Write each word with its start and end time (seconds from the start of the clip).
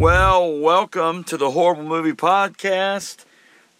Well, 0.00 0.56
welcome 0.56 1.24
to 1.24 1.36
the 1.36 1.50
Horrible 1.50 1.82
Movie 1.82 2.14
Podcast. 2.14 3.26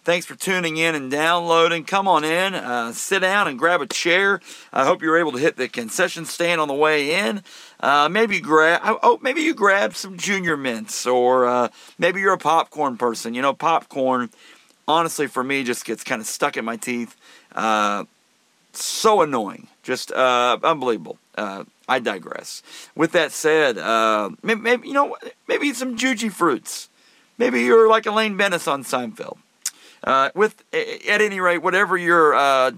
Thanks 0.03 0.23
for 0.23 0.35
tuning 0.35 0.77
in 0.77 0.93
and 0.93 1.09
downloading. 1.09 1.83
Come 1.83 2.07
on 2.07 2.23
in, 2.23 2.53
uh, 2.53 2.93
sit 2.93 3.21
down 3.21 3.47
and 3.47 3.57
grab 3.57 3.81
a 3.81 3.87
chair. 3.87 4.39
I 4.71 4.85
hope 4.85 5.01
you're 5.01 5.17
able 5.17 5.31
to 5.31 5.39
hit 5.39 5.57
the 5.57 5.67
concession 5.67 6.25
stand 6.25 6.61
on 6.61 6.67
the 6.67 6.75
way 6.75 7.27
in. 7.27 7.41
Uh, 7.79 8.07
maybe 8.07 8.39
grab 8.39 8.81
oh 9.01 9.17
maybe 9.23 9.41
you 9.41 9.55
grab 9.55 9.95
some 9.95 10.15
junior 10.15 10.55
mints 10.55 11.07
or 11.07 11.47
uh, 11.47 11.69
maybe 11.97 12.21
you're 12.21 12.33
a 12.33 12.37
popcorn 12.37 12.97
person. 12.97 13.33
You 13.33 13.41
know, 13.41 13.53
popcorn 13.55 14.29
honestly 14.87 15.25
for 15.25 15.43
me 15.43 15.63
just 15.63 15.85
gets 15.85 16.03
kind 16.03 16.21
of 16.21 16.27
stuck 16.27 16.55
in 16.55 16.63
my 16.63 16.77
teeth. 16.77 17.15
So 18.73 19.21
annoying, 19.21 19.67
just 19.83 20.11
uh, 20.11 20.57
unbelievable. 20.63 21.17
Uh, 21.35 21.65
I 21.87 21.99
digress. 21.99 22.63
With 22.95 23.11
that 23.11 23.31
said, 23.31 23.77
uh, 23.77 24.29
maybe, 24.41 24.61
maybe, 24.61 24.87
you 24.87 24.93
know 24.93 25.17
maybe 25.47 25.73
some 25.73 25.97
Jujyfruits. 25.97 26.87
Maybe 27.37 27.63
you're 27.63 27.89
like 27.89 28.05
Elaine 28.05 28.37
Benes 28.37 28.67
on 28.67 28.83
Seinfeld. 28.83 29.37
Uh, 30.03 30.29
with 30.33 30.63
at 30.73 31.21
any 31.21 31.39
rate, 31.39 31.59
whatever 31.59 31.97
your 31.97 32.33
uh, 32.33 32.71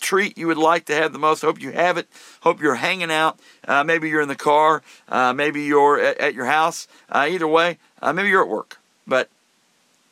treat 0.00 0.36
you 0.36 0.46
would 0.46 0.58
like 0.58 0.84
to 0.86 0.94
have 0.94 1.12
the 1.12 1.18
most, 1.18 1.42
hope 1.42 1.60
you 1.60 1.72
have 1.72 1.96
it. 1.96 2.06
Hope 2.40 2.60
you're 2.60 2.74
hanging 2.76 3.10
out. 3.10 3.38
Uh, 3.66 3.82
maybe 3.82 4.08
you're 4.08 4.20
in 4.20 4.28
the 4.28 4.36
car. 4.36 4.82
Maybe 5.10 5.62
you're 5.62 5.98
at, 6.00 6.18
at 6.18 6.34
your 6.34 6.46
house. 6.46 6.86
Either 7.08 7.48
way, 7.48 7.78
maybe 8.02 8.28
you're 8.28 8.42
at 8.42 8.48
work. 8.48 8.78
But 9.06 9.30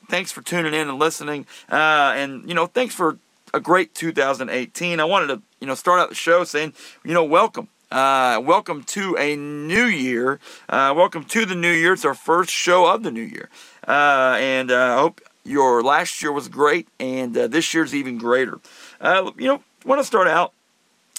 thanks 0.08 0.32
for 0.32 0.42
tuning 0.42 0.74
in 0.74 0.88
and 0.88 0.98
listening. 0.98 1.46
and 1.68 2.48
you 2.48 2.54
know, 2.54 2.66
thanks 2.66 2.94
for 2.94 3.18
a 3.54 3.60
great 3.60 3.94
2018. 3.94 5.00
I 5.00 5.04
wanted 5.04 5.26
to 5.28 5.42
you 5.60 5.66
know 5.66 5.74
start 5.74 6.00
out 6.00 6.08
the 6.08 6.14
show 6.14 6.44
saying 6.44 6.72
you 7.04 7.14
know 7.14 7.24
welcome 7.24 7.68
uh, 7.92 8.40
welcome 8.42 8.82
to 8.84 9.16
a 9.18 9.36
new 9.36 9.84
year. 9.84 10.40
Uh, 10.66 10.94
welcome 10.96 11.24
to 11.24 11.44
the 11.44 11.54
new 11.54 11.70
year. 11.70 11.92
It's 11.92 12.06
our 12.06 12.14
first 12.14 12.50
show 12.50 12.86
of 12.86 13.02
the 13.02 13.10
new 13.10 13.20
year. 13.20 13.50
Uh, 13.86 14.36
and 14.38 14.70
uh, 14.70 14.94
I 14.94 14.96
hope 14.96 15.20
your 15.44 15.82
last 15.82 16.22
year 16.22 16.32
was 16.32 16.48
great 16.48 16.88
and 16.98 17.36
uh, 17.36 17.48
this 17.48 17.74
year's 17.74 17.94
even 17.94 18.16
greater. 18.16 18.60
Uh, 18.98 19.30
you 19.36 19.46
know, 19.46 19.62
want 19.84 20.00
to 20.00 20.06
start 20.06 20.26
out 20.26 20.54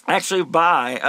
actually 0.08 0.44
by 0.44 1.00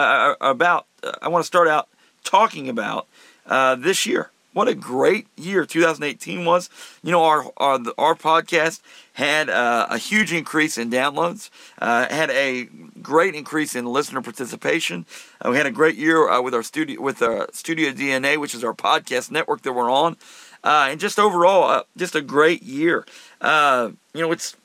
about, 0.41 0.87
I 1.23 1.29
want 1.29 1.43
to 1.43 1.47
start 1.47 1.67
out 1.67 1.89
talking 2.25 2.69
about 2.69 3.09
this 3.47 4.05
year 4.05 4.31
what 4.55 4.69
a 4.69 4.75
great 4.75 5.27
year 5.37 5.67
2018 5.67 6.45
was. 6.47 6.71
You 7.03 7.13
know, 7.13 7.23
our 7.23 7.53
our, 7.59 7.79
our 7.99 8.15
podcast 8.15 8.81
had 9.15 9.51
uh, 9.51 9.87
a 9.91 9.99
huge 9.99 10.33
increase 10.33 10.79
in 10.79 10.91
downloads, 10.91 11.51
uh, 11.81 12.09
had 12.09 12.31
a 12.31 12.65
great 13.03 13.35
increase 13.35 13.75
in 13.75 13.85
listener 13.85 14.23
participation. 14.23 15.05
Uh, 15.45 15.51
we 15.51 15.57
had 15.57 15.67
a 15.67 15.71
great 15.71 15.97
year 15.97 16.29
uh, 16.29 16.41
with 16.41 16.55
our 16.55 16.63
studio 16.63 17.01
with 17.03 17.21
our 17.21 17.49
Studio 17.53 17.91
DNA, 17.91 18.39
which 18.39 18.55
is 18.55 18.65
our 18.65 18.75
podcast 18.75 19.31
network 19.31 19.63
that 19.63 19.73
we're 19.73 19.91
on, 19.91 20.17
uh, 20.63 20.89
and 20.91 20.99
just 20.99 21.19
overall, 21.19 21.65
uh, 21.65 21.83
just 21.97 22.15
a 22.15 22.23
great 22.23 22.63
year. 22.63 23.05
you 23.43 24.21
know, 24.21 24.33
it's 24.33 24.57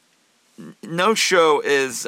no 0.83 1.13
show 1.13 1.61
is 1.61 2.05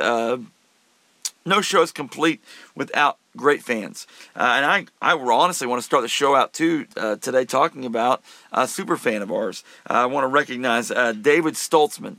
no 1.43 1.61
show 1.61 1.81
is 1.81 1.91
complete 1.91 2.41
without 2.75 3.17
great 3.35 3.63
fans. 3.63 4.07
Uh, 4.35 4.53
and 4.57 4.65
I, 4.65 4.85
I 5.01 5.13
honestly 5.13 5.67
want 5.67 5.79
to 5.79 5.85
start 5.85 6.03
the 6.03 6.09
show 6.09 6.35
out 6.35 6.53
too 6.53 6.85
uh, 6.97 7.15
today 7.17 7.45
talking 7.45 7.85
about 7.85 8.21
a 8.51 8.67
super 8.67 8.97
fan 8.97 9.21
of 9.21 9.31
ours. 9.31 9.63
Uh, 9.89 9.93
I 9.93 10.05
want 10.05 10.23
to 10.23 10.27
recognize 10.27 10.91
uh, 10.91 11.13
David 11.13 11.55
Stoltzman, 11.55 12.17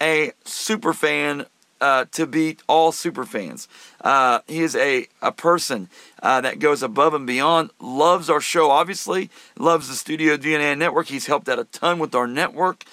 a 0.00 0.32
super 0.44 0.92
fan 0.92 1.46
uh, 1.80 2.04
to 2.12 2.26
beat 2.26 2.62
all 2.68 2.92
super 2.92 3.24
fans. 3.24 3.66
Uh, 4.00 4.38
he 4.46 4.60
is 4.60 4.76
a, 4.76 5.08
a 5.20 5.32
person 5.32 5.88
that 6.22 6.60
goes 6.60 6.80
above 6.80 7.12
and 7.12 7.26
beyond, 7.26 7.70
loves 7.80 8.30
our 8.30 8.40
show, 8.40 8.70
obviously, 8.70 9.30
loves 9.58 9.88
the 9.88 9.94
Studio 9.94 10.36
DNA 10.36 10.78
network. 10.78 11.08
He's 11.08 11.26
helped 11.26 11.48
out 11.48 11.58
a 11.58 11.64
ton 11.64 11.98
with 11.98 12.14
our 12.14 12.28
network. 12.28 12.84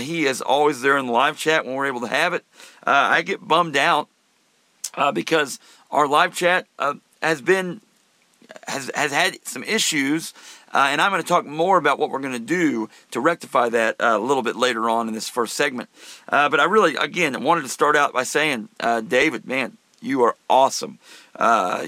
he 0.00 0.26
is 0.26 0.42
always 0.42 0.82
there 0.82 0.98
in 0.98 1.06
the 1.06 1.12
live 1.12 1.38
chat 1.38 1.64
when 1.64 1.76
we're 1.76 1.86
able 1.86 2.00
to 2.00 2.08
have 2.08 2.34
it. 2.34 2.44
I 2.82 3.22
get 3.22 3.46
bummed 3.46 3.76
out 3.76 4.08
because 5.12 5.60
our 5.94 6.08
live 6.08 6.34
chat 6.34 6.66
uh, 6.78 6.94
has 7.22 7.40
been 7.40 7.80
has 8.66 8.90
has 8.94 9.12
had 9.12 9.38
some 9.46 9.62
issues, 9.62 10.34
uh, 10.74 10.88
and 10.90 11.00
I'm 11.00 11.12
going 11.12 11.22
to 11.22 11.28
talk 11.28 11.46
more 11.46 11.78
about 11.78 11.98
what 11.98 12.10
we're 12.10 12.20
going 12.20 12.34
to 12.34 12.38
do 12.38 12.90
to 13.12 13.20
rectify 13.20 13.68
that 13.70 14.00
uh, 14.00 14.16
a 14.16 14.18
little 14.18 14.42
bit 14.42 14.56
later 14.56 14.90
on 14.90 15.06
in 15.08 15.14
this 15.14 15.28
first 15.28 15.54
segment. 15.54 15.88
Uh, 16.28 16.48
but 16.48 16.60
I 16.60 16.64
really, 16.64 16.96
again, 16.96 17.40
wanted 17.42 17.62
to 17.62 17.68
start 17.68 17.96
out 17.96 18.12
by 18.12 18.24
saying, 18.24 18.68
uh, 18.80 19.00
David, 19.02 19.46
man, 19.46 19.76
you 20.02 20.22
are 20.24 20.34
awesome. 20.50 20.98
Uh, 21.36 21.86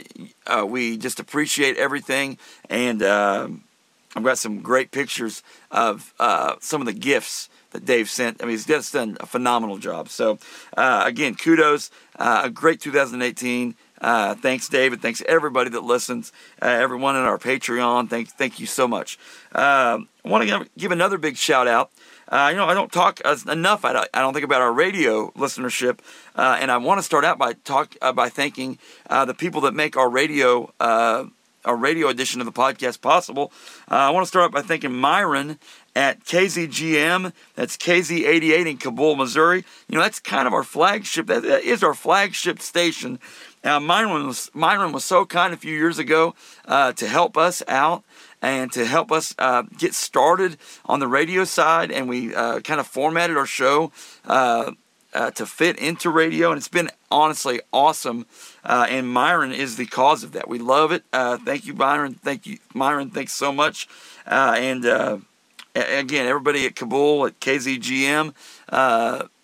we 0.65 0.97
just 0.97 1.19
appreciate 1.19 1.77
everything, 1.77 2.39
and 2.71 3.03
I've 3.03 4.23
got 4.23 4.39
some 4.39 4.63
great 4.63 4.93
pictures 4.93 5.43
of 5.71 6.15
some 6.61 6.81
of 6.81 6.87
the 6.87 6.95
gifts 6.95 7.51
that 7.73 7.85
Dave 7.85 8.09
sent. 8.09 8.41
I 8.41 8.45
mean, 8.45 8.53
he's 8.53 8.67
just 8.67 8.93
done 8.93 9.17
a 9.19 9.27
phenomenal 9.27 9.79
job. 9.79 10.09
So, 10.09 10.39
again, 10.77 11.35
kudos. 11.35 11.91
a 12.15 12.49
great 12.51 12.81
2018. 12.81 13.75
Uh, 14.01 14.35
thanks, 14.35 14.69
David. 14.69 15.01
Thanks 15.01 15.23
everybody 15.27 15.71
that 15.71 15.83
listens. 15.83 16.33
Uh, 16.61 16.67
everyone 16.67 17.17
in 17.17 17.23
our 17.23 17.39
Patreon. 17.39 18.09
Thank, 18.09 18.29
thank 18.29 18.61
you 18.61 18.67
so 18.67 18.87
much. 18.87 19.19
Uh, 19.55 20.01
I 20.25 20.29
want 20.29 20.49
to 20.49 20.69
give 20.77 20.93
another 20.93 21.19
big 21.19 21.37
shout 21.37 21.69
out. 21.69 21.91
Uh, 22.29 22.49
you 22.51 22.57
know, 22.57 22.67
I 22.67 22.75
don't 22.75 22.91
talk 22.91 23.21
enough. 23.47 23.85
I 23.85 23.93
don't, 23.93 24.09
I 24.13 24.21
don't 24.21 24.33
think 24.33 24.45
about 24.45 24.61
our 24.61 24.73
radio 24.73 25.31
listenership, 25.33 26.01
uh, 26.35 26.59
and 26.61 26.73
I 26.73 26.77
want 26.79 26.99
to 26.99 27.03
start 27.05 27.25
out 27.25 27.39
by 27.39 27.53
talk 27.53 27.95
uh, 28.03 28.13
by 28.13 28.29
thanking 28.29 28.79
the 29.09 29.33
people 29.33 29.61
that 29.63 29.75
make 29.75 29.97
our 29.97 30.09
radio 30.09 30.73
our 30.81 31.77
radio 31.77 32.09
edition 32.09 32.41
of 32.41 32.47
the 32.47 32.53
podcast 32.53 33.01
possible. 33.01 33.53
I 33.89 34.11
want 34.11 34.25
to 34.25 34.29
start 34.29 34.47
out 34.47 34.53
by 34.53 34.63
thanking 34.63 34.93
Myron 34.93 35.59
at 35.97 36.25
KZGM. 36.25 37.33
That's 37.55 37.77
KZ88 37.77 38.67
in 38.67 38.79
Cabool, 38.79 39.17
Missouri. 39.17 39.65
You 39.89 39.97
know, 39.97 40.03
that's 40.03 40.21
kind 40.21 40.47
of 40.47 40.53
our 40.53 40.63
flagship. 40.63 41.27
That 41.27 41.45
is 41.45 41.83
our 41.83 41.95
flagship 41.95 42.61
station 42.61 43.19
now, 43.67 43.81
Myron 43.81 44.29
was, 44.29 44.49
Myron 44.55 44.93
was 44.93 45.05
so 45.05 45.27
kind 45.27 45.53
a 45.53 45.57
few 45.57 45.75
years 45.75 45.99
ago 45.99 46.37
uh, 46.67 46.93
to 46.93 47.09
help 47.09 47.37
us 47.37 47.65
out 47.67 48.05
and 48.41 48.71
to 48.71 48.87
help 48.87 49.11
us 49.11 49.35
uh, 49.41 49.63
get 49.77 49.93
started 49.93 50.57
on 50.85 51.01
the 51.01 51.09
radio 51.09 51.43
side. 51.43 51.91
And 51.91 52.09
we 52.09 52.33
uh, 52.33 52.61
kind 52.61 52.79
of 52.79 52.87
formatted 52.87 53.37
our 53.37 53.45
show 53.45 53.91
uh, 54.25 54.71
uh, 55.13 55.33
to 55.33 55.47
fit 55.47 55.81
into 55.81 56.11
radio. 56.11 56.53
And 56.53 56.59
it's 56.59 56.69
been 56.69 56.91
honestly 57.11 57.61
awesome. 57.73 58.27
Uh, 58.63 58.87
and 58.89 59.09
Myron 59.09 59.51
is 59.51 59.75
the 59.75 59.87
cause 59.87 60.23
of 60.23 60.31
that. 60.31 60.47
We 60.47 60.61
love 60.61 60.93
it. 60.93 61.03
thank 61.11 61.67
you, 61.67 61.75
Myron. 61.75 62.15
Thank 62.15 62.47
you, 62.47 62.59
Myron. 62.73 63.11
Thanks 63.11 63.33
so 63.33 63.53
much. 63.53 63.89
and 64.27 64.85
again, 64.85 66.29
everybody 66.29 66.67
at 66.67 66.77
Cabool, 66.77 67.27
at 67.27 67.41
KZGM, 67.41 68.33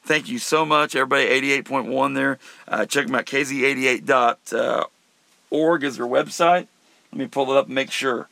Thank 0.05 0.29
you 0.29 0.39
so 0.39 0.67
much, 0.67 0.97
everybody. 0.97 1.27
88.1 1.63 2.15
there. 2.15 2.39
Uh, 2.67 2.87
check 2.87 3.07
them 3.07 3.15
out. 3.15 3.27
KZ88.org 3.27 5.85
is 5.85 5.97
their 5.97 6.07
website. 6.07 6.67
Let 7.13 7.19
me 7.19 7.29
pull 7.29 7.53
it 7.53 7.59
up 7.59 7.67
and 7.67 7.75
make 7.75 7.93
sure, 7.93 8.29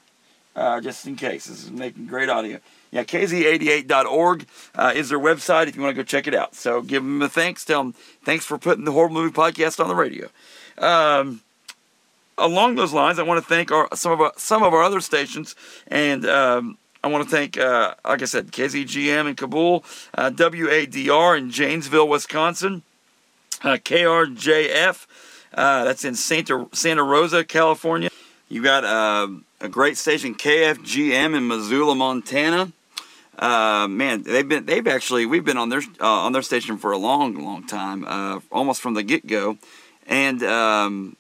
uh, 0.57 0.81
just 0.81 1.07
in 1.07 1.17
case. 1.17 1.47
This 1.47 1.65
is 1.65 1.71
making 1.71 2.07
great 2.07 2.29
audio. 2.29 2.59
Yeah, 2.91 3.05
KZ88.org 3.05 4.47
uh, 4.75 4.93
is 4.97 5.11
their 5.11 5.21
website 5.21 5.69
if 5.69 5.77
you 5.77 5.83
want 5.83 5.95
to 5.95 6.03
go 6.03 6.05
check 6.05 6.27
it 6.27 6.35
out. 6.35 6.57
So 6.57 6.83
give 6.83 7.05
them 7.05 7.23
a 7.23 7.29
thanks. 7.29 7.65
Tell 7.65 7.85
them 7.85 7.93
thanks 8.25 8.45
for 8.45 8.59
putting 8.59 8.85
the 8.85 8.93
Horror 8.93 9.11
Movie 9.11 9.33
Podcast 9.33 9.79
on 9.79 9.87
the 9.87 9.95
radio. 9.95 10.29
Um, 10.79 11.43
along 12.37 12.75
those 12.75 12.93
lines, 12.93 13.21
I 13.21 13.23
want 13.23 13.41
to 13.41 13.49
thank 13.49 13.71
our, 13.71 13.89
some 13.95 14.11
of 14.11 14.21
our, 14.21 14.33
some 14.37 14.65
of 14.65 14.75
our 14.75 14.83
other 14.83 15.01
stations 15.01 15.55
and 15.87 16.27
um, 16.27 16.79
I 17.03 17.09
want 17.09 17.25
to 17.25 17.31
thank, 17.31 17.57
uh, 17.57 17.95
like 18.05 18.21
I 18.21 18.27
said, 18.27 18.53
KZGM 18.53 19.29
in 19.29 19.35
Cabool, 19.35 19.85
uh, 20.15 20.31
WADR 20.31 21.39
in 21.39 21.51
Janesville, 21.51 22.07
Wisconsin, 22.07 22.83
uh, 23.65 23.79
KRJF, 23.79 25.07
uh, 25.55 25.85
that's 25.85 26.05
in 26.05 26.15
Santa, 26.15 26.69
Santa 26.73 27.03
Rosa, 27.03 27.43
California. 27.45 28.11
You 28.51 28.63
got 28.63 28.85
uh, 28.85 29.29
a 29.61 29.69
great 29.69 29.97
station, 29.97 30.35
KFGM 30.35 31.35
in 31.37 31.49
Missoula, 31.49 31.95
Montana. 31.95 32.73
Uh, 33.39 33.89
man, 33.89 34.23
they've 34.23 34.47
been 34.47 34.67
they've 34.67 34.87
actually 34.87 35.25
we've 35.25 35.45
been 35.45 35.57
on 35.57 35.71
their 35.71 35.81
uh, 35.99 36.07
on 36.07 36.33
their 36.33 36.43
station 36.43 36.77
for 36.77 36.93
a 36.93 36.99
long, 36.99 37.43
long 37.43 37.67
time, 37.67 38.05
almost 38.53 38.83
from 38.83 38.93
the 38.93 39.03
get 39.03 39.27
go, 39.27 39.57
and 40.07 40.43
um, 40.43 41.17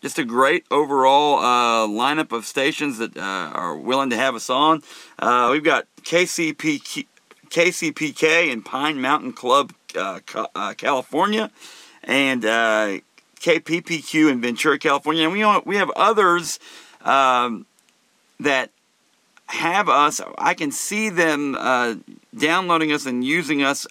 just 0.00 0.18
a 0.18 0.24
great 0.24 0.64
overall 0.70 1.38
uh, 1.38 1.86
lineup 1.86 2.32
of 2.32 2.46
stations 2.46 2.98
that 2.98 3.16
uh, 3.16 3.20
are 3.20 3.76
willing 3.76 4.10
to 4.10 4.16
have 4.16 4.34
us 4.34 4.48
on. 4.48 4.82
Uh, 5.18 5.48
we've 5.52 5.64
got 5.64 5.86
KCP, 6.02 7.06
KCPK 7.48 8.50
in 8.50 8.62
Pine 8.62 9.00
Mountain 9.00 9.34
Club, 9.34 9.72
uh, 9.96 10.20
uh, 10.54 10.74
California, 10.76 11.50
and 12.02 12.44
uh, 12.44 12.98
KPPQ 13.40 14.30
in 14.30 14.40
Ventura, 14.40 14.78
California. 14.78 15.24
And 15.28 15.32
we, 15.32 15.44
we 15.66 15.76
have 15.76 15.90
others 15.90 16.58
um, 17.02 17.66
that 18.38 18.70
have 19.46 19.88
us. 19.88 20.20
I 20.38 20.54
can 20.54 20.70
see 20.70 21.10
them 21.10 21.52
downloading 22.36 22.92
us 22.92 23.04
and 23.04 23.22
using 23.22 23.62
us 23.62 23.86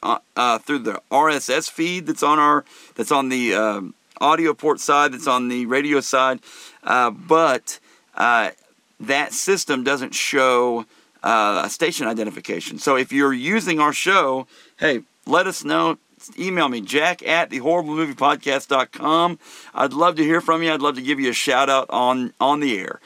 through 0.65 0.79
the 0.79 1.01
RSS 1.11 1.69
feed 1.69 2.07
that's 2.07 2.23
on 2.23 2.39
our 2.39 2.63
that's 2.95 3.11
on 3.11 3.29
the 3.29 3.53
um, 3.53 3.93
audio 4.21 4.53
port 4.53 4.79
side, 4.79 5.13
that's 5.13 5.27
on 5.27 5.47
the 5.47 5.65
radio 5.65 5.99
side, 5.99 6.39
uh, 6.83 7.09
but 7.11 7.79
uh, 8.15 8.51
that 8.99 9.33
system 9.33 9.83
doesn't 9.83 10.13
show 10.13 10.85
uh, 11.23 11.67
station 11.67 12.07
identification. 12.07 12.79
So 12.79 12.95
if 12.95 13.11
you're 13.11 13.33
using 13.33 13.79
our 13.79 13.93
show, 13.93 14.47
hey, 14.79 15.01
let 15.25 15.47
us 15.47 15.63
know. 15.63 15.97
Email 16.37 16.67
me, 16.67 16.81
jack 16.81 17.25
at 17.25 17.49
thehorriblemoviepodcast.com. 17.49 19.39
I'd 19.73 19.93
love 19.93 20.15
to 20.17 20.23
hear 20.23 20.41
from 20.41 20.61
you. 20.61 20.73
I'd 20.73 20.81
love 20.81 20.95
to 20.95 21.01
give 21.01 21.19
you 21.19 21.29
a 21.29 21.33
shout 21.33 21.69
out 21.69 21.89
on, 21.89 22.33
on 22.41 22.59
the 22.59 22.77
air. 22.77 22.99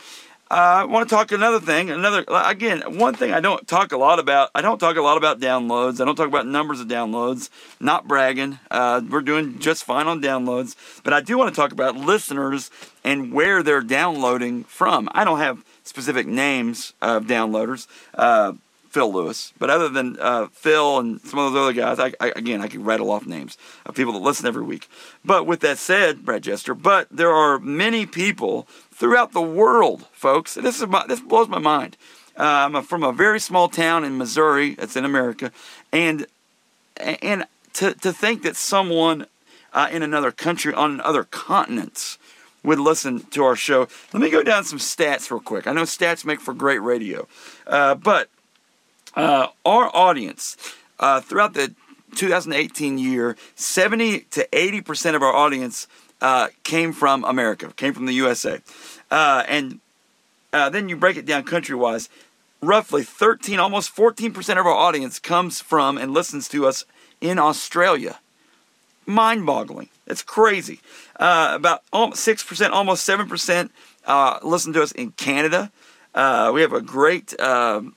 Uh, 0.53 0.81
I 0.81 0.83
want 0.83 1.09
to 1.09 1.15
talk 1.15 1.31
another 1.31 1.59
thing. 1.59 1.89
Another 1.89 2.23
again, 2.29 2.99
one 2.99 3.15
thing 3.15 3.33
I 3.33 3.39
don't 3.39 3.67
talk 3.67 3.91
a 3.91 3.97
lot 3.97 4.19
about. 4.19 4.51
I 4.53 4.61
don't 4.61 4.77
talk 4.77 4.97
a 4.97 5.01
lot 5.01 5.17
about 5.17 5.39
downloads. 5.39 5.99
I 5.99 6.05
don't 6.05 6.15
talk 6.15 6.27
about 6.27 6.45
numbers 6.45 6.79
of 6.79 6.87
downloads. 6.87 7.49
Not 7.79 8.07
bragging. 8.07 8.59
Uh, 8.69 9.01
we're 9.09 9.21
doing 9.21 9.57
just 9.57 9.83
fine 9.83 10.05
on 10.05 10.21
downloads. 10.21 10.75
But 11.03 11.11
I 11.11 11.21
do 11.21 11.39
want 11.39 11.49
to 11.49 11.59
talk 11.59 11.71
about 11.71 11.95
listeners 11.95 12.69
and 13.03 13.33
where 13.33 13.63
they're 13.63 13.81
downloading 13.81 14.63
from. 14.65 15.09
I 15.13 15.23
don't 15.23 15.39
have 15.39 15.65
specific 15.85 16.27
names 16.27 16.93
of 17.01 17.25
downloaders. 17.25 17.87
Uh, 18.13 18.53
Phil 18.93 19.11
Lewis. 19.11 19.53
But 19.57 19.71
other 19.71 19.89
than 19.89 20.17
uh, 20.19 20.47
Phil 20.51 20.99
and 20.99 21.19
some 21.21 21.39
of 21.39 21.51
those 21.51 21.63
other 21.63 21.73
guys, 21.73 21.99
I, 21.99 22.13
I, 22.23 22.31
again, 22.35 22.61
I 22.61 22.67
could 22.67 22.85
rattle 22.85 23.09
off 23.09 23.25
names 23.25 23.57
of 23.87 23.95
people 23.95 24.13
that 24.13 24.19
listen 24.19 24.45
every 24.45 24.61
week. 24.61 24.87
But 25.25 25.47
with 25.47 25.61
that 25.61 25.79
said, 25.79 26.23
Brad 26.23 26.43
Jester, 26.43 26.75
but 26.75 27.07
there 27.09 27.31
are 27.31 27.57
many 27.57 28.05
people 28.05 28.67
throughout 28.93 29.33
the 29.33 29.41
world, 29.41 30.05
folks. 30.11 30.53
This 30.55 30.81
is 30.81 30.87
my, 30.87 31.05
this 31.07 31.19
blows 31.19 31.47
my 31.47 31.59
mind. 31.59 31.97
I'm 32.35 32.81
from 32.83 33.03
a 33.03 33.11
very 33.11 33.39
small 33.39 33.69
town 33.69 34.03
in 34.03 34.17
Missouri. 34.17 34.75
It's 34.79 34.95
in 34.95 35.05
America, 35.05 35.51
and 35.91 36.25
and 36.97 37.45
to 37.73 37.93
to 37.93 38.13
think 38.13 38.43
that 38.43 38.55
someone 38.55 39.27
uh, 39.73 39.89
in 39.91 40.03
another 40.03 40.31
country 40.31 40.73
on 40.73 41.01
other 41.01 41.23
continents 41.23 42.17
would 42.63 42.79
listen 42.79 43.21
to 43.31 43.43
our 43.43 43.55
show. 43.55 43.87
Let 44.13 44.21
me 44.21 44.29
go 44.29 44.43
down 44.43 44.63
some 44.63 44.79
stats 44.79 45.29
real 45.29 45.41
quick. 45.41 45.67
I 45.67 45.73
know 45.73 45.81
stats 45.81 46.23
make 46.23 46.39
for 46.39 46.53
great 46.53 46.81
radio, 46.81 47.27
uh, 47.67 47.95
but 47.95 48.29
uh, 49.15 49.47
our 49.65 49.93
audience 49.93 50.55
uh, 50.99 51.19
throughout 51.19 51.53
the 51.53 51.73
2018 52.15 52.97
year, 52.97 53.35
70 53.55 54.21
to 54.21 54.47
80 54.53 54.81
percent 54.81 55.15
of 55.15 55.23
our 55.23 55.33
audience 55.33 55.87
uh, 56.23 56.47
came 56.63 56.93
from 56.93 57.25
America, 57.25 57.71
came 57.75 57.93
from 57.93 58.05
the 58.05 58.13
USA. 58.13 58.59
Uh, 59.11 59.43
and 59.47 59.79
uh, 60.53 60.69
then 60.69 60.87
you 60.87 60.95
break 60.95 61.17
it 61.17 61.25
down 61.25 61.43
country 61.43 61.75
wise, 61.75 62.09
roughly 62.61 63.03
13, 63.03 63.59
almost 63.59 63.93
14% 63.93 64.57
of 64.57 64.65
our 64.65 64.73
audience 64.73 65.19
comes 65.19 65.59
from 65.59 65.97
and 65.97 66.13
listens 66.13 66.47
to 66.47 66.65
us 66.65 66.85
in 67.19 67.37
Australia. 67.37 68.19
Mind 69.05 69.45
boggling. 69.45 69.89
It's 70.07 70.23
crazy. 70.23 70.79
Uh, 71.17 71.51
about 71.55 71.83
6%, 71.91 72.69
almost 72.71 73.07
7% 73.07 73.69
uh, 74.05 74.39
listen 74.43 74.71
to 74.73 74.81
us 74.81 74.93
in 74.93 75.11
Canada. 75.11 75.71
We 76.15 76.61
have 76.61 76.71
a 76.71 76.81
great, 76.81 77.37
um, 77.39 77.95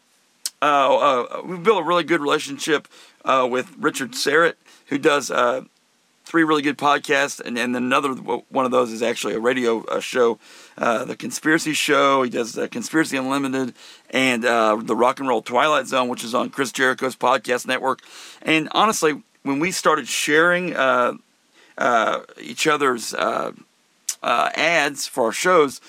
we've 0.61 1.63
built 1.63 1.81
a 1.81 1.87
really 1.87 2.05
good 2.05 2.21
relationship 2.21 2.89
with 3.25 3.73
Richard 3.79 4.13
Syrett, 4.13 4.55
who 4.87 4.99
does 4.99 5.31
three 6.27 6.43
really 6.43 6.61
good 6.61 6.77
podcasts, 6.77 7.41
and, 7.41 7.57
and 7.57 7.75
then 7.75 7.85
another 7.85 8.13
one 8.13 8.65
of 8.65 8.73
those 8.73 8.93
is 8.93 9.01
actually 9.01 9.35
a 9.35 9.41
radio 9.41 9.85
uh, 9.85 10.01
show, 10.01 10.39
uh, 10.77 11.05
the 11.05 11.17
Conspiracy 11.17 11.73
Show. 11.73 12.25
He 12.25 12.31
does 12.31 12.59
uh, 12.59 12.67
Conspiracy 12.67 13.17
Unlimited 13.17 13.75
and 14.11 14.45
uh, 14.45 14.77
the 14.83 14.97
Rock 14.97 15.21
and 15.21 15.29
Roll 15.29 15.41
Twilight 15.41 15.87
Zone, 15.87 16.09
which 16.09 16.25
is 16.25 16.35
on 16.35 16.51
Chris 16.51 16.73
Jericho's 16.73 17.15
podcast 17.15 17.67
network. 17.67 18.01
And 18.43 18.69
honestly, 18.73 19.23
when 19.45 19.61
we 19.61 19.71
started 19.71 20.09
sharing 20.09 20.75
uh, 20.75 21.15
uh, 21.79 22.23
each 22.41 22.67
other's 22.67 23.15
ads 24.23 25.07
for 25.07 25.27
our 25.27 25.33
shows. 25.33 25.81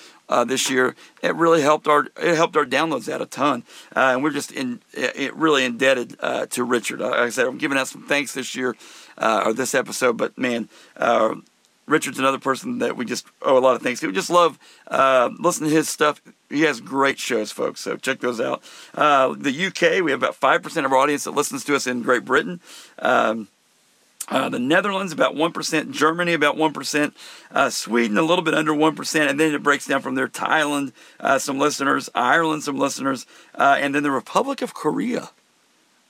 this 0.46 0.70
year, 0.70 0.94
it 1.20 1.34
really 1.34 1.62
helped 1.62 1.88
our 1.88 2.06
it 2.16 2.36
helped 2.36 2.56
our 2.56 2.66
downloads 2.66 3.12
out 3.12 3.20
a 3.20 3.26
ton, 3.26 3.64
and 3.92 4.22
we're 4.22 4.30
just 4.30 4.52
in 4.52 4.80
it 4.92 5.34
really 5.34 5.64
indebted 5.64 6.16
to 6.50 6.62
Richard. 6.62 7.00
Like 7.00 7.14
I 7.14 7.30
said, 7.30 7.46
I'm 7.46 7.58
giving 7.58 7.76
out 7.76 7.88
some 7.88 8.06
thanks 8.06 8.34
this 8.34 8.54
year 8.54 8.76
uh, 9.18 9.42
or 9.46 9.52
this 9.52 9.74
episode. 9.74 10.16
But 10.16 10.38
man, 10.38 10.68
uh, 10.96 11.34
Richard's 11.86 12.18
another 12.18 12.38
person 12.38 12.78
that 12.78 12.96
we 12.96 13.04
just 13.04 13.26
owe 13.42 13.58
a 13.58 13.60
lot 13.60 13.76
of 13.76 13.82
thanks 13.82 14.00
to. 14.00 14.06
We 14.06 14.12
just 14.12 14.30
love 14.30 14.58
uh, 14.86 15.30
listening 15.38 15.70
to 15.70 15.76
his 15.76 15.88
stuff. 15.88 16.22
He 16.48 16.62
has 16.62 16.80
great 16.80 17.18
shows, 17.18 17.52
folks. 17.52 17.80
So 17.80 17.96
check 17.96 18.20
those 18.20 18.40
out. 18.40 18.62
Uh, 18.94 19.34
the 19.36 19.66
UK, 19.66 20.02
we 20.02 20.10
have 20.10 20.22
about 20.22 20.34
five 20.34 20.62
percent 20.62 20.86
of 20.86 20.92
our 20.92 20.98
audience 20.98 21.24
that 21.24 21.32
listens 21.32 21.64
to 21.64 21.74
us 21.74 21.86
in 21.86 22.02
Great 22.02 22.24
Britain. 22.24 22.60
Um, 22.98 23.48
uh, 24.30 24.48
the 24.48 24.58
Netherlands, 24.58 25.12
about 25.12 25.34
1%. 25.34 25.90
Germany, 25.90 26.34
about 26.34 26.56
1%. 26.56 27.12
Uh, 27.50 27.70
Sweden, 27.70 28.18
a 28.18 28.22
little 28.22 28.44
bit 28.44 28.54
under 28.54 28.72
1%. 28.72 29.30
And 29.30 29.40
then 29.40 29.54
it 29.54 29.62
breaks 29.62 29.86
down 29.86 30.02
from 30.02 30.16
there. 30.16 30.28
Thailand, 30.28 30.92
uh, 31.18 31.38
some 31.38 31.58
listeners. 31.58 32.10
Ireland, 32.14 32.62
some 32.62 32.76
listeners. 32.76 33.26
Uh, 33.54 33.78
and 33.80 33.94
then 33.94 34.02
the 34.02 34.10
Republic 34.10 34.60
of 34.60 34.74
Korea. 34.74 35.30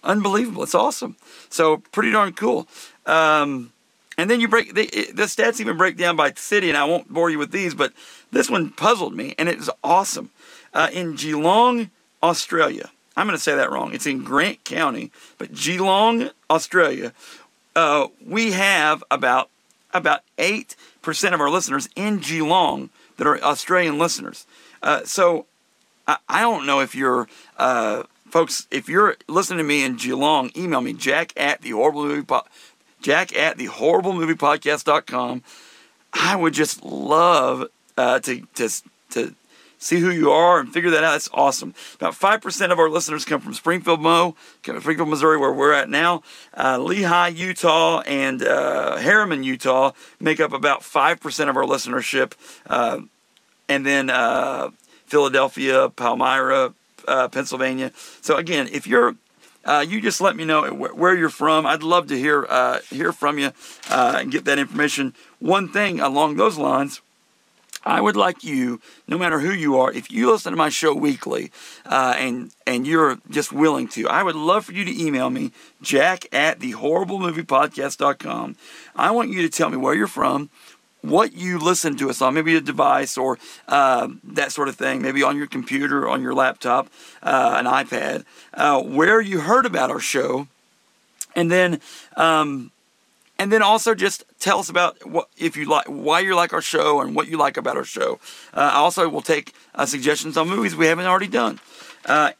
Unbelievable. 0.09 0.65
It's 0.65 0.75
awesome. 0.75 1.17
So, 1.51 1.77
pretty 1.93 2.11
darn 2.11 2.33
cool. 2.33 2.67
Um, 3.07 3.73
and 4.17 4.29
then 4.29 4.41
you 4.41 4.49
break 4.49 4.75
the, 4.75 4.87
the 5.15 5.25
stats 5.25 5.61
even 5.61 5.77
break 5.77 5.97
down 5.97 6.17
by 6.17 6.33
city, 6.33 6.69
and 6.69 6.77
I 6.77 6.85
won't 6.85 7.09
bore 7.09 7.31
you 7.31 7.39
with 7.39 7.53
these, 7.53 7.75
but 7.75 7.93
this 8.33 8.51
one 8.51 8.71
puzzled 8.71 9.15
me, 9.15 9.37
and 9.39 9.49
it's 9.49 9.71
awesome. 9.85 10.31
Uh, 10.75 10.89
in 10.93 11.15
Geelong, 11.15 11.91
Australia, 12.23 12.91
I'm 13.17 13.27
going 13.27 13.37
to 13.37 13.43
say 13.43 13.55
that 13.55 13.71
wrong. 13.71 13.95
It's 13.95 14.07
in 14.07 14.25
Grant 14.25 14.65
County, 14.65 15.13
but 15.39 15.55
Geelong, 15.55 16.31
Australia, 16.51 17.13
uh, 17.77 18.09
we 18.27 18.53
have 18.53 19.05
about 19.11 19.51
about 19.95 20.23
eight 20.37 20.75
percent 21.01 21.35
of 21.35 21.41
our 21.41 21.49
listeners 21.49 21.89
in 21.97 22.19
Geelong 22.19 22.91
that 23.17 23.27
are 23.27 23.43
Australian 23.43 23.99
listeners. 23.99 24.47
Uh, 24.83 25.05
so 25.05 25.47
I, 26.07 26.19
I, 26.29 26.41
don't 26.41 26.67
know 26.67 26.81
if 26.81 26.95
you're 26.95 27.29
uh, 27.57 28.03
folks. 28.31 28.67
If 28.71 28.89
you're 28.89 29.17
listening 29.27 29.59
to 29.59 29.65
me 29.65 29.85
in 29.85 29.97
Geelong, 29.97 30.51
email 30.57 30.81
me 30.81 30.93
jack 30.93 31.33
at 31.37 31.63
the 31.63 31.71
horrible 31.71 32.05
movie 32.05 32.23
po- 32.23 32.47
jack 33.03 33.35
at 33.37 33.59
the 33.59 33.67
horrible 33.67 34.13
movie 34.13 34.35
podcast.com. 34.35 35.43
I 36.13 36.37
would 36.37 36.55
just 36.55 36.85
love 36.85 37.69
uh, 37.97 38.21
to, 38.21 38.47
to, 38.55 38.71
to 39.11 39.35
see 39.79 40.01
who 40.01 40.11
you 40.11 40.31
are 40.31 40.59
and 40.59 40.73
figure 40.73 40.91
that 40.91 41.05
out. 41.05 41.13
That's 41.13 41.29
awesome. 41.33 41.75
About 41.95 42.15
5% 42.15 42.73
of 42.73 42.79
our 42.79 42.89
listeners 42.89 43.25
come 43.25 43.41
from 43.41 43.55
Springfield, 43.55 44.01
Mo, 44.01 44.35
Springfield, 44.63 45.09
Missouri, 45.09 45.39
where 45.39 45.53
we're 45.53 45.73
at 45.73 45.89
now. 45.89 46.23
Uh, 46.55 46.79
Lehi, 46.79 47.37
Utah, 47.37 48.01
and 48.01 48.43
uh, 48.43 48.97
Herriman, 48.99 49.45
Utah 49.45 49.93
make 50.21 50.41
up 50.41 50.53
about 50.53 50.81
5% 50.81 51.49
of 51.49 51.57
our 51.57 51.65
listenership. 51.65 52.33
Uh, 52.67 53.01
and 53.69 53.85
then 53.85 54.11
uh, 54.11 54.71
Philadelphia, 55.07 55.91
Palmyra, 55.91 56.75
uh, 57.09 57.29
Pennsylvania. 57.29 57.93
So, 58.21 58.37
again, 58.37 58.69
if 58.71 58.87
you're 58.87 59.17
uh, 59.65 59.85
you 59.87 60.01
just 60.01 60.21
let 60.21 60.35
me 60.35 60.45
know 60.45 60.71
where 60.71 61.15
you're 61.15 61.29
from. 61.29 61.67
I'd 61.67 61.83
love 61.83 62.07
to 62.07 62.19
hear 62.19 62.47
uh, 62.49 62.79
hear 62.89 63.13
from 63.13 63.39
you 63.39 63.51
uh, 63.91 64.19
and 64.21 64.33
get 64.33 64.45
that 64.47 64.59
information. 64.59 65.15
One 65.41 65.69
thing 65.69 66.01
along 66.01 66.37
those 66.37 66.57
lines, 66.57 67.03
I 67.85 68.01
would 68.01 68.17
like 68.17 68.43
you, 68.43 68.81
no 69.07 69.19
matter 69.19 69.41
who 69.41 69.51
you 69.51 69.79
are, 69.79 69.93
if 69.93 70.11
you 70.11 70.31
listen 70.31 70.53
to 70.53 70.57
my 70.57 70.69
show 70.69 70.95
weekly 70.95 71.51
uh, 71.87 72.15
and 72.17 72.51
and 72.67 72.87
you're 72.87 73.19
just 73.31 73.53
willing 73.53 73.89
to, 73.89 74.09
I 74.09 74.23
would 74.23 74.37
love 74.37 74.67
for 74.67 74.73
you 74.73 74.85
to 74.85 75.03
email 75.03 75.31
me, 75.31 75.53
jack 75.83 76.27
at 76.33 76.61
the 76.61 76.73
horrible 76.73 77.19
movie 77.19 77.43
podcast.com. 77.43 78.57
I 78.97 79.11
want 79.11 79.31
you 79.31 79.43
to 79.43 79.49
tell 79.49 79.71
me 79.71 79.77
where 79.77 79.95
you're 79.95 80.07
from, 80.07 80.51
what 81.03 81.33
you 81.33 81.59
listen 81.59 81.97
to 81.97 82.11
us 82.11 82.21
on, 82.21 82.35
maybe 82.35 82.57
a 82.57 82.61
device 82.61 83.17
or 83.17 83.39
uh, 83.69 84.09
that 84.25 84.53
sort 84.53 84.69
of 84.69 84.77
thing, 84.77 85.01
maybe 85.01 85.23
on 85.23 85.37
your 85.37 85.47
computer, 85.47 86.09
on 86.09 86.23
your 86.23 86.35
laptop, 86.35 86.89
uh, 87.23 87.55
an 87.57 87.67
iPad, 87.67 88.25
uh, 88.55 88.83
where 88.83 89.21
you 89.21 89.41
heard 89.41 89.67
about 89.67 89.91
our 89.91 90.01
show, 90.01 90.49
and 91.35 91.51
then 91.51 91.81
um, 92.17 92.71
and 93.39 93.53
then 93.53 93.63
also 93.63 93.95
just 93.95 94.25
tell 94.41 94.59
us 94.59 94.69
about 94.69 95.07
what 95.09 95.29
if 95.37 95.57
you 95.57 95.67
like 95.67 95.87
why 95.87 96.21
you 96.21 96.35
like 96.35 96.53
our 96.53 96.63
show 96.63 97.01
and 97.01 97.15
what 97.15 97.29
you 97.29 97.37
like 97.37 97.57
about 97.57 97.77
our 97.77 97.85
show. 97.85 98.19
Uh, 98.53 98.71
I 98.73 98.77
also 98.77 99.09
will 99.09 99.23
take 99.23 99.55
uh, 99.75 99.87
suggestions 99.87 100.37
on 100.37 100.49
movies 100.49 100.75
we 100.75 100.87
haven't 100.87 101.07
already 101.07 101.29
done. 101.29 101.61
Uh, 102.05 102.33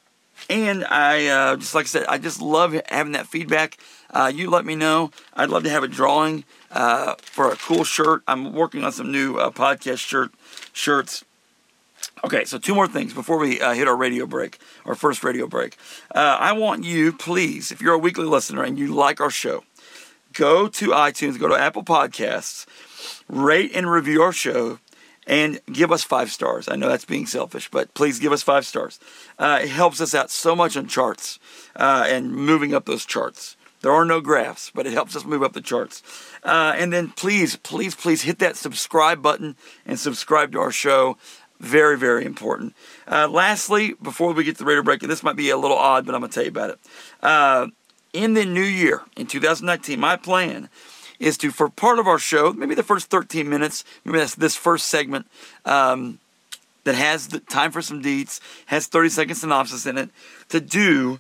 and 0.51 0.85
I 0.85 1.57
just 1.57 1.75
like 1.75 1.85
I 1.85 1.89
said, 1.89 2.07
I 2.09 2.19
just 2.19 2.41
love 2.41 2.81
having 2.89 3.13
that 3.13 3.27
feedback. 3.27 3.77
Uh, 4.11 4.31
you 4.35 4.51
let 4.51 4.65
me 4.65 4.75
know. 4.75 5.11
I'd 5.35 5.51
love 5.51 5.65
to 5.65 5.71
have 5.71 5.83
a 5.83 5.89
drawing 5.89 6.45
uh, 6.71 7.15
for 7.21 7.51
a 7.51 7.57
cool 7.57 7.85
shirt. 7.85 8.23
I'm 8.27 8.53
working 8.53 8.85
on 8.85 8.93
some 8.93 9.13
new 9.13 9.35
podcast 9.35 9.99
shirt 9.99 10.33
shirts. 10.73 11.25
Okay, 12.25 12.45
so 12.45 12.59
two 12.59 12.75
more 12.75 12.89
things 12.89 13.13
before 13.13 13.39
we 13.39 13.57
hit 13.57 13.89
our 13.89 13.97
radio 13.97 14.27
break, 14.27 14.59
our 14.85 14.95
first 14.95 15.23
radio 15.23 15.47
break. 15.47 15.77
I 16.15 16.53
want 16.53 16.85
you, 16.85 17.13
please, 17.13 17.71
if 17.71 17.81
you're 17.83 17.95
a 17.95 17.99
weekly 17.99 18.25
listener 18.25 18.63
and 18.63 18.79
you 18.79 18.95
like 18.95 19.21
our 19.21 19.31
show, 19.31 19.65
go 20.33 20.69
to 20.69 20.89
iTunes, 20.89 21.39
go 21.39 21.49
to 21.49 21.57
Apple 21.57 21.85
Podcasts, 21.85 22.67
rate 23.29 23.73
and 23.75 23.91
review 23.91 24.23
our 24.23 24.33
show, 24.33 24.79
and 25.27 25.61
give 25.71 25.93
us 25.93 26.03
five 26.03 26.31
stars. 26.33 26.69
I 26.69 26.77
know 26.77 26.89
that's 26.89 27.05
being 27.05 27.27
selfish, 27.27 27.71
but 27.71 27.93
please 27.93 28.19
give 28.19 28.33
us 28.33 28.43
five 28.43 28.65
stars. 28.65 28.99
Uh, 29.39 29.61
it 29.63 29.69
helps 29.69 30.01
us 30.01 30.15
out 30.15 30.31
so 30.31 30.57
much 30.57 30.77
on 30.77 30.87
charts 30.89 31.39
uh, 31.77 32.07
and 32.09 32.33
moving 32.33 32.75
up 32.75 32.87
those 32.87 33.05
charts. 33.05 33.57
There 33.81 33.93
are 33.93 34.05
no 34.05 34.21
graphs, 34.21 34.71
but 34.75 34.87
it 34.87 34.93
helps 34.93 35.15
us 35.15 35.25
move 35.25 35.43
up 35.43 35.53
the 35.53 35.61
charts. 35.61 36.03
Uh, 36.43 36.75
and 36.77 36.93
then 36.93 37.11
please, 37.11 37.57
please, 37.57 37.95
please 37.95 38.23
hit 38.23 38.39
that 38.41 38.57
subscribe 38.57 39.23
button 39.23 39.57
and 39.87 39.99
subscribe 39.99 40.53
to 40.53 40.61
our 40.61 40.73
show. 40.73 41.17
Very, 41.61 41.99
very 41.99 42.25
important. 42.25 42.75
Uh, 43.07 43.29
lastly, 43.29 43.95
before 44.03 44.33
we 44.33 44.45
get 44.45 44.57
to 44.57 44.59
the 44.61 44.69
radio 44.69 44.83
break, 44.83 45.03
and 45.03 45.11
this 45.11 45.23
might 45.23 45.37
be 45.37 45.51
a 45.51 45.57
little 45.57 45.77
odd, 45.77 46.07
but 46.07 46.15
I'm 46.15 46.21
going 46.21 46.31
to 46.31 46.35
tell 46.35 46.45
you 46.45 46.51
about 46.51 46.71
it. 46.71 46.79
Uh, 47.21 47.67
in 48.13 48.35
the 48.35 48.45
new 48.45 48.63
year, 48.63 49.03
in 49.17 49.27
2019, 49.27 49.99
my 49.99 50.17
plan 50.17 50.69
is 51.19 51.37
to, 51.39 51.51
for 51.51 51.69
part 51.69 51.99
of 51.99 52.07
our 52.07 52.19
show, 52.19 52.53
maybe 52.53 52.75
the 52.75 52.83
first 52.83 53.11
13 53.11 53.49
minutes, 53.49 53.85
maybe 54.05 54.19
that's 54.19 54.37
this 54.37 54.55
first 54.55 54.87
segment 54.87 55.27
um, 55.65 56.21
that 56.85 56.95
has 56.95 57.29
the 57.29 57.41
time 57.41 57.73
for 57.73 57.83
some 57.83 58.03
deets, 58.03 58.41
has 58.67 58.87
30 58.87 59.09
second 59.09 59.35
synopsis 59.35 59.85
in 59.85 59.99
it, 59.99 60.11
to 60.49 60.61
do 60.61 61.19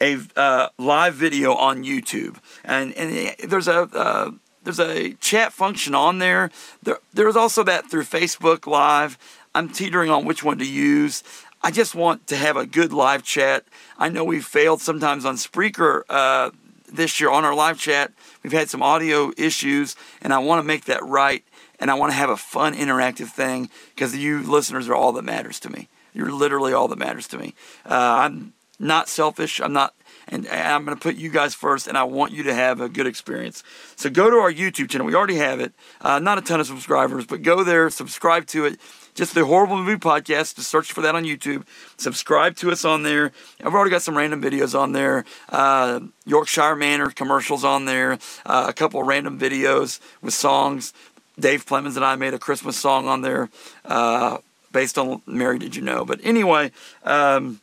a 0.00 0.18
uh, 0.36 0.68
live 0.78 1.14
video 1.14 1.54
on 1.54 1.84
YouTube. 1.84 2.36
And, 2.64 2.92
and 2.94 3.34
there's 3.48 3.68
a. 3.68 3.82
Uh, 3.82 4.30
there's 4.62 4.78
a 4.78 5.14
chat 5.14 5.54
function 5.54 5.94
on 5.94 6.18
there. 6.18 6.50
there. 6.82 6.98
There's 7.14 7.34
also 7.34 7.62
that 7.64 7.90
through 7.90 8.02
Facebook 8.02 8.66
Live. 8.66 9.16
I'm 9.54 9.70
teetering 9.70 10.10
on 10.10 10.26
which 10.26 10.44
one 10.44 10.58
to 10.58 10.66
use. 10.66 11.24
I 11.62 11.70
just 11.70 11.94
want 11.94 12.26
to 12.28 12.36
have 12.36 12.56
a 12.56 12.66
good 12.66 12.92
live 12.92 13.22
chat. 13.22 13.64
I 13.98 14.08
know 14.08 14.24
we've 14.24 14.44
failed 14.44 14.80
sometimes 14.80 15.24
on 15.24 15.36
Spreaker 15.36 16.02
uh, 16.08 16.50
this 16.90 17.20
year 17.20 17.30
on 17.30 17.44
our 17.44 17.54
live 17.54 17.78
chat. 17.78 18.12
We've 18.42 18.52
had 18.52 18.70
some 18.70 18.82
audio 18.82 19.32
issues, 19.36 19.96
and 20.22 20.32
I 20.32 20.38
want 20.38 20.60
to 20.60 20.66
make 20.66 20.86
that 20.86 21.04
right. 21.04 21.44
And 21.78 21.90
I 21.90 21.94
want 21.94 22.12
to 22.12 22.16
have 22.16 22.30
a 22.30 22.36
fun, 22.36 22.74
interactive 22.74 23.28
thing 23.28 23.70
because 23.94 24.16
you 24.16 24.42
listeners 24.42 24.88
are 24.88 24.94
all 24.94 25.12
that 25.12 25.22
matters 25.22 25.58
to 25.60 25.70
me. 25.70 25.88
You're 26.12 26.32
literally 26.32 26.72
all 26.72 26.88
that 26.88 26.98
matters 26.98 27.26
to 27.28 27.38
me. 27.38 27.54
Uh, 27.86 27.94
I'm 27.94 28.52
not 28.80 29.08
selfish. 29.08 29.60
I'm 29.60 29.72
not 29.72 29.94
and, 30.28 30.46
I'm 30.48 30.84
going 30.84 30.96
to 30.96 31.02
put 31.02 31.16
you 31.16 31.28
guys 31.28 31.54
first, 31.54 31.86
and 31.86 31.98
I 31.98 32.04
want 32.04 32.32
you 32.32 32.44
to 32.44 32.54
have 32.54 32.80
a 32.80 32.88
good 32.88 33.06
experience. 33.06 33.62
So 33.96 34.10
go 34.10 34.30
to 34.30 34.36
our 34.36 34.52
YouTube 34.52 34.88
channel. 34.88 35.06
We 35.06 35.14
already 35.14 35.36
have 35.36 35.60
it. 35.60 35.72
Uh, 36.00 36.18
not 36.18 36.38
a 36.38 36.40
ton 36.40 36.60
of 36.60 36.66
subscribers, 36.66 37.26
but 37.26 37.42
go 37.42 37.64
there, 37.64 37.90
subscribe 37.90 38.46
to 38.48 38.66
it 38.66 38.80
just 39.14 39.34
the 39.34 39.44
Horrible 39.44 39.76
Movie 39.76 39.98
Podcast. 39.98 40.56
Just 40.56 40.68
search 40.68 40.92
for 40.92 41.02
that 41.02 41.14
on 41.14 41.24
YouTube. 41.24 41.66
Subscribe 41.96 42.56
to 42.56 42.70
us 42.70 42.84
on 42.84 43.02
there. 43.02 43.32
I've 43.62 43.74
already 43.74 43.90
got 43.90 44.02
some 44.02 44.16
random 44.16 44.42
videos 44.42 44.78
on 44.78 44.92
there. 44.92 45.24
Uh, 45.48 46.00
Yorkshire 46.24 46.76
Manor 46.76 47.10
commercials 47.10 47.64
on 47.64 47.84
there. 47.84 48.18
Uh, 48.46 48.66
a 48.68 48.72
couple 48.72 49.02
random 49.02 49.38
videos 49.38 50.00
with 50.22 50.34
songs. 50.34 50.92
Dave 51.38 51.66
Clemens 51.66 51.96
and 51.96 52.04
I 52.04 52.16
made 52.16 52.34
a 52.34 52.38
Christmas 52.38 52.76
song 52.76 53.08
on 53.08 53.22
there 53.22 53.50
uh, 53.84 54.38
based 54.72 54.98
on 54.98 55.22
Mary 55.26 55.58
Did 55.58 55.74
You 55.74 55.82
Know. 55.82 56.04
But 56.04 56.20
anyway, 56.22 56.70
um, 57.04 57.60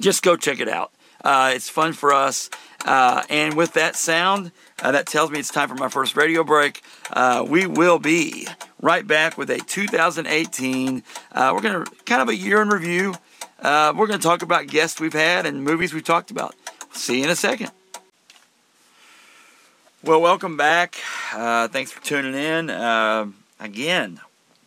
just 0.00 0.22
go 0.22 0.36
check 0.36 0.60
it 0.60 0.68
out. 0.68 0.92
Uh, 1.24 1.52
it's 1.54 1.68
fun 1.70 1.92
for 1.94 2.12
us. 2.12 2.50
Uh, 2.84 3.22
and 3.30 3.56
with 3.56 3.72
that 3.72 3.96
sound, 3.96 4.52
uh, 4.82 4.92
that 4.92 5.06
tells 5.06 5.30
me 5.30 5.38
it's 5.38 5.50
time 5.50 5.68
for 5.68 5.74
my 5.74 5.88
first 5.88 6.16
radio 6.16 6.44
break. 6.44 6.82
Uh, 7.10 7.44
we 7.48 7.66
will 7.66 7.98
be 7.98 8.46
right 8.82 9.06
back 9.06 9.38
with 9.38 9.48
a 9.48 9.58
2018. 9.58 11.02
Uh, 11.32 11.52
we're 11.54 11.62
going 11.62 11.82
to 11.84 11.90
kind 12.04 12.20
of 12.20 12.28
a 12.28 12.36
year 12.36 12.60
in 12.60 12.68
review. 12.68 13.14
Uh, 13.60 13.94
we're 13.96 14.06
going 14.06 14.18
to 14.18 14.22
talk 14.22 14.42
about 14.42 14.66
guests 14.66 15.00
we've 15.00 15.14
had 15.14 15.46
and 15.46 15.64
movies 15.64 15.94
we've 15.94 16.04
talked 16.04 16.30
about. 16.30 16.54
See 16.92 17.18
you 17.18 17.24
in 17.24 17.30
a 17.30 17.36
second. 17.36 17.70
Well, 20.02 20.20
welcome 20.20 20.58
back. 20.58 20.96
Thanks 21.32 21.90
for 21.90 22.04
tuning 22.04 22.34
in. 22.34 22.68
again, 23.58 24.20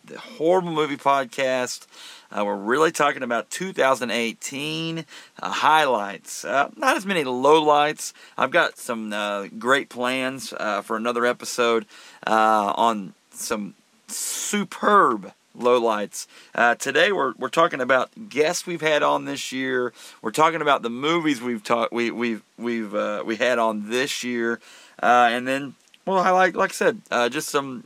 the 0.04 0.18
Horrible 0.18 0.72
Movie 0.72 0.96
Podcast. 0.96 1.86
Uh, 2.30 2.44
we're 2.44 2.56
really 2.56 2.92
talking 2.92 3.22
about 3.22 3.50
2018 3.50 4.98
uh, 4.98 5.50
highlights. 5.50 6.44
Uh, 6.44 6.70
not 6.76 6.96
as 6.96 7.06
many 7.06 7.24
lowlights. 7.24 8.12
I've 8.36 8.50
got 8.50 8.76
some 8.76 9.12
uh, 9.12 9.46
great 9.58 9.88
plans 9.88 10.52
uh, 10.52 10.82
for 10.82 10.96
another 10.96 11.24
episode 11.24 11.86
uh, 12.26 12.74
on 12.76 13.14
some 13.32 13.74
superb 14.08 15.32
lowlights. 15.58 16.26
Uh, 16.54 16.74
today 16.74 17.12
we're 17.12 17.32
we're 17.38 17.48
talking 17.48 17.80
about 17.80 18.28
guests 18.28 18.66
we've 18.66 18.82
had 18.82 19.02
on 19.02 19.24
this 19.24 19.50
year. 19.50 19.94
We're 20.20 20.30
talking 20.30 20.60
about 20.60 20.82
the 20.82 20.90
movies 20.90 21.40
we've 21.40 21.64
talked 21.64 21.92
we 21.92 22.10
we've 22.10 22.42
we've 22.58 22.94
uh, 22.94 23.22
we 23.24 23.36
had 23.36 23.58
on 23.58 23.88
this 23.88 24.22
year, 24.22 24.60
uh, 25.02 25.28
and 25.30 25.48
then 25.48 25.74
well, 26.04 26.18
I 26.18 26.30
like 26.30 26.54
like 26.54 26.70
I 26.70 26.74
said, 26.74 27.00
just 27.30 27.48
some 27.48 27.84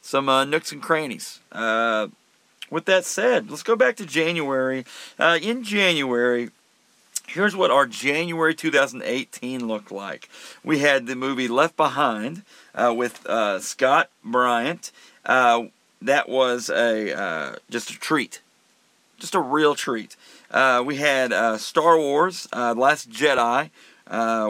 some 0.00 0.26
nooks 0.48 0.72
and 0.72 0.82
crannies 0.82 1.40
with 2.70 2.84
that 2.86 3.04
said, 3.04 3.50
let's 3.50 3.62
go 3.62 3.76
back 3.76 3.96
to 3.96 4.06
January. 4.06 4.84
Uh, 5.18 5.38
in 5.40 5.62
January, 5.62 6.50
here's 7.26 7.56
what 7.56 7.70
our 7.70 7.86
January 7.86 8.54
2018 8.54 9.66
looked 9.66 9.90
like. 9.90 10.28
We 10.64 10.80
had 10.80 11.06
the 11.06 11.16
movie 11.16 11.48
Left 11.48 11.76
Behind 11.76 12.42
uh, 12.74 12.94
with 12.96 13.24
uh, 13.26 13.60
Scott 13.60 14.10
Bryant. 14.24 14.92
Uh, 15.24 15.66
that 16.02 16.28
was 16.28 16.68
a 16.68 17.16
uh, 17.16 17.56
just 17.70 17.90
a 17.90 17.98
treat, 17.98 18.40
just 19.18 19.34
a 19.34 19.40
real 19.40 19.74
treat. 19.74 20.16
Uh, 20.50 20.82
we 20.84 20.96
had 20.96 21.58
Star 21.58 21.98
Wars: 21.98 22.48
Last 22.52 23.10
Jedi 23.10 23.70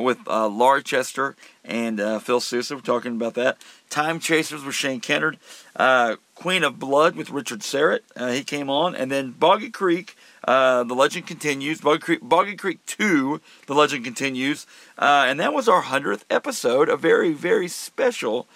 with 0.03 0.19
Laurie 0.27 0.83
Chester 0.83 1.37
and 1.65 2.01
Phil 2.23 2.41
Sousa. 2.41 2.75
We're 2.75 2.81
talking 2.83 3.15
about 3.15 3.35
that. 3.35 3.59
Time 3.91 4.21
Chasers 4.21 4.65
with 4.65 4.75
Shane 4.75 5.01
Kennard. 5.01 5.39
Uh, 5.75 6.17
Queen 6.35 6.65
of 6.65 6.79
Blood 6.79 7.17
with 7.17 7.31
Richard 7.31 7.61
Syrett. 7.61 8.01
Uh, 8.15 8.29
he 8.29 8.45
came 8.45 8.69
on. 8.69 8.95
And 8.95 9.11
then 9.11 9.31
Boggy 9.33 9.71
Creek, 9.71 10.17
uh, 10.45 10.85
The 10.85 10.95
Legend 10.95 11.27
Continues. 11.27 11.81
Boggy 11.81 12.01
Creek, 12.01 12.21
Boggy 12.23 12.57
Creek 12.57 12.85
2, 12.87 13.41
The 13.67 13.75
Legend 13.75 14.05
Continues. 14.05 14.67
Uh, 14.99 15.25
and 15.27 15.41
that 15.41 15.55
was 15.55 15.69
our 15.69 15.83
100th 15.83 16.25
episode, 16.29 16.89
a 16.89 16.97
very, 16.97 17.33
very 17.33 17.69
special 17.69 18.47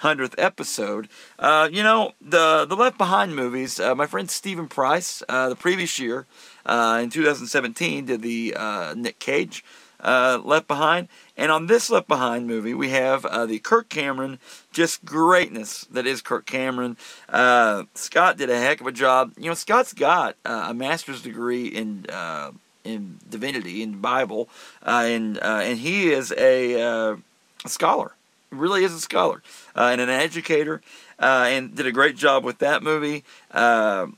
100th 0.00 0.34
episode. 0.38 1.08
Uh, 1.38 1.68
you 1.70 1.82
know, 1.82 2.12
the, 2.20 2.66
the 2.66 2.76
Left 2.76 2.98
Behind 2.98 3.34
movies, 3.34 3.80
uh, 3.80 3.94
my 3.94 4.06
friend 4.06 4.30
Stephen 4.30 4.68
Price, 4.68 5.22
the 5.28 5.56
previous 5.58 5.98
year, 5.98 6.26
in 6.68 7.10
2017, 7.10 8.06
did 8.06 8.22
the 8.22 8.54
Nick 8.96 9.18
Cage 9.18 9.64
Left 10.02 10.66
Behind. 10.66 11.08
And 11.40 11.50
on 11.50 11.68
this 11.68 11.88
Left 11.88 12.06
Behind 12.06 12.46
movie, 12.46 12.74
we 12.74 12.90
have 12.90 13.24
uh, 13.24 13.46
the 13.46 13.60
Kirk 13.60 13.88
Cameron, 13.88 14.38
just 14.74 15.06
greatness 15.06 15.86
that 15.90 16.06
is 16.06 16.20
Kirk 16.20 16.44
Cameron. 16.44 16.98
Uh, 17.30 17.84
Scott 17.94 18.36
did 18.36 18.50
a 18.50 18.60
heck 18.60 18.82
of 18.82 18.86
a 18.86 18.92
job. 18.92 19.32
You 19.38 19.46
know, 19.46 19.54
Scott's 19.54 19.94
got 19.94 20.36
uh, 20.44 20.66
a 20.68 20.74
master's 20.74 21.22
degree 21.22 21.66
in 21.66 22.04
uh, 22.10 22.50
in 22.84 23.20
divinity, 23.30 23.82
in 23.82 24.02
Bible, 24.02 24.50
uh, 24.84 25.04
and 25.06 25.38
uh, 25.38 25.62
and 25.64 25.78
he 25.78 26.12
is 26.12 26.30
a, 26.36 26.74
a 26.74 27.18
scholar. 27.64 28.12
really 28.50 28.84
is 28.84 28.92
a 28.92 29.00
scholar 29.00 29.42
and 29.74 29.98
an 29.98 30.10
educator, 30.10 30.82
and 31.18 31.74
did 31.74 31.86
a 31.86 31.92
great 31.92 32.16
job 32.16 32.44
with 32.44 32.58
that 32.58 32.82
movie. 32.82 33.24
I'm 33.50 34.12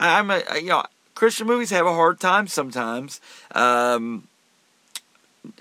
a, 0.00 0.42
you 0.54 0.68
know 0.68 0.84
Christian 1.14 1.46
movies 1.46 1.70
have 1.70 1.84
a 1.84 1.92
hard 1.92 2.20
time 2.20 2.46
sometimes. 2.46 3.20
Um, 3.52 4.27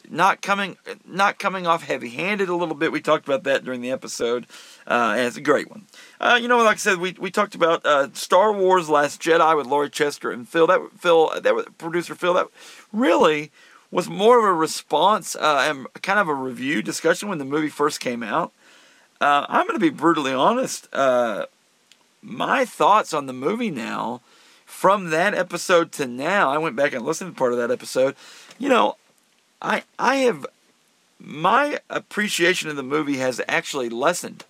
not 0.10 0.42
coming 0.42 0.78
not 1.06 1.40
coming 1.40 1.68
off 1.68 1.84
heavy 1.84 2.10
handed 2.10 2.50
a 2.50 2.56
little 2.56 2.76
bit. 2.76 2.92
We 2.92 3.02
talked 3.02 3.28
about 3.28 3.44
that 3.44 3.64
during 3.64 3.82
the 3.82 3.92
episode, 3.92 4.46
uh, 4.88 5.16
and 5.18 5.28
it's 5.28 5.38
a 5.38 5.42
great 5.42 5.70
one. 5.70 5.86
Uh, 6.20 6.40
you 6.42 6.48
know, 6.48 6.58
like 6.58 6.76
I 6.76 6.78
said, 6.78 6.98
we, 7.00 7.16
we 7.20 7.32
talked 7.32 7.56
about 7.56 7.86
uh, 7.86 8.10
Star 8.14 8.54
Wars: 8.54 8.90
Last 8.90 9.22
Jedi 9.22 9.56
with 9.56 9.68
Laurie 9.68 9.90
Chester 9.90 10.32
and 10.32 10.48
Phil. 10.48 10.68
That 10.68 10.82
Phil, 10.98 11.32
that 11.42 11.56
was 11.56 11.66
producer 11.78 12.16
Phil. 12.16 12.34
That 12.34 12.48
really 12.92 13.52
was 13.92 14.10
more 14.10 14.40
of 14.40 14.46
a 14.46 14.54
response 14.54 15.36
uh, 15.36 15.66
and 15.70 15.88
kind 16.02 16.20
of 16.20 16.28
a 16.28 16.34
review 16.34 16.82
discussion 16.82 17.30
when 17.30 17.38
the 17.38 17.46
movie 17.46 17.70
first 17.70 18.00
came 18.00 18.22
out. 18.22 18.52
uh, 19.22 19.46
I'm 19.48 19.66
going 19.66 19.80
to 19.80 19.86
be 19.86 19.90
brutally 19.90 20.34
honest. 20.34 20.88
Uh, 20.94 21.46
my 22.22 22.66
thoughts 22.66 23.14
on 23.14 23.26
the 23.26 23.34
movie 23.34 23.72
now, 23.72 24.22
from 24.66 25.10
that 25.12 25.34
episode 25.34 25.92
to 25.94 26.06
now, 26.06 26.50
I 26.50 26.58
went 26.58 26.76
back 26.76 26.94
and 26.94 27.06
listened 27.06 27.34
to 27.34 27.38
part 27.38 27.54
of 27.54 27.58
that 27.60 27.72
episode. 27.72 28.16
You 28.60 28.70
know, 28.70 28.98
I 29.62 29.84
I 29.98 30.18
have 30.18 30.46
my 31.20 31.80
appreciation 31.90 32.70
of 32.70 32.76
the 32.76 32.84
movie 32.84 33.18
has 33.18 33.42
actually 33.48 33.90
lessened 33.90 34.44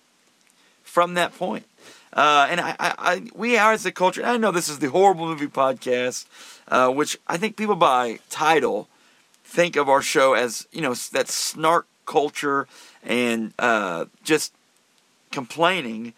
from 0.82 1.14
that 1.14 1.36
point. 1.36 1.64
Uh, 2.12 2.46
and 2.50 2.60
I, 2.60 2.70
I, 2.80 2.94
I, 2.98 3.22
we 3.34 3.56
are 3.58 3.72
as 3.72 3.84
a 3.86 3.92
culture. 3.92 4.24
I 4.24 4.38
know 4.38 4.50
this 4.50 4.68
is 4.68 4.78
the 4.78 4.90
horrible 4.90 5.26
movie 5.26 5.46
podcast, 5.46 6.24
uh, 6.68 6.90
which 6.90 7.18
I 7.26 7.36
think 7.36 7.56
people 7.56 7.76
by 7.76 8.18
title 8.30 8.88
think 9.44 9.76
of 9.76 9.88
our 9.88 10.02
show 10.02 10.34
as 10.34 10.66
you 10.72 10.80
know 10.80 10.94
that 11.12 11.28
snark 11.28 11.86
culture 12.06 12.66
and 13.04 13.52
uh, 13.58 14.06
just 14.24 14.52
complaining. 15.30 16.14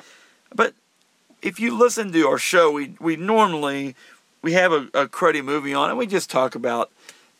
But 0.55 0.75
if 1.43 1.59
you 1.61 1.77
listen 1.77 2.13
to 2.13 2.27
our 2.29 2.39
show, 2.39 2.71
we 2.71 2.95
we 3.01 3.17
normally 3.17 3.95
we 4.43 4.53
have 4.53 4.73
a, 4.73 4.89
a 4.95 5.07
cruddy 5.07 5.45
movie 5.45 5.75
on 5.75 5.91
and 5.91 5.99
we 5.99 6.07
just 6.07 6.31
talk 6.31 6.55
about 6.55 6.91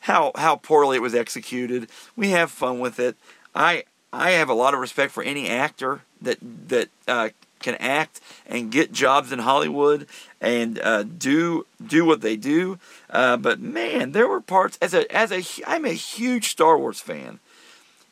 how 0.01 0.33
how 0.35 0.57
poorly 0.57 0.97
it 0.97 1.03
was 1.03 1.15
executed. 1.15 1.89
We 2.17 2.31
have 2.31 2.51
fun 2.51 2.81
with 2.81 2.99
it. 2.99 3.17
I 3.55 3.85
I 4.13 4.31
have 4.33 4.49
a 4.49 4.55
lot 4.55 4.75
of 4.75 4.81
respect 4.81 5.13
for 5.13 5.23
any 5.23 5.49
actor 5.49 6.03
that 6.21 6.39
that 6.69 6.89
uh, 7.07 7.31
can 7.61 7.75
act 7.77 8.21
and 8.47 8.73
get 8.73 8.93
jobs 8.93 9.31
in 9.31 9.41
Hollywood 9.41 10.07
and 10.41 10.81
uh, 10.81 11.03
do 11.05 11.67
do 11.85 12.05
what 12.05 12.23
they 12.23 12.37
do. 12.37 12.79
Uh, 13.09 13.37
but 13.37 13.61
man, 13.61 14.13
there 14.13 14.27
were 14.27 14.41
parts 14.41 14.79
as 14.83 14.95
a 14.95 15.11
as 15.15 15.31
a 15.31 15.43
I'm 15.67 15.85
a 15.85 15.93
huge 15.93 16.49
Star 16.49 16.79
Wars 16.79 17.01
fan, 17.01 17.39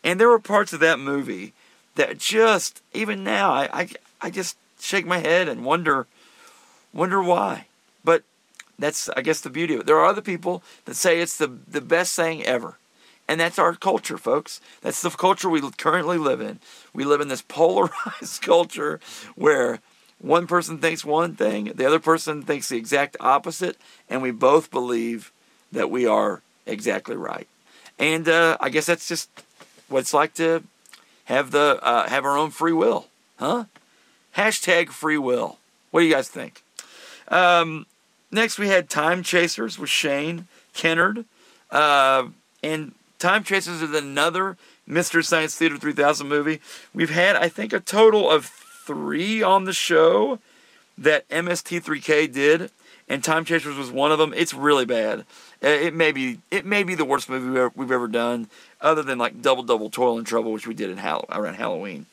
and 0.05 0.21
there 0.21 0.29
were 0.29 0.39
parts 0.39 0.73
of 0.73 0.81
that 0.81 0.99
movie 0.99 1.53
that 1.97 2.19
just 2.19 2.83
even 2.93 3.25
now 3.25 3.51
I 3.53 3.69
I, 3.73 3.89
I 4.21 4.31
just 4.31 4.57
shake 4.79 5.07
my 5.07 5.19
head 5.19 5.49
and 5.49 5.65
wonder 5.65 6.07
wonder 6.93 7.23
why. 7.23 7.67
But 8.05 8.23
that's 8.79 9.09
I 9.11 9.23
guess 9.23 9.41
the 9.41 9.51
beauty 9.51 9.75
of 9.75 9.81
it. 9.81 9.87
There 9.87 9.99
are 9.99 10.07
other 10.07 10.23
people 10.23 10.63
that 10.85 10.95
say 10.95 11.21
it's 11.21 11.37
the 11.37 11.49
the 11.69 11.81
best 11.81 12.15
thing 12.15 12.45
ever. 12.45 12.77
And 13.31 13.39
that's 13.39 13.59
our 13.59 13.75
culture, 13.75 14.17
folks. 14.17 14.59
That's 14.81 15.03
the 15.03 15.11
culture 15.11 15.51
we 15.51 15.61
currently 15.73 16.17
live 16.17 16.41
in. 16.41 16.61
We 16.95 17.05
live 17.05 17.21
in 17.21 17.29
this 17.29 17.43
polarized 17.49 18.41
culture 18.41 19.01
where 19.35 19.81
one 20.19 20.47
person 20.47 20.79
thinks 20.79 21.05
one 21.05 21.37
thing, 21.37 21.73
the 21.75 21.87
other 21.87 22.01
person 22.01 22.43
thinks 22.43 22.69
the 22.69 22.77
exact 22.77 23.17
opposite, 23.21 23.77
and 24.09 24.21
we 24.23 24.31
both 24.33 24.71
believe 24.71 25.31
that 25.71 25.91
we 25.91 26.07
are 26.07 26.43
exactly 26.67 27.17
right. 27.17 27.47
And 27.99 28.29
uh, 28.29 28.57
I 28.61 28.69
guess 28.71 28.87
that's 28.87 29.09
just 29.09 29.29
what 29.89 30.01
it's 30.01 30.15
like 30.15 30.35
to 30.35 30.65
have 31.27 31.51
the 31.51 31.79
uh, 31.83 32.09
have 32.09 32.25
our 32.25 32.37
own 32.37 32.51
free 32.51 32.73
will, 32.73 33.07
huh? 33.39 33.65
Hashtag 34.37 34.91
free 34.91 35.19
will. 35.19 35.59
What 35.91 36.01
do 36.01 36.07
you 36.07 36.15
guys 36.15 36.29
think? 36.29 36.63
Um, 37.29 37.87
next, 38.31 38.59
we 38.59 38.69
had 38.69 38.89
Time 38.89 39.23
Chasers 39.23 39.79
with 39.79 39.91
Shane 39.91 40.47
Kennard, 40.75 41.25
uh, 41.71 42.29
and 42.63 42.93
Time 43.19 43.45
Chasers 43.45 43.83
is 43.83 43.95
another 43.95 44.57
Mystery 44.87 45.25
Science 45.25 45.57
Theater 45.57 45.77
3000 45.77 46.29
movie. 46.29 46.61
We've 46.95 47.11
had, 47.11 47.37
I 47.37 47.49
think, 47.49 47.73
a 47.73 47.81
total 47.81 48.31
of 48.31 48.47
three 48.47 49.43
on 49.43 49.65
the 49.65 49.73
show 49.73 50.39
that 50.97 51.29
MST3K 51.29 52.33
did, 52.33 52.71
and 53.09 53.23
Time 53.23 53.45
Chasers 53.45 53.77
was 53.77 53.91
one 53.91 54.13
of 54.13 54.19
them. 54.19 54.33
It's 54.37 54.55
really 54.55 54.85
bad. 54.87 55.21
Uh, 55.63 55.69
it 55.69 55.95
may 55.95 56.13
be 56.13 56.39
it 56.51 56.65
may 56.65 56.83
be 56.83 56.95
the 56.95 57.05
worst 57.05 57.29
movie 57.29 57.49
we've 57.49 57.57
ever, 57.57 57.73
we've 57.75 57.91
ever 57.91 58.09
done, 58.09 58.49
other 58.81 59.03
than 59.03 59.19
like 59.19 59.43
Double 59.43 59.63
Double 59.63 59.91
Toil 59.91 60.19
and 60.19 60.27
Trouble, 60.27 60.53
which 60.53 60.67
we 60.67 60.75
did 60.75 60.91
in 60.91 60.99
Hall- 60.99 61.25
around 61.31 61.55
Halloween. 61.55 62.07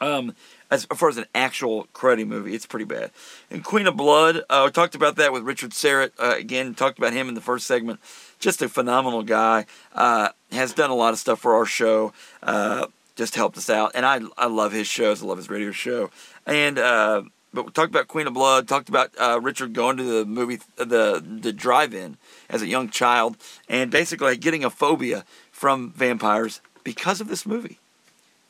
Um, 0.00 0.34
as 0.72 0.86
far 0.86 1.10
as 1.10 1.18
an 1.18 1.26
actual 1.34 1.86
cruddy 1.92 2.26
movie, 2.26 2.54
it's 2.54 2.64
pretty 2.64 2.86
bad. 2.86 3.10
And 3.50 3.62
Queen 3.62 3.86
of 3.86 3.94
Blood, 3.94 4.42
uh, 4.48 4.62
we 4.64 4.70
talked 4.72 4.94
about 4.94 5.16
that 5.16 5.30
with 5.30 5.42
Richard 5.42 5.72
Syrett. 5.72 6.12
Uh, 6.18 6.34
again, 6.38 6.74
talked 6.74 6.98
about 6.98 7.12
him 7.12 7.28
in 7.28 7.34
the 7.34 7.42
first 7.42 7.66
segment. 7.66 8.00
Just 8.38 8.62
a 8.62 8.70
phenomenal 8.70 9.22
guy. 9.22 9.66
Uh, 9.94 10.30
has 10.50 10.72
done 10.72 10.88
a 10.88 10.94
lot 10.94 11.12
of 11.12 11.18
stuff 11.18 11.40
for 11.40 11.54
our 11.54 11.66
show. 11.66 12.14
Uh, 12.42 12.86
just 13.16 13.34
helped 13.34 13.58
us 13.58 13.68
out, 13.68 13.92
and 13.94 14.06
I 14.06 14.20
I 14.38 14.46
love 14.46 14.72
his 14.72 14.86
shows. 14.86 15.22
I 15.22 15.26
love 15.26 15.36
his 15.36 15.50
radio 15.50 15.72
show. 15.72 16.10
And 16.46 16.78
uh, 16.78 17.24
but 17.52 17.66
we 17.66 17.70
talked 17.72 17.90
about 17.90 18.08
Queen 18.08 18.26
of 18.26 18.32
Blood. 18.32 18.66
Talked 18.66 18.88
about 18.88 19.10
uh, 19.20 19.38
Richard 19.42 19.74
going 19.74 19.98
to 19.98 20.02
the 20.02 20.24
movie 20.24 20.58
the 20.76 21.22
the 21.22 21.52
drive-in 21.52 22.16
as 22.48 22.62
a 22.62 22.66
young 22.66 22.88
child, 22.88 23.36
and 23.68 23.90
basically 23.90 24.38
getting 24.38 24.64
a 24.64 24.70
phobia 24.70 25.26
from 25.50 25.92
vampires 25.92 26.62
because 26.82 27.20
of 27.20 27.28
this 27.28 27.44
movie. 27.44 27.78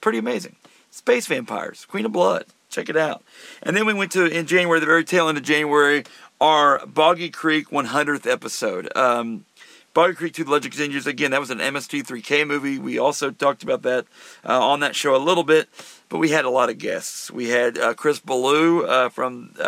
Pretty 0.00 0.18
amazing. 0.18 0.54
Space 0.92 1.26
Vampires, 1.26 1.86
Queen 1.86 2.04
of 2.04 2.12
Blood. 2.12 2.44
Check 2.68 2.90
it 2.90 2.96
out. 2.96 3.22
And 3.62 3.74
then 3.74 3.86
we 3.86 3.94
went 3.94 4.12
to, 4.12 4.26
in 4.26 4.46
January, 4.46 4.78
the 4.78 4.86
very 4.86 5.04
tail 5.04 5.28
end 5.28 5.38
of 5.38 5.44
January, 5.44 6.04
our 6.38 6.86
Boggy 6.86 7.30
Creek 7.30 7.70
100th 7.70 8.30
episode. 8.30 8.94
Um, 8.94 9.46
Boggy 9.94 10.14
Creek 10.14 10.34
2 10.34 10.44
The 10.44 10.50
Legend 10.50 10.72
Continues. 10.72 11.06
Again, 11.06 11.30
that 11.30 11.40
was 11.40 11.50
an 11.50 11.58
MST3K 11.60 12.46
movie. 12.46 12.78
We 12.78 12.98
also 12.98 13.30
talked 13.30 13.62
about 13.62 13.82
that 13.82 14.04
uh, 14.46 14.60
on 14.60 14.80
that 14.80 14.94
show 14.94 15.16
a 15.16 15.18
little 15.18 15.44
bit, 15.44 15.68
but 16.10 16.18
we 16.18 16.28
had 16.28 16.44
a 16.44 16.50
lot 16.50 16.68
of 16.68 16.76
guests. 16.76 17.30
We 17.30 17.48
had 17.48 17.78
uh, 17.78 17.94
Chris 17.94 18.20
Ballew 18.20 18.86
uh, 18.86 19.08
from, 19.08 19.54
uh, 19.58 19.62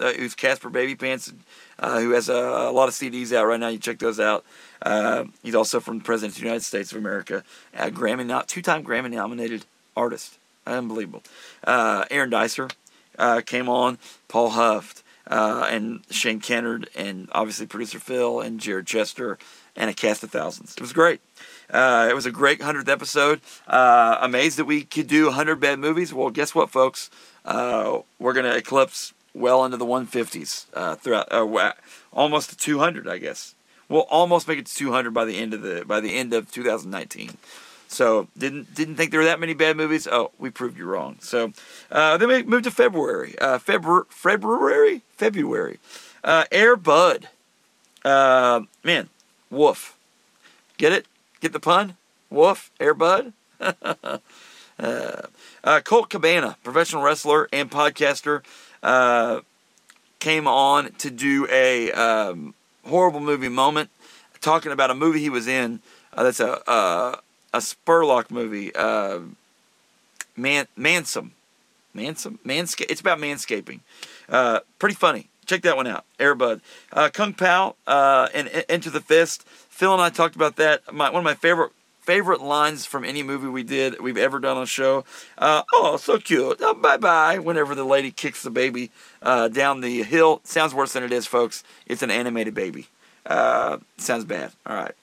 uh, 0.00 0.12
who's 0.14 0.34
Caspar 0.34 0.70
Babypants, 0.70 1.34
uh, 1.78 2.00
who 2.00 2.12
has 2.12 2.30
a, 2.30 2.34
a, 2.34 2.72
lot 2.72 2.88
of 2.88 2.94
CDs 2.94 3.34
out 3.34 3.44
right 3.44 3.60
now. 3.60 3.68
You 3.68 3.78
check 3.78 3.98
those 3.98 4.18
out. 4.18 4.46
he's 5.42 5.54
also 5.54 5.78
from 5.78 5.98
the 5.98 6.04
President 6.04 6.32
of 6.32 6.40
the 6.40 6.44
United 6.44 6.64
States 6.64 6.90
of 6.90 6.96
America, 6.96 7.44
Grammy, 7.74 8.24
not 8.24 8.48
two-time 8.48 8.82
Grammy 8.82 9.10
nominated 9.10 9.66
artist. 9.94 10.39
Unbelievable. 10.70 11.22
Uh, 11.64 12.04
Aaron 12.10 12.30
Dicer 12.30 12.70
uh, 13.18 13.40
came 13.44 13.68
on, 13.68 13.98
Paul 14.28 14.50
Huft, 14.52 15.02
uh, 15.26 15.66
and 15.70 16.02
Shane 16.10 16.40
Kennard, 16.40 16.88
and 16.96 17.28
obviously 17.32 17.66
producer 17.66 17.98
Phil 17.98 18.40
and 18.40 18.60
Jared 18.60 18.86
Chester, 18.86 19.38
and 19.76 19.90
a 19.90 19.94
cast 19.94 20.22
of 20.22 20.30
thousands. 20.30 20.72
It 20.72 20.80
was 20.80 20.92
great. 20.92 21.20
Uh, 21.70 22.08
it 22.10 22.14
was 22.14 22.26
a 22.26 22.32
great 22.32 22.60
100th 22.60 22.88
episode. 22.88 23.40
Uh, 23.66 24.18
amazed 24.20 24.58
that 24.58 24.64
we 24.64 24.82
could 24.82 25.06
do 25.06 25.26
100 25.26 25.56
bad 25.60 25.78
movies. 25.78 26.12
Well, 26.12 26.30
guess 26.30 26.54
what, 26.54 26.70
folks? 26.70 27.10
Uh, 27.44 28.00
we're 28.18 28.32
going 28.32 28.50
to 28.50 28.56
eclipse 28.56 29.14
well 29.32 29.64
into 29.64 29.76
the 29.76 29.86
150s 29.86 30.98
throughout, 31.00 31.76
almost 32.12 32.50
to 32.50 32.56
200, 32.56 33.08
I 33.08 33.18
guess. 33.18 33.54
We'll 33.88 34.02
almost 34.02 34.46
make 34.46 34.58
it 34.58 34.66
to 34.66 34.74
200 34.74 35.12
by 35.12 35.24
the 35.24 35.36
end 35.36 35.52
of 35.52 35.62
the 35.62 35.84
by 35.84 35.98
the 36.00 36.16
end 36.16 36.32
of 36.32 36.50
2019. 36.52 37.36
So 37.90 38.28
didn't 38.38 38.72
didn't 38.72 38.94
think 38.94 39.10
there 39.10 39.18
were 39.18 39.26
that 39.26 39.40
many 39.40 39.52
bad 39.52 39.76
movies. 39.76 40.06
Oh, 40.06 40.30
we 40.38 40.48
proved 40.48 40.78
you 40.78 40.86
wrong. 40.86 41.16
So 41.20 41.52
uh, 41.90 42.16
then 42.18 42.28
we 42.28 42.44
moved 42.44 42.64
to 42.64 42.70
February. 42.70 43.36
Uh, 43.40 43.58
February, 43.58 44.04
February, 44.08 45.02
February. 45.16 45.78
Uh, 46.22 46.44
Air 46.52 46.76
Bud. 46.76 47.28
Uh, 48.04 48.62
man, 48.84 49.08
woof. 49.50 49.96
Get 50.78 50.92
it? 50.92 51.06
Get 51.40 51.52
the 51.52 51.58
pun? 51.58 51.96
Woof. 52.30 52.70
Air 52.80 52.94
Bud. 52.94 53.32
Uh, 54.78 55.26
uh, 55.62 55.80
Colt 55.80 56.08
Cabana, 56.08 56.56
professional 56.64 57.02
wrestler 57.02 57.50
and 57.52 57.70
podcaster, 57.70 58.42
uh, 58.82 59.40
came 60.20 60.46
on 60.46 60.92
to 60.92 61.10
do 61.10 61.46
a 61.50 61.92
um, 61.92 62.54
horrible 62.86 63.20
movie 63.20 63.50
moment, 63.50 63.90
talking 64.40 64.72
about 64.72 64.90
a 64.90 64.94
movie 64.94 65.20
he 65.20 65.28
was 65.28 65.46
in. 65.46 65.80
that's 66.16 66.40
a 66.40 67.20
a 67.52 67.58
Spurlock 67.58 68.30
movie, 68.30 68.74
uh, 68.74 69.20
Man 70.36 70.66
Mansca- 70.78 71.30
It's 72.88 73.00
about 73.00 73.18
manscaping. 73.18 73.80
Uh, 74.28 74.60
pretty 74.78 74.94
funny. 74.94 75.28
Check 75.46 75.62
that 75.62 75.76
one 75.76 75.86
out. 75.86 76.04
Airbud, 76.18 76.60
uh, 76.92 77.10
Kung 77.12 77.34
Pao, 77.34 77.74
uh, 77.86 78.28
and 78.32 78.64
Enter 78.68 78.90
the 78.90 79.00
Fist. 79.00 79.44
Phil 79.68 79.92
and 79.92 80.00
I 80.00 80.10
talked 80.10 80.36
about 80.36 80.56
that. 80.56 80.92
My, 80.92 81.10
one 81.10 81.20
of 81.20 81.24
my 81.24 81.34
favorite 81.34 81.72
favorite 82.02 82.40
lines 82.40 82.86
from 82.86 83.04
any 83.04 83.22
movie 83.22 83.46
we 83.46 83.62
did 83.62 84.00
we've 84.00 84.16
ever 84.16 84.38
done 84.38 84.56
on 84.56 84.66
show. 84.66 85.04
Uh, 85.36 85.62
oh, 85.72 85.96
so 85.96 86.18
cute. 86.18 86.58
Oh, 86.60 86.74
bye 86.74 86.96
bye. 86.96 87.38
Whenever 87.38 87.74
the 87.74 87.84
lady 87.84 88.10
kicks 88.10 88.42
the 88.42 88.50
baby 88.50 88.90
uh, 89.22 89.48
down 89.48 89.80
the 89.80 90.02
hill, 90.02 90.40
sounds 90.44 90.74
worse 90.74 90.92
than 90.92 91.02
it 91.02 91.12
is, 91.12 91.26
folks. 91.26 91.64
It's 91.86 92.02
an 92.02 92.10
animated 92.10 92.54
baby. 92.54 92.88
Uh, 93.26 93.78
sounds 93.96 94.24
bad. 94.24 94.52
All 94.66 94.76
right. 94.76 94.94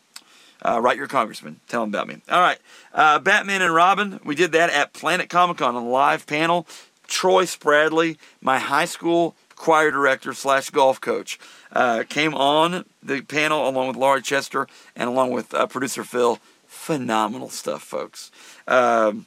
Uh, 0.61 0.79
write 0.81 0.97
your 0.97 1.07
congressman. 1.07 1.59
Tell 1.67 1.83
him 1.83 1.89
about 1.89 2.07
me. 2.07 2.17
All 2.29 2.41
right. 2.41 2.57
Uh, 2.93 3.19
Batman 3.19 3.61
and 3.61 3.73
Robin. 3.73 4.19
We 4.23 4.35
did 4.35 4.51
that 4.53 4.69
at 4.69 4.93
Planet 4.93 5.29
Comic 5.29 5.57
Con 5.57 5.75
on 5.75 5.83
a 5.83 5.87
live 5.87 6.25
panel. 6.25 6.67
Troy 7.07 7.45
Spradley, 7.45 8.17
my 8.41 8.59
high 8.59 8.85
school 8.85 9.35
choir 9.55 9.91
director 9.91 10.33
slash 10.33 10.69
golf 10.69 10.99
coach, 11.01 11.39
uh, 11.71 12.03
came 12.07 12.33
on 12.33 12.85
the 13.01 13.21
panel 13.21 13.67
along 13.67 13.87
with 13.87 13.97
Laurie 13.97 14.21
Chester 14.21 14.67
and 14.95 15.09
along 15.09 15.31
with 15.31 15.53
uh, 15.53 15.67
producer 15.67 16.03
Phil. 16.03 16.39
Phenomenal 16.67 17.49
stuff, 17.49 17.81
folks. 17.81 18.31
Um, 18.67 19.25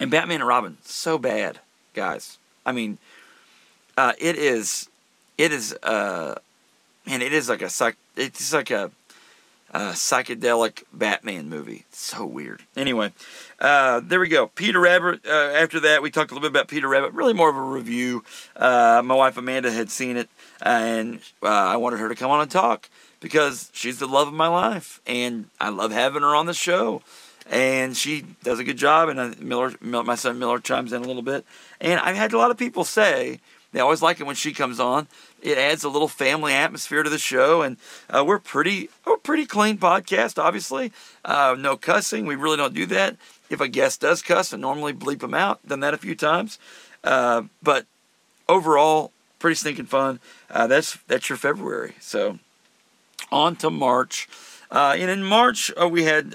and 0.00 0.10
Batman 0.10 0.40
and 0.40 0.48
Robin, 0.48 0.78
so 0.84 1.18
bad, 1.18 1.60
guys. 1.94 2.38
I 2.64 2.72
mean, 2.72 2.98
uh, 3.96 4.12
it 4.18 4.36
is, 4.36 4.88
it 5.38 5.52
is, 5.52 5.72
uh, 5.82 6.34
man, 7.06 7.22
it 7.22 7.32
is 7.32 7.48
like 7.48 7.62
a, 7.62 7.70
suck 7.70 7.96
it's 8.16 8.52
like 8.52 8.70
a, 8.70 8.90
uh, 9.72 9.92
psychedelic 9.92 10.84
Batman 10.92 11.48
movie. 11.48 11.84
so 11.90 12.24
weird. 12.24 12.62
Anyway, 12.76 13.12
uh, 13.60 14.00
there 14.02 14.20
we 14.20 14.28
go. 14.28 14.46
Peter 14.46 14.80
Rabbit. 14.80 15.26
Uh, 15.26 15.30
after 15.30 15.80
that, 15.80 16.02
we 16.02 16.10
talked 16.10 16.30
a 16.30 16.34
little 16.34 16.48
bit 16.48 16.52
about 16.52 16.68
Peter 16.68 16.88
Rabbit. 16.88 17.12
Really 17.12 17.32
more 17.32 17.50
of 17.50 17.56
a 17.56 17.60
review. 17.60 18.24
Uh, 18.54 19.02
my 19.04 19.14
wife 19.14 19.36
Amanda 19.36 19.70
had 19.70 19.90
seen 19.90 20.16
it, 20.16 20.28
and 20.62 21.20
uh, 21.42 21.48
I 21.48 21.76
wanted 21.76 22.00
her 22.00 22.08
to 22.08 22.14
come 22.14 22.30
on 22.30 22.40
and 22.40 22.50
talk 22.50 22.88
because 23.20 23.70
she's 23.72 23.98
the 23.98 24.06
love 24.06 24.28
of 24.28 24.34
my 24.34 24.48
life, 24.48 25.00
and 25.06 25.46
I 25.60 25.70
love 25.70 25.92
having 25.92 26.22
her 26.22 26.34
on 26.34 26.46
the 26.46 26.54
show. 26.54 27.02
And 27.48 27.96
she 27.96 28.24
does 28.42 28.58
a 28.58 28.64
good 28.64 28.76
job, 28.76 29.08
and 29.08 29.40
Miller, 29.40 29.72
my 29.80 30.16
son 30.16 30.38
Miller 30.38 30.58
chimes 30.58 30.92
in 30.92 31.02
a 31.02 31.06
little 31.06 31.22
bit. 31.22 31.44
And 31.80 32.00
I've 32.00 32.16
had 32.16 32.32
a 32.32 32.38
lot 32.38 32.50
of 32.50 32.56
people 32.56 32.82
say 32.82 33.38
they 33.76 33.82
always 33.82 34.00
like 34.00 34.20
it 34.20 34.26
when 34.26 34.36
she 34.36 34.54
comes 34.54 34.80
on. 34.80 35.06
It 35.42 35.58
adds 35.58 35.84
a 35.84 35.90
little 35.90 36.08
family 36.08 36.54
atmosphere 36.54 37.02
to 37.02 37.10
the 37.10 37.18
show, 37.18 37.60
and 37.60 37.76
uh, 38.08 38.24
we're 38.24 38.38
pretty, 38.38 38.88
we're 39.04 39.18
pretty 39.18 39.44
clean 39.44 39.76
podcast. 39.76 40.42
Obviously, 40.42 40.92
uh, 41.26 41.54
no 41.58 41.76
cussing. 41.76 42.24
We 42.24 42.36
really 42.36 42.56
don't 42.56 42.72
do 42.72 42.86
that. 42.86 43.18
If 43.50 43.60
a 43.60 43.68
guest 43.68 44.00
does 44.00 44.22
cuss, 44.22 44.54
I 44.54 44.56
normally 44.56 44.94
bleep 44.94 45.20
them 45.20 45.34
out. 45.34 45.60
Done 45.68 45.80
that 45.80 45.92
a 45.92 45.98
few 45.98 46.14
times, 46.14 46.58
uh, 47.04 47.42
but 47.62 47.84
overall, 48.48 49.12
pretty 49.40 49.56
stinking 49.56 49.84
fun. 49.84 50.20
Uh, 50.50 50.66
that's 50.66 50.96
that's 51.06 51.28
your 51.28 51.36
February. 51.36 51.96
So 52.00 52.38
on 53.30 53.56
to 53.56 53.68
March, 53.68 54.26
uh, 54.70 54.96
and 54.96 55.10
in 55.10 55.22
March 55.22 55.70
uh, 55.78 55.86
we 55.86 56.04
had 56.04 56.34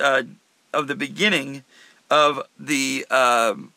of 0.72 0.88
the 0.88 0.96
beginning 0.96 1.64
of 2.12 2.44
the 2.60 3.08
um, 3.10 3.74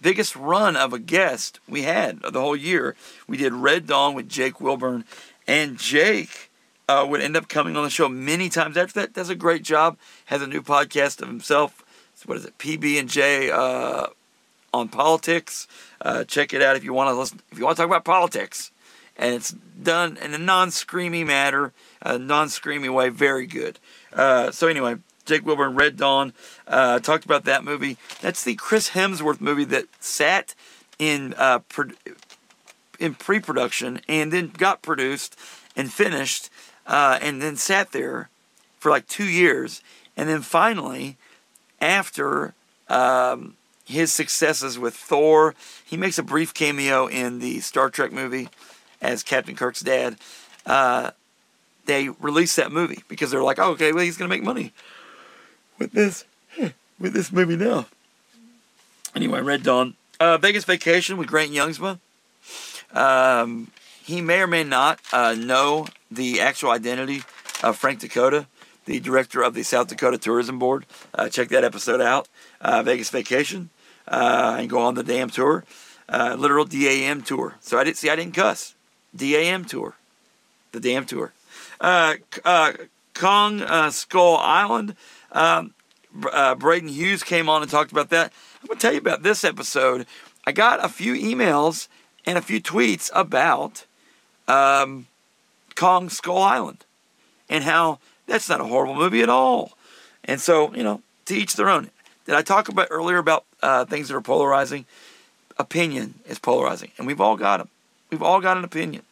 biggest 0.00 0.34
run 0.36 0.76
of 0.76 0.92
a 0.92 0.98
guest 0.98 1.60
we 1.68 1.82
had 1.82 2.20
the 2.20 2.40
whole 2.40 2.56
year. 2.56 2.96
We 3.26 3.36
did 3.36 3.52
Red 3.52 3.86
Dawn 3.86 4.14
with 4.14 4.28
Jake 4.28 4.60
Wilburn, 4.60 5.04
and 5.46 5.78
Jake 5.78 6.50
uh, 6.88 7.06
would 7.08 7.20
end 7.20 7.36
up 7.36 7.48
coming 7.48 7.76
on 7.76 7.84
the 7.84 7.90
show 7.90 8.08
many 8.08 8.48
times 8.48 8.76
after 8.76 9.00
that. 9.00 9.12
Does 9.12 9.30
a 9.30 9.34
great 9.34 9.62
job. 9.62 9.96
Has 10.26 10.42
a 10.42 10.46
new 10.46 10.62
podcast 10.62 11.22
of 11.22 11.28
himself. 11.28 11.84
What 12.26 12.36
is 12.36 12.44
it? 12.44 12.58
PB 12.58 12.98
and 12.98 13.08
J 13.08 13.50
uh, 13.50 14.08
on 14.74 14.88
politics. 14.88 15.66
Uh, 16.00 16.24
check 16.24 16.52
it 16.52 16.62
out 16.62 16.76
if 16.76 16.84
you 16.84 16.92
want 16.92 17.08
to 17.08 17.14
listen. 17.14 17.40
If 17.50 17.58
you 17.58 17.64
want 17.64 17.76
to 17.76 17.82
talk 17.82 17.88
about 17.88 18.04
politics, 18.04 18.70
and 19.16 19.34
it's 19.34 19.50
done 19.50 20.16
in 20.18 20.34
a 20.34 20.38
non-screamy 20.38 21.26
matter, 21.26 21.72
a 22.02 22.18
non-screamy 22.18 22.92
way. 22.92 23.08
Very 23.08 23.46
good. 23.46 23.78
Uh, 24.12 24.50
so 24.50 24.66
anyway, 24.66 24.96
Jake 25.30 25.46
Wilburn, 25.46 25.76
Red 25.76 25.96
Dawn. 25.96 26.32
Uh, 26.66 26.98
talked 26.98 27.24
about 27.24 27.44
that 27.44 27.62
movie. 27.62 27.96
That's 28.20 28.42
the 28.42 28.56
Chris 28.56 28.90
Hemsworth 28.90 29.40
movie 29.40 29.64
that 29.66 29.86
sat 30.00 30.56
in 30.98 31.34
uh, 31.38 31.60
pro- 31.60 31.92
in 32.98 33.14
pre-production 33.14 34.00
and 34.08 34.32
then 34.32 34.48
got 34.48 34.82
produced 34.82 35.38
and 35.76 35.92
finished, 35.92 36.50
uh, 36.88 37.20
and 37.22 37.40
then 37.40 37.56
sat 37.56 37.92
there 37.92 38.28
for 38.80 38.90
like 38.90 39.06
two 39.06 39.24
years, 39.24 39.82
and 40.16 40.28
then 40.28 40.42
finally, 40.42 41.16
after 41.80 42.54
um, 42.88 43.54
his 43.84 44.12
successes 44.12 44.80
with 44.80 44.94
Thor, 44.94 45.54
he 45.84 45.96
makes 45.96 46.18
a 46.18 46.24
brief 46.24 46.52
cameo 46.52 47.06
in 47.06 47.38
the 47.38 47.60
Star 47.60 47.88
Trek 47.88 48.10
movie 48.10 48.48
as 49.00 49.22
Captain 49.22 49.54
Kirk's 49.54 49.80
dad. 49.80 50.16
Uh, 50.66 51.12
they 51.86 52.08
released 52.08 52.56
that 52.56 52.72
movie 52.72 53.04
because 53.06 53.30
they're 53.30 53.44
like, 53.44 53.60
oh, 53.60 53.70
okay, 53.72 53.92
well, 53.92 54.04
he's 54.04 54.16
going 54.16 54.28
to 54.28 54.36
make 54.36 54.42
money 54.42 54.72
with 55.80 55.92
this 55.92 56.24
with 57.00 57.14
this 57.14 57.32
movie 57.32 57.56
now. 57.56 57.86
Anyway, 59.16 59.40
Red 59.40 59.64
Dawn, 59.64 59.94
uh, 60.20 60.38
Vegas 60.38 60.64
Vacation 60.64 61.16
with 61.16 61.26
Grant 61.26 61.50
Youngsma. 61.50 61.98
Um, 62.92 63.72
he 64.04 64.20
may 64.20 64.42
or 64.42 64.46
may 64.46 64.62
not 64.62 65.00
uh, 65.12 65.34
know 65.36 65.88
the 66.10 66.40
actual 66.40 66.70
identity 66.70 67.22
of 67.62 67.76
Frank 67.76 68.00
Dakota, 68.00 68.46
the 68.84 69.00
director 69.00 69.42
of 69.42 69.54
the 69.54 69.64
South 69.64 69.88
Dakota 69.88 70.18
Tourism 70.18 70.58
Board. 70.58 70.86
Uh, 71.14 71.28
check 71.28 71.48
that 71.48 71.64
episode 71.64 72.00
out, 72.00 72.28
uh, 72.60 72.82
Vegas 72.82 73.10
Vacation, 73.10 73.70
uh, 74.06 74.56
and 74.60 74.70
go 74.70 74.78
on 74.78 74.94
the 74.94 75.02
damn 75.02 75.30
tour, 75.30 75.64
uh, 76.08 76.36
literal 76.38 76.64
DAM 76.64 77.22
tour. 77.22 77.56
So 77.60 77.78
I 77.78 77.84
didn't 77.84 77.96
see, 77.96 78.10
I 78.10 78.16
didn't 78.16 78.34
cuss. 78.34 78.74
DAM 79.16 79.64
tour, 79.64 79.94
the 80.72 80.80
damn 80.80 81.06
tour. 81.06 81.32
Kong 83.14 83.90
Skull 83.90 84.36
Island. 84.36 84.94
Um, 85.32 85.74
uh, 86.32 86.54
Braden 86.54 86.88
Hughes 86.88 87.22
came 87.22 87.48
on 87.48 87.62
and 87.62 87.70
talked 87.70 87.92
about 87.92 88.10
that. 88.10 88.32
I'm 88.60 88.66
going 88.66 88.78
to 88.78 88.82
tell 88.82 88.92
you 88.92 88.98
about 88.98 89.22
this 89.22 89.44
episode. 89.44 90.06
I 90.46 90.52
got 90.52 90.84
a 90.84 90.88
few 90.88 91.14
emails 91.14 91.88
and 92.26 92.36
a 92.36 92.42
few 92.42 92.60
tweets 92.60 93.10
about 93.14 93.84
um, 94.48 95.06
Kong 95.74 96.08
Skull 96.08 96.42
Island 96.42 96.84
and 97.48 97.64
how 97.64 97.98
that's 98.26 98.48
not 98.48 98.60
a 98.60 98.64
horrible 98.64 98.94
movie 98.94 99.22
at 99.22 99.28
all. 99.28 99.72
And 100.24 100.40
so, 100.40 100.74
you 100.74 100.82
know, 100.82 101.02
to 101.26 101.34
each 101.34 101.56
their 101.56 101.68
own. 101.68 101.90
Did 102.26 102.34
I 102.34 102.42
talk 102.42 102.68
about 102.68 102.88
earlier 102.90 103.18
about 103.18 103.44
uh, 103.62 103.84
things 103.84 104.08
that 104.08 104.14
are 104.14 104.20
polarizing? 104.20 104.84
Opinion 105.58 106.14
is 106.26 106.38
polarizing, 106.38 106.90
and 106.96 107.06
we've 107.06 107.20
all 107.20 107.36
got 107.36 107.58
them. 107.58 107.68
We've 108.10 108.22
all 108.22 108.40
got 108.40 108.56
an 108.56 108.64
opinion, 108.64 109.02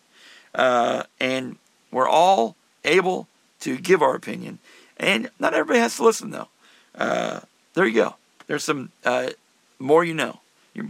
uh, 0.54 1.02
and 1.20 1.56
we're 1.90 2.08
all 2.08 2.56
able 2.84 3.28
to 3.60 3.76
give 3.76 4.02
our 4.02 4.14
opinion. 4.14 4.58
And 4.98 5.30
not 5.38 5.54
everybody 5.54 5.80
has 5.80 5.96
to 5.96 6.04
listen, 6.04 6.30
though. 6.30 6.48
Uh, 6.94 7.40
there 7.74 7.86
you 7.86 7.94
go. 7.94 8.16
There's 8.46 8.64
some 8.64 8.90
uh, 9.04 9.30
more 9.78 10.04
you 10.04 10.14
know 10.14 10.40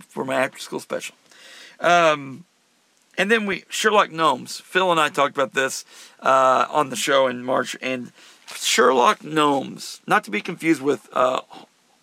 for 0.09 0.25
my 0.25 0.35
after 0.35 0.59
school 0.59 0.81
special. 0.81 1.15
Um, 1.81 2.45
and 3.17 3.31
then 3.31 3.47
we 3.47 3.65
Sherlock 3.69 4.11
Gnomes. 4.11 4.61
Phil 4.61 4.91
and 4.91 5.01
I 5.01 5.09
talked 5.09 5.37
about 5.37 5.53
this 5.53 5.85
uh, 6.21 6.67
on 6.71 6.91
the 6.91 6.97
show 6.97 7.27
in 7.27 7.43
March. 7.45 7.77
And 7.83 8.13
Sherlock 8.55 9.25
Gnomes, 9.25 10.01
not 10.07 10.25
to 10.25 10.31
be 10.31 10.41
confused 10.41 10.81
with 10.81 11.09
uh, 11.13 11.41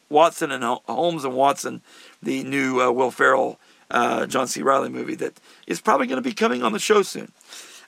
Watson 0.10 0.52
and 0.52 0.64
Holmes 0.64 1.24
and 1.24 1.36
Watson, 1.36 1.82
the 2.22 2.44
new 2.44 2.82
uh, 2.82 2.92
Will 2.92 3.12
Ferrell, 3.12 3.60
uh, 3.90 4.26
John 4.26 4.48
C. 4.48 4.62
Reilly 4.62 4.90
movie 4.90 5.16
that 5.16 5.40
is 5.68 5.82
probably 5.82 6.08
going 6.08 6.22
to 6.22 6.30
be 6.30 6.36
coming 6.36 6.64
on 6.64 6.74
the 6.74 6.80
show 6.80 7.02
soon. 7.02 7.32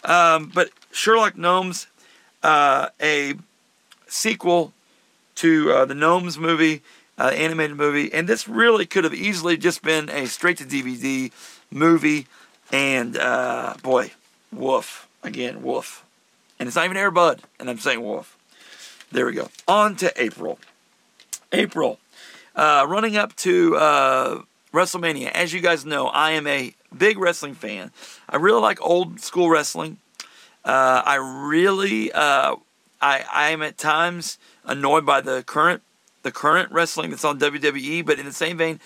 Um, 0.03 0.51
but 0.53 0.69
Sherlock 0.91 1.37
Gnomes, 1.37 1.87
a 2.43 3.35
sequel 4.07 4.73
to 5.35 5.71
uh, 5.71 5.85
the 5.85 5.93
Gnomes 5.93 6.37
movie, 6.37 6.81
uh, 7.17 7.31
animated 7.33 7.77
movie, 7.77 8.11
and 8.13 8.27
this 8.27 8.47
really 8.47 8.85
could 8.85 9.03
have 9.03 9.13
easily 9.13 9.57
just 9.57 9.81
been 9.81 10.09
a 10.09 10.25
straight 10.27 10.57
to 10.57 10.63
DVD 10.63 11.31
movie. 11.71 12.27
And 12.71 13.17
uh, 13.17 13.75
boy, 13.81 14.11
woof 14.51 15.07
again, 15.23 15.63
woof. 15.63 16.03
And 16.59 16.67
it's 16.67 16.75
not 16.75 16.85
even 16.85 16.97
Air 16.97 17.11
Bud, 17.11 17.41
and 17.59 17.69
I'm 17.69 17.77
saying 17.77 18.03
woof. 18.03 18.37
There 19.11 19.25
we 19.25 19.33
go. 19.33 19.49
On 19.67 19.95
to 19.97 20.11
April. 20.21 20.59
April, 21.51 21.99
uh, 22.55 22.85
running 22.89 23.15
up 23.15 23.35
to 23.37 23.77
uh, 23.77 24.41
WrestleMania. 24.73 25.31
As 25.31 25.53
you 25.53 25.61
guys 25.61 25.85
know, 25.85 26.07
I 26.07 26.31
am 26.31 26.45
a 26.45 26.73
big 26.95 27.17
wrestling 27.17 27.53
fan. 27.53 27.91
I 28.27 28.35
really 28.35 28.61
like 28.61 28.81
old 28.81 29.21
school 29.21 29.49
wrestling. 29.49 29.97
Uh, 30.65 31.01
I 31.05 31.15
really, 31.15 32.11
uh, 32.11 32.55
I, 33.01 33.23
I 33.31 33.49
am 33.49 33.61
at 33.61 33.77
times 33.77 34.37
annoyed 34.65 35.05
by 35.05 35.21
the 35.21 35.43
current 35.43 35.81
the 36.23 36.31
current 36.31 36.71
wrestling 36.71 37.09
that's 37.09 37.23
on 37.23 37.39
WWE, 37.39 38.05
but 38.05 38.19
in 38.19 38.25
the 38.25 38.33
same 38.33 38.57
vein, 38.57 38.79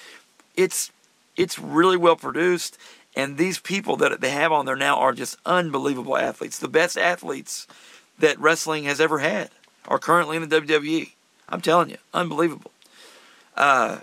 it's 0.56 0.92
it's 1.38 1.58
really 1.58 1.98
well 1.98 2.16
produced, 2.16 2.78
and 3.16 3.38
these 3.38 3.58
people 3.58 3.96
that 3.98 4.22
they 4.22 4.32
have 4.32 4.52
on 4.52 4.66
there 4.66 4.76
now 4.76 4.98
are 4.98 5.14
just 5.14 5.38
unbelievable 5.46 6.18
athletes. 6.18 6.60
The 6.60 6.68
best 6.68 6.98
athletes 6.98 7.68
that 8.20 8.40
wrestling 8.40 8.84
has 8.84 9.02
ever 9.02 9.20
had 9.20 9.50
are 9.88 9.98
currently 9.98 10.38
in 10.38 10.48
the 10.48 10.62
WWE. 10.62 11.12
I'm 11.50 11.62
telling 11.62 11.90
you, 11.90 11.98
unbelievable. 12.14 12.72
Uh, 13.56 14.00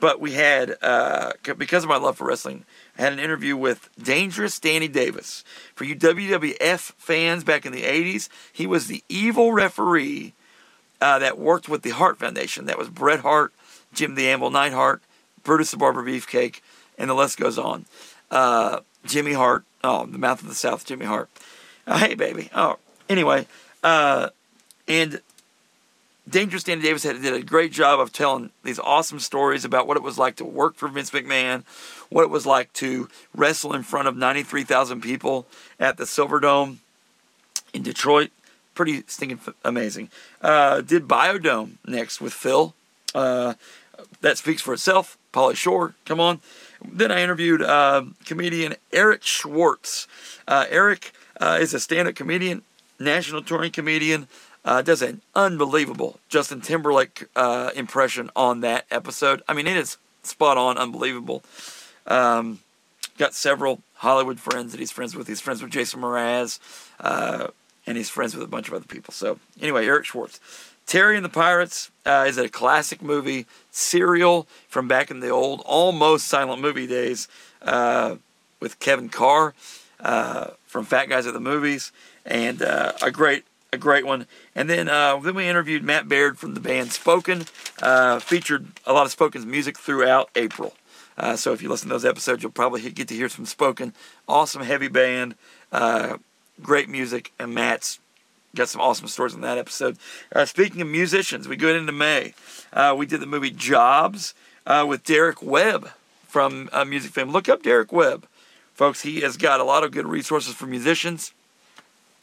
but 0.00 0.20
we 0.20 0.32
had 0.32 0.76
uh, 0.82 1.32
because 1.56 1.82
of 1.84 1.88
my 1.88 1.96
love 1.96 2.18
for 2.18 2.26
wrestling, 2.26 2.64
Had 2.96 3.12
an 3.12 3.18
interview 3.18 3.56
with 3.56 3.90
Dangerous 4.00 4.60
Danny 4.60 4.88
Davis. 4.88 5.42
For 5.74 5.84
you 5.84 5.96
WWF 5.96 6.92
fans 6.92 7.42
back 7.42 7.66
in 7.66 7.72
the 7.72 7.82
80s, 7.82 8.28
he 8.52 8.66
was 8.66 8.86
the 8.86 9.02
evil 9.08 9.52
referee 9.52 10.32
uh, 11.00 11.18
that 11.18 11.38
worked 11.38 11.68
with 11.68 11.82
the 11.82 11.90
Hart 11.90 12.18
Foundation. 12.18 12.66
That 12.66 12.78
was 12.78 12.88
Bret 12.88 13.20
Hart, 13.20 13.52
Jim 13.92 14.14
the 14.14 14.28
Anvil 14.28 14.50
Neidhart, 14.50 15.02
Brutus 15.42 15.72
the 15.72 15.76
Barber 15.76 16.04
Beefcake, 16.04 16.60
and 16.96 17.10
the 17.10 17.14
list 17.14 17.38
goes 17.38 17.58
on. 17.58 17.86
Uh, 18.30 18.80
Jimmy 19.04 19.32
Hart, 19.32 19.64
oh, 19.82 20.06
the 20.06 20.18
Mouth 20.18 20.42
of 20.42 20.48
the 20.48 20.54
South, 20.54 20.84
Jimmy 20.84 21.06
Hart. 21.06 21.28
Uh, 21.86 21.98
hey, 21.98 22.14
baby. 22.14 22.48
Oh, 22.54 22.78
anyway, 23.08 23.46
uh, 23.82 24.30
and 24.88 25.20
Dangerous 26.28 26.62
Danny 26.62 26.82
Davis 26.82 27.02
had, 27.02 27.20
did 27.20 27.34
a 27.34 27.42
great 27.42 27.72
job 27.72 28.00
of 28.00 28.12
telling 28.12 28.50
these 28.62 28.78
awesome 28.78 29.20
stories 29.20 29.64
about 29.64 29.86
what 29.86 29.96
it 29.96 30.02
was 30.02 30.18
like 30.18 30.36
to 30.36 30.44
work 30.44 30.74
for 30.74 30.88
Vince 30.88 31.10
McMahon, 31.10 31.64
what 32.08 32.22
it 32.22 32.30
was 32.30 32.46
like 32.46 32.72
to 32.74 33.08
wrestle 33.34 33.74
in 33.74 33.82
front 33.82 34.08
of 34.08 34.16
93,000 34.16 35.02
people 35.02 35.46
at 35.78 35.96
the 35.96 36.06
Silver 36.06 36.40
Dome 36.40 36.80
in 37.74 37.82
Detroit 37.82 38.30
pretty 38.74 39.04
stinking 39.06 39.40
amazing. 39.64 40.10
Uh, 40.42 40.80
did 40.80 41.08
Biodome 41.08 41.72
next 41.86 42.20
with 42.20 42.32
Phil. 42.32 42.74
Uh, 43.14 43.54
that 44.20 44.38
speaks 44.38 44.60
for 44.60 44.74
itself. 44.74 45.16
Pauly 45.32 45.56
Shore, 45.56 45.94
come 46.04 46.20
on. 46.20 46.40
Then 46.84 47.10
I 47.10 47.22
interviewed 47.22 47.62
uh, 47.62 48.04
comedian 48.24 48.74
Eric 48.92 49.22
Schwartz. 49.22 50.06
Uh, 50.46 50.66
Eric 50.68 51.12
uh, 51.40 51.58
is 51.60 51.74
a 51.74 51.80
stand-up 51.80 52.14
comedian, 52.14 52.62
national 52.98 53.42
touring 53.42 53.72
comedian. 53.72 54.28
Uh, 54.64 54.82
does 54.82 55.02
an 55.02 55.20
unbelievable 55.34 56.18
Justin 56.28 56.60
Timberlake 56.60 57.26
uh, 57.36 57.70
impression 57.74 58.30
on 58.34 58.60
that 58.60 58.86
episode. 58.90 59.42
I 59.48 59.54
mean, 59.54 59.66
it 59.66 59.76
is 59.76 59.98
spot 60.22 60.56
on, 60.56 60.78
unbelievable. 60.78 61.42
Um, 62.06 62.60
got 63.18 63.34
several 63.34 63.80
Hollywood 63.96 64.40
friends 64.40 64.72
that 64.72 64.80
he's 64.80 64.90
friends 64.90 65.14
with. 65.14 65.28
He's 65.28 65.40
friends 65.40 65.62
with 65.62 65.70
Jason 65.70 66.00
Mraz, 66.00 66.58
uh, 67.00 67.48
and 67.86 67.96
he's 67.96 68.10
friends 68.10 68.34
with 68.34 68.42
a 68.42 68.48
bunch 68.48 68.68
of 68.68 68.74
other 68.74 68.86
people. 68.86 69.12
So, 69.12 69.38
anyway, 69.60 69.86
Eric 69.86 70.06
Schwartz. 70.06 70.40
Terry 70.86 71.16
and 71.16 71.24
the 71.24 71.30
Pirates 71.30 71.90
uh, 72.04 72.26
is 72.28 72.36
a 72.36 72.48
classic 72.48 73.00
movie, 73.00 73.46
serial 73.70 74.46
from 74.68 74.86
back 74.86 75.10
in 75.10 75.20
the 75.20 75.30
old, 75.30 75.62
almost 75.64 76.26
silent 76.26 76.60
movie 76.60 76.86
days 76.86 77.26
uh, 77.62 78.16
with 78.60 78.78
Kevin 78.80 79.08
Carr 79.08 79.54
uh, 80.00 80.48
from 80.66 80.84
Fat 80.84 81.08
Guys 81.08 81.26
at 81.26 81.32
the 81.32 81.40
Movies, 81.40 81.90
and 82.26 82.60
uh, 82.60 82.92
a 83.02 83.10
great 83.10 83.44
a 83.74 83.78
great 83.78 84.06
one. 84.06 84.26
And 84.54 84.70
then 84.70 84.88
uh, 84.88 85.18
then 85.18 85.34
we 85.34 85.46
interviewed 85.46 85.84
Matt 85.84 86.08
Baird 86.08 86.38
from 86.38 86.54
the 86.54 86.60
band 86.60 86.92
Spoken, 86.92 87.44
uh, 87.82 88.18
featured 88.20 88.68
a 88.86 88.92
lot 88.92 89.04
of 89.04 89.12
Spoken's 89.12 89.44
music 89.44 89.78
throughout 89.78 90.30
April. 90.34 90.74
Uh, 91.18 91.36
so 91.36 91.52
if 91.52 91.62
you 91.62 91.68
listen 91.68 91.88
to 91.88 91.94
those 91.94 92.04
episodes, 92.04 92.42
you'll 92.42 92.52
probably 92.52 92.80
get 92.90 93.08
to 93.08 93.14
hear 93.14 93.28
some 93.28 93.46
Spoken. 93.46 93.92
Awesome 94.26 94.62
heavy 94.62 94.88
band, 94.88 95.34
uh, 95.70 96.16
great 96.62 96.88
music, 96.88 97.32
and 97.38 97.54
Matt's 97.54 97.98
got 98.54 98.68
some 98.68 98.80
awesome 98.80 99.08
stories 99.08 99.34
in 99.34 99.40
that 99.42 99.58
episode. 99.58 99.98
Uh, 100.34 100.44
speaking 100.44 100.80
of 100.80 100.88
musicians, 100.88 101.46
we 101.46 101.56
go 101.56 101.68
into 101.68 101.92
May. 101.92 102.34
Uh, 102.72 102.94
we 102.96 103.06
did 103.06 103.20
the 103.20 103.26
movie 103.26 103.50
Jobs 103.50 104.34
with 104.66 105.04
Derek 105.04 105.42
Webb 105.42 105.90
from 106.26 106.70
Music 106.86 107.12
Fame. 107.12 107.30
Look 107.30 107.48
up 107.48 107.62
Derek 107.62 107.92
Webb. 107.92 108.26
Folks, 108.74 109.02
he 109.02 109.20
has 109.20 109.36
got 109.36 109.60
a 109.60 109.64
lot 109.64 109.84
of 109.84 109.92
good 109.92 110.06
resources 110.06 110.52
for 110.52 110.66
musicians, 110.66 111.32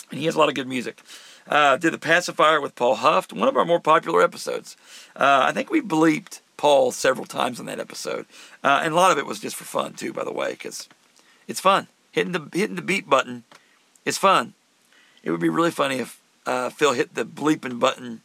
and 0.10 0.20
he 0.20 0.26
has 0.26 0.36
a 0.36 0.38
lot 0.38 0.50
of 0.50 0.56
good 0.56 0.68
music. 0.68 1.02
Uh, 1.48 1.78
did 1.78 1.94
the 1.94 1.98
pacifier 1.98 2.62
with 2.62 2.76
Paul 2.76 2.98
Huft, 2.98 3.34
one 3.34 3.48
of 3.48 3.58
our 3.58 3.66
more 3.66 3.80
popular 3.80 4.22
episodes. 4.22 4.78
Uh, 5.16 5.42
I 5.44 5.52
think 5.52 5.70
we 5.70 5.82
bleeped 5.82 6.42
Paul 6.58 6.92
several 6.92 7.26
times 7.26 7.60
in 7.60 7.66
that 7.66 7.80
episode, 7.80 8.26
uh, 8.64 8.82
and 8.84 8.94
a 8.94 8.96
lot 8.96 9.12
of 9.12 9.18
it 9.18 9.26
was 9.26 9.40
just 9.40 9.56
for 9.56 9.64
fun 9.64 9.94
too, 9.94 10.14
by 10.14 10.24
the 10.24 10.32
way, 10.32 10.52
because 10.52 10.88
it's 11.48 11.60
fun 11.60 11.88
hitting 12.12 12.34
the 12.34 12.48
hitting 12.54 12.76
the 12.76 12.82
beat 12.82 13.10
button. 13.10 13.44
It's 14.06 14.18
fun. 14.18 14.54
It 15.24 15.32
would 15.32 15.40
be 15.40 15.50
really 15.50 15.72
funny 15.72 16.00
if 16.00 16.20
uh, 16.46 16.70
Phil 16.70 16.94
hit 16.94 17.16
the 17.16 17.26
bleeping 17.26 17.80
button 17.80 18.22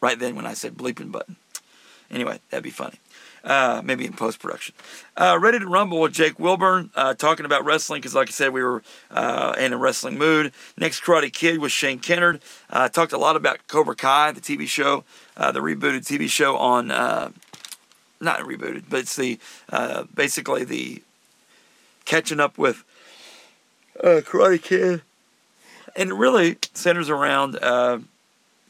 right 0.00 0.18
then 0.18 0.36
when 0.36 0.46
I 0.46 0.54
said 0.54 0.76
bleeping 0.76 1.10
button. 1.10 1.36
Anyway, 2.10 2.40
that'd 2.50 2.64
be 2.64 2.70
funny 2.70 2.98
uh, 3.46 3.80
maybe 3.84 4.04
in 4.04 4.12
post 4.12 4.40
production. 4.40 4.74
Uh, 5.16 5.38
Ready 5.40 5.60
to 5.60 5.66
Rumble 5.66 6.00
with 6.00 6.12
Jake 6.12 6.38
Wilburn, 6.38 6.90
uh, 6.96 7.14
talking 7.14 7.46
about 7.46 7.64
wrestling 7.64 8.00
because, 8.00 8.14
like 8.14 8.28
I 8.28 8.32
said, 8.32 8.52
we 8.52 8.62
were 8.62 8.82
uh, 9.10 9.54
in 9.56 9.72
a 9.72 9.76
wrestling 9.76 10.18
mood. 10.18 10.52
Next 10.76 11.02
Karate 11.02 11.32
Kid 11.32 11.58
with 11.60 11.70
Shane 11.70 12.00
Kennard. 12.00 12.42
Uh, 12.68 12.88
talked 12.88 13.12
a 13.12 13.18
lot 13.18 13.36
about 13.36 13.66
Cobra 13.68 13.94
Kai, 13.94 14.32
the 14.32 14.40
TV 14.40 14.66
show, 14.66 15.04
uh, 15.36 15.52
the 15.52 15.60
rebooted 15.60 16.04
TV 16.04 16.28
show 16.28 16.56
on, 16.56 16.88
not 16.88 18.40
rebooted, 18.40 18.84
but 18.90 19.00
it's 19.00 19.16
the 19.16 19.38
basically 20.14 20.64
the 20.64 21.02
catching 22.04 22.40
up 22.40 22.58
with 22.58 22.82
Karate 24.02 24.60
Kid. 24.60 25.02
And 25.94 26.10
it 26.10 26.14
really 26.14 26.58
centers 26.74 27.08
around 27.08 27.58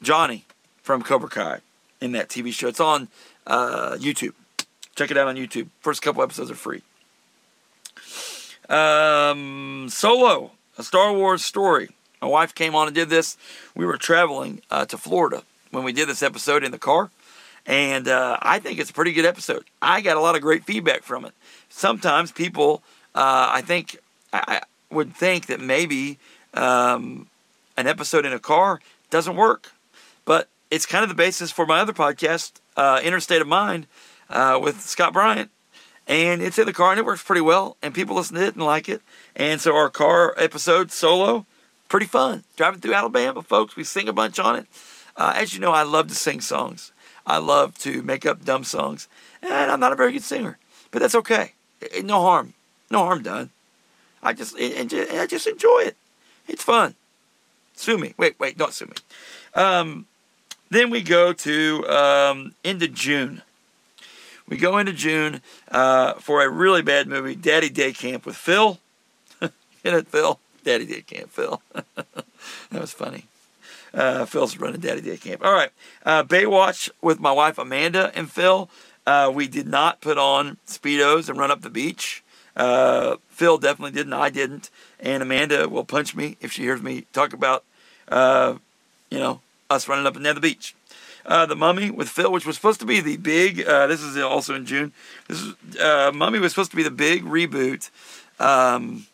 Johnny 0.03 0.45
from 0.83 1.03
Cobra 1.03 1.31
Kai 1.31 1.61
in 2.01 2.13
that 2.13 2.29
TV 2.29 2.53
show. 2.53 2.69
It's 2.69 2.79
on 2.79 3.09
YouTube. 3.47 4.35
Check 4.97 5.11
it 5.11 5.17
out 5.17 5.29
on 5.29 5.37
YouTube. 5.37 5.69
First 5.81 6.03
couple 6.03 6.23
episodes 6.23 6.51
are 6.51 6.55
free. 6.55 6.83
Um, 8.69 9.89
Solo, 9.91 10.53
a 10.77 10.83
Star 10.83 11.13
Wars 11.13 11.45
story. 11.45 11.91
My 12.21 12.29
wife 12.29 12.55
came 12.55 12.75
on 12.75 12.89
and 12.89 12.95
did 12.95 13.11
this. 13.11 13.37
We 13.75 13.85
were 13.85 13.99
traveling 13.99 14.63
uh, 14.71 14.87
to 14.87 14.97
Florida 14.97 15.45
when 15.71 15.85
we 15.85 15.93
did 15.93 16.09
this 16.09 16.23
episode 16.23 16.65
in 16.65 16.73
the 16.73 16.79
car. 16.79 17.11
And 17.67 18.09
uh, 18.09 18.39
I 18.41 18.59
think 18.59 18.79
it's 18.79 18.91
a 18.91 18.95
pretty 18.95 19.13
good 19.13 19.25
episode. 19.25 19.65
I 19.83 20.01
got 20.01 20.17
a 20.17 20.21
lot 20.21 20.35
of 20.35 20.41
great 20.41 20.65
feedback 20.65 21.03
from 21.03 21.25
it. 21.25 21.33
Sometimes 21.69 22.33
people, 22.33 22.83
uh, 23.15 23.51
I 23.53 23.61
think, 23.61 23.99
I, 24.33 24.63
would 24.91 25.15
think 25.15 25.47
that 25.47 25.61
maybe 25.61 26.19
um, 26.55 27.27
an 27.77 27.87
episode 27.87 28.25
in 28.25 28.33
a 28.33 28.39
car 28.39 28.81
doesn't 29.11 29.37
work. 29.37 29.73
But 30.25 30.49
it's 30.71 30.87
kind 30.87 31.03
of 31.03 31.09
the 31.09 31.15
basis 31.15 31.51
for 31.51 31.67
my 31.67 31.81
other 31.81 31.93
podcast, 31.93 32.53
uh, 32.77 33.01
Interstate 33.03 33.43
of 33.43 33.49
Mind, 33.49 33.87
uh, 34.31 34.59
with 34.63 34.81
Scott 34.81 35.13
Bryant, 35.13 35.51
and 36.07 36.43
it's 36.43 36.59
in 36.59 36.67
the 36.67 36.73
car 36.73 36.91
and 36.91 37.01
it 37.01 37.07
works 37.07 37.23
pretty 37.23 37.41
well, 37.41 37.77
and 37.83 37.95
people 37.95 38.17
listen 38.17 38.37
to 38.37 38.45
it 38.45 38.55
and 38.55 38.65
like 38.65 38.89
it. 38.89 39.03
And 39.35 39.61
so 39.61 39.75
our 39.75 39.91
car 39.91 40.35
episode 40.37 40.93
solo, 40.93 41.47
pretty 41.89 42.07
fun. 42.07 42.45
Driving 42.57 42.81
through 42.81 42.95
Alabama, 42.95 43.43
folks, 43.43 43.77
we 43.77 43.85
sing 43.85 44.09
a 44.09 44.13
bunch 44.13 44.39
on 44.39 44.57
it. 44.57 44.67
Uh, 45.17 45.33
as 45.37 45.55
you 45.55 45.61
know, 45.61 45.73
I 45.73 45.83
love 45.83 46.09
to 46.09 46.15
sing 46.15 46.41
songs. 46.41 46.93
I 47.27 47.39
love 47.39 47.77
to 47.79 48.03
make 48.03 48.25
up 48.25 48.45
dumb 48.45 48.63
songs, 48.63 49.09
and 49.43 49.71
I'm 49.71 49.81
not 49.81 49.93
a 49.93 49.97
very 49.97 50.13
good 50.13 50.23
singer, 50.23 50.59
but 50.91 51.01
that's 51.01 51.15
okay. 51.17 51.53
No 52.03 52.21
harm, 52.23 52.55
no 52.91 53.01
harm 53.01 53.23
done. 53.23 53.51
I 54.23 54.33
just, 54.33 54.57
I 54.59 55.27
just 55.29 55.47
enjoy 55.47 55.81
it. 55.81 55.97
It's 56.47 56.63
fun. 56.63 56.95
Sue 57.75 57.99
me. 57.99 58.15
Wait, 58.17 58.39
wait, 58.39 58.57
don't 58.57 58.73
sue 58.73 58.87
me. 58.87 58.95
Um, 59.55 60.07
then 60.71 60.91
we 60.91 61.03
go 61.03 61.33
to 61.33 61.89
um, 61.89 62.55
of 62.65 62.95
June. 62.95 63.43
We 64.49 64.57
go 64.57 64.79
into 64.79 64.93
June 64.93 65.41
uh, 65.71 66.15
for 66.15 66.43
a 66.43 66.49
really 66.49 66.83
bad 66.83 67.09
movie, 67.09 67.35
Daddy 67.35 67.69
Day 67.69 67.93
Camp 67.93 68.25
with 68.25 68.37
Phil. 68.37 68.79
In 69.41 69.51
it, 69.83 70.07
Phil? 70.07 70.39
Daddy 70.63 70.87
Day 70.87 71.03
Camp, 71.03 71.31
Phil. 71.31 71.61
that 71.73 72.81
was 72.81 72.93
funny. 72.93 73.25
Uh, 73.93 74.25
Phil's 74.25 74.57
running 74.59 74.81
Daddy 74.81 75.01
Day 75.01 75.17
Camp. 75.17 75.45
All 75.45 75.53
right. 75.53 75.71
Uh, 76.05 76.23
Baywatch 76.23 76.91
with 77.01 77.19
my 77.19 77.33
wife 77.33 77.59
Amanda 77.59 78.13
and 78.15 78.31
Phil. 78.31 78.69
Uh, 79.05 79.33
we 79.35 79.49
did 79.49 79.67
not 79.67 80.01
put 80.01 80.19
on 80.19 80.59
Speedos 80.67 81.29
and 81.29 81.39
run 81.39 81.51
up 81.51 81.63
the 81.63 81.71
beach. 81.71 82.23
Uh, 82.55 83.17
Phil 83.29 83.59
definitely 83.59 83.93
didn't. 83.93 84.13
I 84.13 84.31
didn't. 84.31 84.71
And 85.01 85.23
Amanda 85.23 85.69
will 85.69 85.85
punch 85.85 86.15
me 86.15 86.37
if 86.41 86.53
she 86.53 86.63
hears 86.63 86.83
me 86.83 87.05
talk 87.13 87.33
about, 87.33 87.65
uh, 88.09 88.57
you 89.11 89.19
know, 89.19 89.41
us 89.71 89.89
running 89.89 90.07
up 90.07 90.15
and 90.15 90.25
down 90.25 90.35
the 90.37 90.41
beach 90.41 90.75
uh, 91.27 91.47
The 91.47 91.57
Mummy 91.57 91.91
with 91.91 92.09
Phil, 92.09 92.33
which 92.33 92.47
was 92.47 92.57
supposed 92.57 92.81
to 92.81 92.87
be 92.87 93.01
the 93.01 93.17
big. 93.17 93.67
Uh, 93.67 93.87
this 93.87 94.01
is 94.01 94.17
also 94.19 94.55
in 94.55 94.65
June. 94.65 94.93
This 95.29 95.43
is, 95.43 95.55
uh, 95.79 96.13
Mummy 96.15 96.39
was 96.39 96.53
supposed 96.53 96.71
to 96.71 96.77
be 96.77 96.83
the 96.83 96.91
big 96.91 97.25
reboot. 97.25 97.91
Um, 98.39 99.07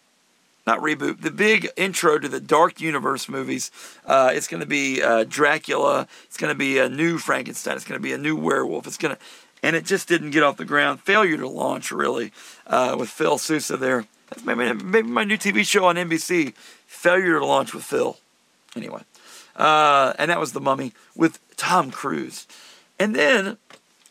not 0.67 0.79
reboot, 0.79 1.23
the 1.23 1.31
big 1.31 1.69
intro 1.77 2.19
to 2.19 2.29
the 2.29 2.41
Dark 2.41 2.81
Universe 2.81 3.29
movies. 3.29 3.71
Uh, 4.07 4.31
it's 4.33 4.47
going 4.47 4.61
to 4.61 4.67
be 4.67 5.03
uh, 5.03 5.25
Dracula. 5.25 6.07
It's 6.25 6.37
going 6.37 6.53
to 6.53 6.59
be 6.59 6.79
a 6.79 6.89
new 6.89 7.19
Frankenstein. 7.19 7.77
It's 7.77 7.85
going 7.85 7.99
to 7.99 8.03
be 8.03 8.13
a 8.13 8.19
new 8.19 8.37
werewolf. 8.37 8.87
It's 8.87 8.97
going 8.97 9.17
to, 9.17 9.21
and 9.63 9.75
it 9.75 9.85
just 9.85 10.09
didn't 10.09 10.31
get 10.31 10.43
off 10.43 10.57
the 10.57 10.65
ground. 10.65 11.01
Failure 11.01 11.37
to 11.39 11.49
launch, 11.49 11.91
really, 11.91 12.33
uh, 12.67 12.97
with 12.99 13.09
Phil 13.09 13.39
Sousa 13.39 13.77
there. 13.77 14.07
That's 14.29 14.45
maybe, 14.45 14.73
maybe 14.85 15.09
my 15.09 15.25
new 15.25 15.37
TV 15.37 15.67
show 15.67 15.87
on 15.87 15.97
NBC. 15.97 16.55
Failure 16.87 17.41
to 17.41 17.45
launch 17.45 17.75
with 17.75 17.85
Phil. 17.85 18.17
Anyway, 18.77 19.03
uh, 19.57 20.13
and 20.19 20.31
that 20.31 20.41
was 20.41 20.53
The 20.53 20.61
Mummy 20.61 20.93
with 21.15 21.39
Tom 21.57 21.91
Cruise. 21.91 22.47
And 22.99 23.15
then 23.15 23.59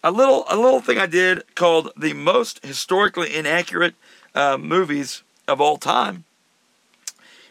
a 0.04 0.12
little 0.12 0.46
a 0.50 0.56
little 0.56 0.82
thing 0.82 0.98
I 0.98 1.06
did 1.06 1.44
called 1.56 1.92
the 1.96 2.14
most 2.14 2.64
historically 2.66 3.36
inaccurate 3.36 3.96
uh, 4.36 4.58
movies 4.58 5.24
of 5.48 5.62
all 5.62 5.78
time. 5.78 6.24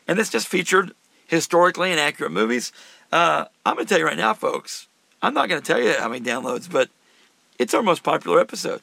And 0.08 0.18
this 0.18 0.30
just 0.30 0.48
featured 0.48 0.92
historically 1.26 1.92
inaccurate 1.92 2.30
movies. 2.30 2.72
Uh, 3.12 3.44
I'm 3.64 3.74
going 3.74 3.86
to 3.86 3.88
tell 3.88 3.98
you 3.98 4.06
right 4.06 4.16
now, 4.16 4.34
folks. 4.34 4.88
I'm 5.22 5.34
not 5.34 5.48
going 5.48 5.60
to 5.60 5.66
tell 5.66 5.80
you 5.80 5.94
how 5.98 6.08
many 6.08 6.24
downloads, 6.24 6.70
but 6.70 6.88
it's 7.58 7.74
our 7.74 7.82
most 7.82 8.02
popular 8.02 8.40
episode. 8.40 8.80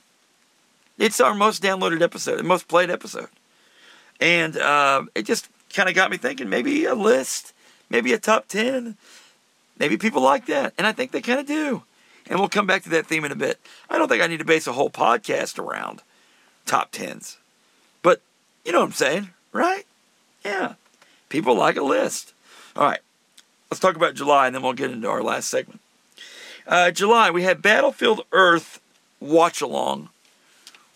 It's 0.98 1.20
our 1.20 1.34
most 1.34 1.62
downloaded 1.62 2.02
episode, 2.02 2.38
the 2.38 2.44
most 2.44 2.68
played 2.68 2.90
episode. 2.90 3.30
And 4.20 4.58
uh, 4.58 5.04
it 5.16 5.26
just 5.26 5.50
kind 5.74 5.90
of 5.90 5.96
got 5.96 6.10
me 6.10 6.18
thinking 6.18 6.50
maybe 6.50 6.86
a 6.86 6.96
list 6.96 7.54
maybe 7.90 8.14
a 8.14 8.18
top 8.18 8.48
10. 8.48 8.96
Maybe 9.80 9.98
people 9.98 10.22
like 10.22 10.46
that. 10.48 10.74
And 10.78 10.88
I 10.88 10.92
think 10.92 11.12
they 11.12 11.22
kind 11.22 11.40
of 11.40 11.46
do. 11.46 11.84
And 12.30 12.40
we'll 12.40 12.50
come 12.50 12.68
back 12.68 12.84
to 12.84 12.90
that 12.90 13.08
theme 13.08 13.26
in 13.26 13.32
a 13.32 13.36
bit. 13.36 13.60
I 13.90 13.98
don't 13.98 14.08
think 14.08 14.22
I 14.22 14.28
need 14.28 14.40
to 14.40 14.46
base 14.46 14.68
a 14.68 14.74
whole 14.74 14.90
podcast 14.90 15.60
around 15.60 16.02
top 16.66 16.92
10s. 16.92 17.38
But 18.02 18.22
you 18.66 18.72
know 18.72 18.80
what 18.80 18.88
I'm 18.88 18.92
saying, 18.94 19.30
right? 19.54 19.86
Yeah. 20.44 20.74
People 21.30 21.56
like 21.56 21.78
a 21.78 21.84
list. 21.84 22.34
All 22.76 22.86
right. 22.86 23.00
Let's 23.72 23.80
talk 23.80 23.96
about 23.96 24.16
July 24.16 24.48
and 24.48 24.56
then 24.56 24.62
we'll 24.62 24.74
get 24.74 24.92
into 24.92 25.10
our 25.10 25.24
last 25.24 25.50
segment. 25.50 25.82
Uh, 26.66 26.92
July, 26.92 27.32
we 27.32 27.44
had 27.44 27.62
Battlefield 27.62 28.22
Earth 28.32 28.82
watch 29.20 29.62
along 29.62 30.10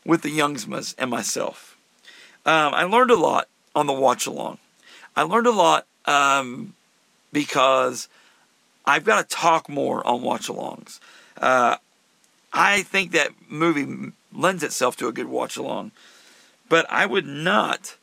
with 0.06 0.22
the 0.22 0.38
Youngsmas 0.38 0.96
and 0.98 1.10
myself. 1.10 1.78
Um, 2.46 2.74
I 2.74 2.84
learned 2.84 3.12
a 3.12 3.16
lot 3.16 3.48
on 3.76 3.88
the 3.88 3.94
watch 3.94 4.26
along. 4.26 4.58
I 5.16 5.24
learned 5.24 5.48
a 5.48 5.52
lot 5.52 5.86
um, 6.06 6.74
because 7.32 8.08
I've 8.86 9.06
got 9.06 9.28
to 9.28 9.36
talk 9.36 9.70
more 9.70 10.06
on 10.06 10.22
watch 10.22 10.48
alongs. 10.48 11.00
Uh, 11.38 11.78
I 12.54 12.82
think 12.84 13.12
that 13.12 13.30
movie 13.50 14.12
lends 14.34 14.64
itself 14.64 14.98
to 14.98 15.08
a 15.08 15.12
good 15.12 15.28
watch 15.28 15.58
along, 15.58 15.92
but 16.70 16.86
I 16.90 17.06
would 17.06 17.26
not, 17.26 17.96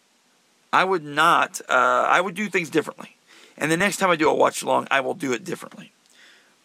I 0.72 0.84
would 0.84 1.04
not, 1.04 1.60
uh, 1.68 2.06
I 2.08 2.20
would 2.20 2.34
do 2.34 2.48
things 2.48 2.70
differently. 2.70 3.16
And 3.56 3.70
the 3.70 3.76
next 3.76 3.96
time 3.96 4.10
I 4.10 4.16
do 4.16 4.30
a 4.30 4.34
watch 4.34 4.62
along, 4.62 4.88
I 4.90 5.00
will 5.00 5.14
do 5.14 5.32
it 5.32 5.44
differently. 5.44 5.92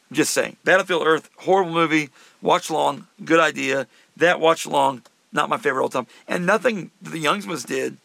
I'm 0.10 0.16
just 0.16 0.34
saying. 0.34 0.58
Battlefield 0.64 1.06
Earth, 1.06 1.30
horrible 1.38 1.72
movie. 1.72 2.10
Watch 2.42 2.70
along, 2.70 3.08
good 3.26 3.40
idea. 3.40 3.88
That 4.16 4.40
watch 4.40 4.66
along, 4.66 5.02
not 5.32 5.50
my 5.50 5.58
favorite 5.58 5.82
all 5.82 5.90
time. 5.90 6.08
And 6.28 6.46
nothing 6.46 6.92
the 7.02 7.24
Youngsmans 7.24 7.66
did. 7.66 7.98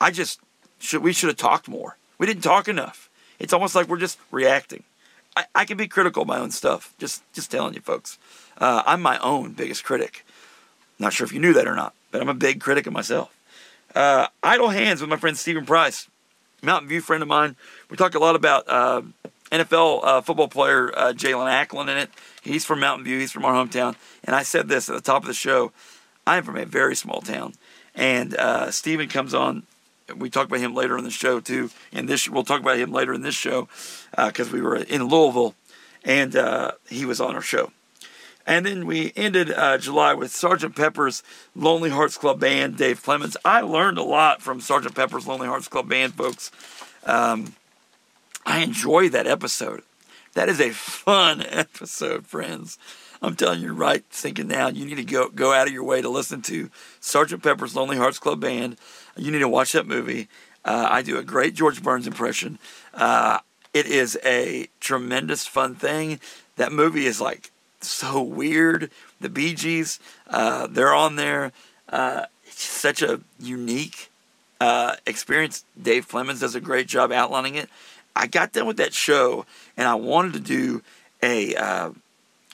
I 0.00 0.10
just 0.10 0.40
should 0.78 1.02
we 1.02 1.12
should 1.12 1.28
have 1.28 1.36
talked 1.36 1.68
more. 1.68 1.96
We 2.18 2.26
didn't 2.26 2.42
talk 2.42 2.66
enough. 2.66 3.10
It's 3.38 3.52
almost 3.52 3.74
like 3.74 3.88
we're 3.88 3.98
just 3.98 4.18
reacting. 4.30 4.84
I, 5.36 5.44
I 5.54 5.64
can 5.64 5.76
be 5.76 5.88
critical 5.88 6.22
of 6.22 6.28
my 6.28 6.38
own 6.38 6.50
stuff. 6.50 6.94
Just 6.98 7.22
just 7.32 7.50
telling 7.50 7.74
you 7.74 7.80
folks. 7.80 8.18
Uh, 8.58 8.82
I'm 8.86 9.02
my 9.02 9.18
own 9.18 9.52
biggest 9.52 9.84
critic. 9.84 10.24
Not 10.98 11.12
sure 11.12 11.26
if 11.26 11.32
you 11.32 11.40
knew 11.40 11.52
that 11.54 11.66
or 11.66 11.74
not, 11.74 11.94
but 12.10 12.20
I'm 12.20 12.28
a 12.28 12.34
big 12.34 12.60
critic 12.60 12.86
of 12.86 12.92
myself. 12.92 13.34
Uh, 13.94 14.28
Idle 14.42 14.68
Hands 14.68 15.00
with 15.00 15.10
my 15.10 15.16
friend 15.16 15.36
Stephen 15.36 15.66
Price, 15.66 16.08
Mountain 16.62 16.88
View 16.88 17.00
friend 17.00 17.22
of 17.22 17.28
mine. 17.28 17.56
We 17.90 17.96
talk 17.96 18.14
a 18.14 18.18
lot 18.18 18.36
about 18.36 18.64
uh, 18.68 19.02
NFL 19.50 20.00
uh, 20.04 20.20
football 20.20 20.48
player 20.48 20.96
uh, 20.96 21.12
Jalen 21.12 21.50
Acklin 21.50 21.88
in 21.88 21.96
it. 21.96 22.10
He's 22.42 22.64
from 22.64 22.80
Mountain 22.80 23.04
View. 23.04 23.18
He's 23.18 23.32
from 23.32 23.44
our 23.44 23.54
hometown. 23.54 23.96
And 24.24 24.34
I 24.34 24.42
said 24.42 24.68
this 24.68 24.88
at 24.88 24.94
the 24.94 25.00
top 25.00 25.22
of 25.22 25.26
the 25.26 25.34
show. 25.34 25.72
I 26.26 26.38
am 26.38 26.44
from 26.44 26.56
a 26.56 26.64
very 26.64 26.96
small 26.96 27.20
town, 27.20 27.54
and 27.94 28.34
uh, 28.36 28.70
Stephen 28.70 29.08
comes 29.08 29.34
on. 29.34 29.64
We 30.16 30.30
talk 30.30 30.46
about 30.46 30.60
him 30.60 30.74
later 30.74 30.98
in 30.98 31.04
the 31.04 31.10
show 31.10 31.40
too. 31.40 31.70
And 31.92 32.08
this 32.08 32.28
we'll 32.28 32.44
talk 32.44 32.60
about 32.60 32.78
him 32.78 32.92
later 32.92 33.14
in 33.14 33.22
this 33.22 33.34
show 33.34 33.68
because 34.16 34.50
we 34.52 34.60
were 34.60 34.76
in 34.76 35.04
Louisville, 35.04 35.54
and 36.04 36.36
he 36.88 37.04
was 37.04 37.20
on 37.20 37.34
our 37.34 37.42
show. 37.42 37.70
And 38.46 38.66
then 38.66 38.86
we 38.86 39.12
ended 39.16 39.50
uh, 39.50 39.78
July 39.78 40.12
with 40.14 40.30
Sergeant 40.30 40.76
Pepper's 40.76 41.22
Lonely 41.54 41.90
Hearts 41.90 42.18
Club 42.18 42.40
Band, 42.40 42.76
Dave 42.76 43.02
Clemens. 43.02 43.36
I 43.44 43.62
learned 43.62 43.96
a 43.96 44.02
lot 44.02 44.42
from 44.42 44.60
Sergeant 44.60 44.94
Pepper's 44.94 45.26
Lonely 45.26 45.46
Hearts 45.46 45.68
Club 45.68 45.88
Band, 45.88 46.14
folks. 46.14 46.50
Um, 47.06 47.54
I 48.44 48.62
enjoy 48.62 49.08
that 49.10 49.26
episode. 49.26 49.82
That 50.34 50.48
is 50.48 50.60
a 50.60 50.70
fun 50.70 51.42
episode, 51.48 52.26
friends. 52.26 52.78
I'm 53.22 53.36
telling 53.36 53.62
you 53.62 53.72
right 53.72 54.04
thinking 54.10 54.48
now, 54.48 54.68
you 54.68 54.84
need 54.84 54.96
to 54.96 55.04
go 55.04 55.30
go 55.30 55.54
out 55.54 55.66
of 55.66 55.72
your 55.72 55.84
way 55.84 56.02
to 56.02 56.10
listen 56.10 56.42
to 56.42 56.70
Sergeant 57.00 57.42
Pepper's 57.42 57.74
Lonely 57.74 57.96
Hearts 57.96 58.18
Club 58.18 58.40
Band. 58.40 58.76
You 59.16 59.30
need 59.30 59.40
to 59.40 59.48
watch 59.48 59.72
that 59.72 59.86
movie. 59.86 60.28
Uh, 60.64 60.88
I 60.90 61.02
do 61.02 61.18
a 61.18 61.22
great 61.22 61.54
George 61.54 61.82
Burns 61.82 62.06
impression. 62.06 62.58
Uh, 62.92 63.38
it 63.72 63.86
is 63.86 64.18
a 64.24 64.68
tremendous 64.80 65.46
fun 65.46 65.74
thing. 65.74 66.20
That 66.56 66.72
movie 66.72 67.06
is 67.06 67.20
like 67.20 67.50
so 67.80 68.22
weird. 68.22 68.90
The 69.20 69.28
Bee 69.28 69.54
Gees, 69.54 70.00
uh, 70.28 70.66
they're 70.68 70.94
on 70.94 71.16
there. 71.16 71.52
Uh, 71.88 72.26
it's 72.46 72.62
such 72.62 73.02
a 73.02 73.20
unique 73.40 74.10
uh, 74.60 74.96
experience. 75.06 75.64
Dave 75.80 76.08
Clemens 76.08 76.40
does 76.40 76.54
a 76.54 76.60
great 76.60 76.86
job 76.86 77.12
outlining 77.12 77.56
it. 77.56 77.68
I 78.16 78.26
got 78.26 78.52
done 78.52 78.66
with 78.66 78.76
that 78.76 78.94
show, 78.94 79.44
and 79.76 79.88
I 79.88 79.96
wanted 79.96 80.34
to 80.34 80.40
do 80.40 80.82
a, 81.22 81.54
uh, 81.56 81.90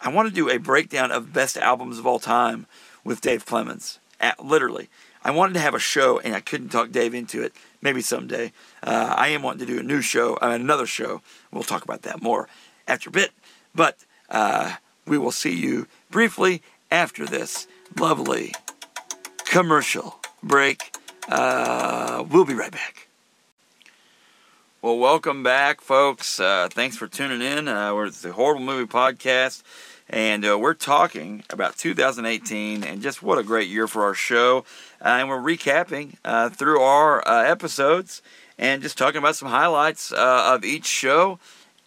I 0.01 0.09
wanted 0.09 0.31
to 0.31 0.35
do 0.35 0.49
a 0.49 0.59
breakdown 0.59 1.13
of 1.13 1.33
best 1.33 1.57
albums 1.59 1.99
of 1.99 2.07
all 2.07 2.19
time 2.19 2.67
with 3.05 3.21
Dave 3.21 3.45
Clemens. 3.45 3.99
At, 4.21 4.45
literally, 4.45 4.89
I 5.23 5.31
wanted 5.31 5.55
to 5.55 5.61
have 5.61 5.75
a 5.75 5.79
show, 5.79 6.19
and 6.19 6.35
I 6.35 6.41
couldn't 6.41 6.71
talk 6.71 6.91
Dave 6.91 7.15
into 7.15 7.43
it. 7.43 7.53
Maybe 7.83 8.01
someday. 8.01 8.53
Uh, 8.83 9.15
I 9.17 9.29
am 9.29 9.43
wanting 9.43 9.67
to 9.67 9.73
do 9.73 9.79
a 9.79 9.83
new 9.83 10.01
show, 10.01 10.35
uh, 10.37 10.51
another 10.51 10.87
show. 10.87 11.21
We'll 11.53 11.63
talk 11.63 11.85
about 11.85 12.03
that 12.03 12.23
more 12.23 12.49
after 12.89 13.11
a 13.11 13.13
bit. 13.13 13.33
But 13.75 13.99
uh, 14.31 14.77
we 15.07 15.19
will 15.19 15.33
see 15.33 15.55
you 15.55 15.87
briefly 16.11 16.63
after 16.91 17.27
this 17.27 17.67
lovely 17.99 18.55
commercial 19.45 20.21
break. 20.43 20.97
Uh, 21.29 22.25
we'll 22.29 22.45
be 22.45 22.55
right 22.55 22.73
back. 22.73 23.09
Well, 24.83 24.99
welcome 24.99 25.43
back, 25.43 25.83
folks. 25.83 26.41
Uh, 26.41 26.69
thanks 26.71 26.97
for 26.97 27.07
tuning 27.07 27.43
in. 27.43 27.69
Uh, 27.69 27.95
we're 27.95 28.09
the 28.09 28.33
Horrible 28.33 28.65
Movie 28.65 28.91
Podcast, 28.91 29.63
and 30.11 30.45
uh, 30.45 30.59
we're 30.59 30.75
talking 30.75 31.45
about 31.51 31.77
2018 31.79 32.83
and 32.83 33.01
just 33.01 33.23
what 33.23 33.39
a 33.39 33.45
great 33.45 33.69
year 33.69 33.87
for 33.87 34.03
our 34.03 34.15
show. 34.15 34.65
Uh, 35.01 35.09
and 35.21 35.29
we're 35.29 35.39
recapping 35.39 36.15
uh, 36.25 36.49
through 36.51 36.81
our 36.81 37.27
uh, 37.27 37.45
episodes 37.45 38.21
and 38.59 38.83
just 38.83 38.99
talking 38.99 39.19
about 39.19 39.37
some 39.37 39.49
highlights 39.49 40.11
of 40.11 40.65
each 40.65 40.87
show. 40.87 41.39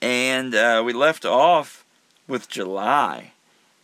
And 0.01 0.53
we 0.86 0.93
left 0.93 1.25
off 1.25 1.86
with 2.27 2.49
July. 2.49 3.33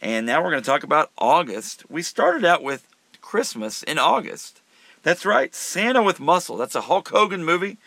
And 0.02 0.26
now 0.26 0.42
we're 0.42 0.52
going 0.52 0.64
to 0.64 0.70
talk 0.70 0.84
about 0.84 1.12
August. 1.18 1.90
We 1.90 2.02
started 2.02 2.46
out 2.46 2.64
with 2.64 2.88
Christmas 3.22 3.84
in 3.84 4.00
August. 4.00 4.62
That's 5.04 5.26
right, 5.26 5.54
Santa 5.54 6.02
with 6.02 6.20
Muscle. 6.20 6.58
That's 6.58 6.76
a 6.76 6.82
Hulk 6.82 7.10
Hogan 7.10 7.44
movie. 7.44 7.78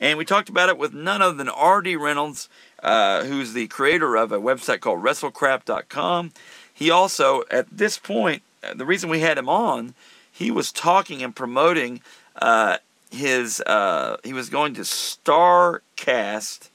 And 0.00 0.18
we 0.18 0.24
talked 0.24 0.48
about 0.48 0.68
it 0.68 0.78
with 0.78 0.92
none 0.92 1.22
other 1.22 1.36
than 1.36 1.48
R.D. 1.48 1.96
Reynolds, 1.96 2.48
uh, 2.82 3.24
who's 3.24 3.52
the 3.52 3.68
creator 3.68 4.16
of 4.16 4.32
a 4.32 4.38
website 4.38 4.80
called 4.80 5.02
WrestleCrap.com. 5.02 6.32
He 6.72 6.90
also, 6.90 7.44
at 7.50 7.66
this 7.70 7.98
point, 7.98 8.42
uh, 8.62 8.74
the 8.74 8.84
reason 8.84 9.08
we 9.08 9.20
had 9.20 9.38
him 9.38 9.48
on, 9.48 9.94
he 10.30 10.50
was 10.50 10.72
talking 10.72 11.22
and 11.22 11.34
promoting 11.34 12.00
uh, 12.36 12.78
his, 13.10 13.60
uh, 13.60 14.16
he 14.24 14.32
was 14.32 14.50
going 14.50 14.74
to 14.74 14.80
Starcast, 14.80 16.68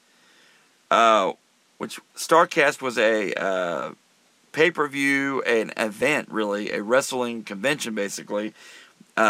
uh, 0.89 1.34
which 1.77 1.99
Starcast 2.15 2.82
was 2.82 2.97
a 2.97 3.34
uh, 3.34 3.91
pay 4.53 4.71
per 4.71 4.88
view, 4.88 5.41
an 5.43 5.73
event, 5.75 6.29
really, 6.32 6.71
a 6.71 6.82
wrestling 6.82 7.43
convention, 7.43 7.93
basically, 7.93 8.53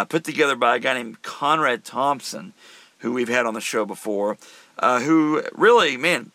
put 0.08 0.24
together 0.24 0.56
by 0.56 0.76
a 0.76 0.80
guy 0.80 0.94
named 0.94 1.24
Conrad 1.24 1.84
Thompson, 1.84 2.54
who 3.00 3.14
we've 3.14 3.30
had 3.30 3.46
on 3.46 3.54
the 3.54 3.62
show 3.62 3.86
before, 3.86 4.38
uh, 4.78 5.00
who 5.02 5.44
really, 5.54 5.98
man, 5.98 6.32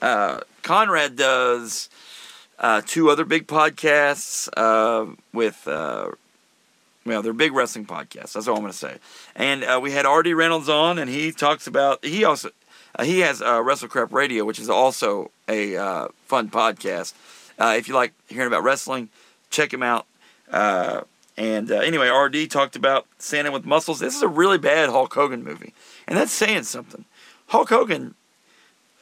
uh, 0.00 0.40
Conrad 0.62 1.16
does 1.16 1.88
uh, 2.58 2.82
two 2.86 3.10
other 3.10 3.24
big 3.24 3.46
podcasts 3.46 4.48
uh, 4.56 5.12
with. 5.32 5.62
well, 5.66 7.22
they're 7.22 7.32
big 7.32 7.52
wrestling 7.52 7.86
podcasts. 7.86 8.32
That's 8.32 8.46
all 8.46 8.56
I'm 8.56 8.62
going 8.62 8.72
to 8.72 8.78
say. 8.78 8.96
And 9.34 9.82
we 9.82 9.90
had 9.90 10.06
R.D. 10.06 10.34
Reynolds 10.34 10.68
on, 10.68 10.98
and 10.98 11.10
he 11.10 11.32
talks 11.32 11.66
about. 11.66 12.04
He 12.04 12.24
also 12.24 12.50
uh, 12.94 13.04
he 13.04 13.20
has 13.20 13.40
uh, 13.40 13.62
Wrestle 13.62 13.88
Crap 13.88 14.12
Radio, 14.12 14.44
which 14.44 14.58
is 14.58 14.68
also 14.68 15.30
a 15.48 15.76
uh, 15.76 16.08
fun 16.26 16.50
podcast. 16.50 17.14
Uh, 17.58 17.74
if 17.76 17.88
you 17.88 17.94
like 17.94 18.12
hearing 18.28 18.48
about 18.48 18.64
wrestling, 18.64 19.08
check 19.50 19.72
him 19.72 19.82
out. 19.82 20.06
Uh, 21.36 21.40
and 21.40 21.70
uh, 21.70 21.76
anyway, 21.76 22.08
RD 22.08 22.50
talked 22.50 22.76
about 22.76 23.06
Santa 23.18 23.50
with 23.50 23.64
muscles. 23.64 24.00
This 24.00 24.14
is 24.14 24.22
a 24.22 24.28
really 24.28 24.58
bad 24.58 24.90
Hulk 24.90 25.12
Hogan 25.14 25.42
movie, 25.42 25.72
and 26.06 26.16
that's 26.16 26.32
saying 26.32 26.64
something. 26.64 27.04
Hulk 27.48 27.68
Hogan, 27.68 28.14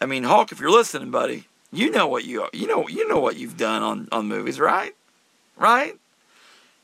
I 0.01 0.07
mean 0.07 0.25
Hulk, 0.25 0.53
if 0.53 0.61
you're 0.61 0.71
listening, 0.71 1.11
buddy, 1.11 1.45
you 1.73 1.90
know 1.90 2.07
what 2.07 2.25
you 2.25 2.49
you 2.53 2.66
know 2.66 2.88
you 2.88 3.09
know 3.09 3.21
what 3.21 3.37
you've 3.37 3.57
done 3.57 3.83
on 3.83 4.09
on 4.12 4.27
movies, 4.27 4.59
right? 4.59 4.95
Right? 5.57 5.97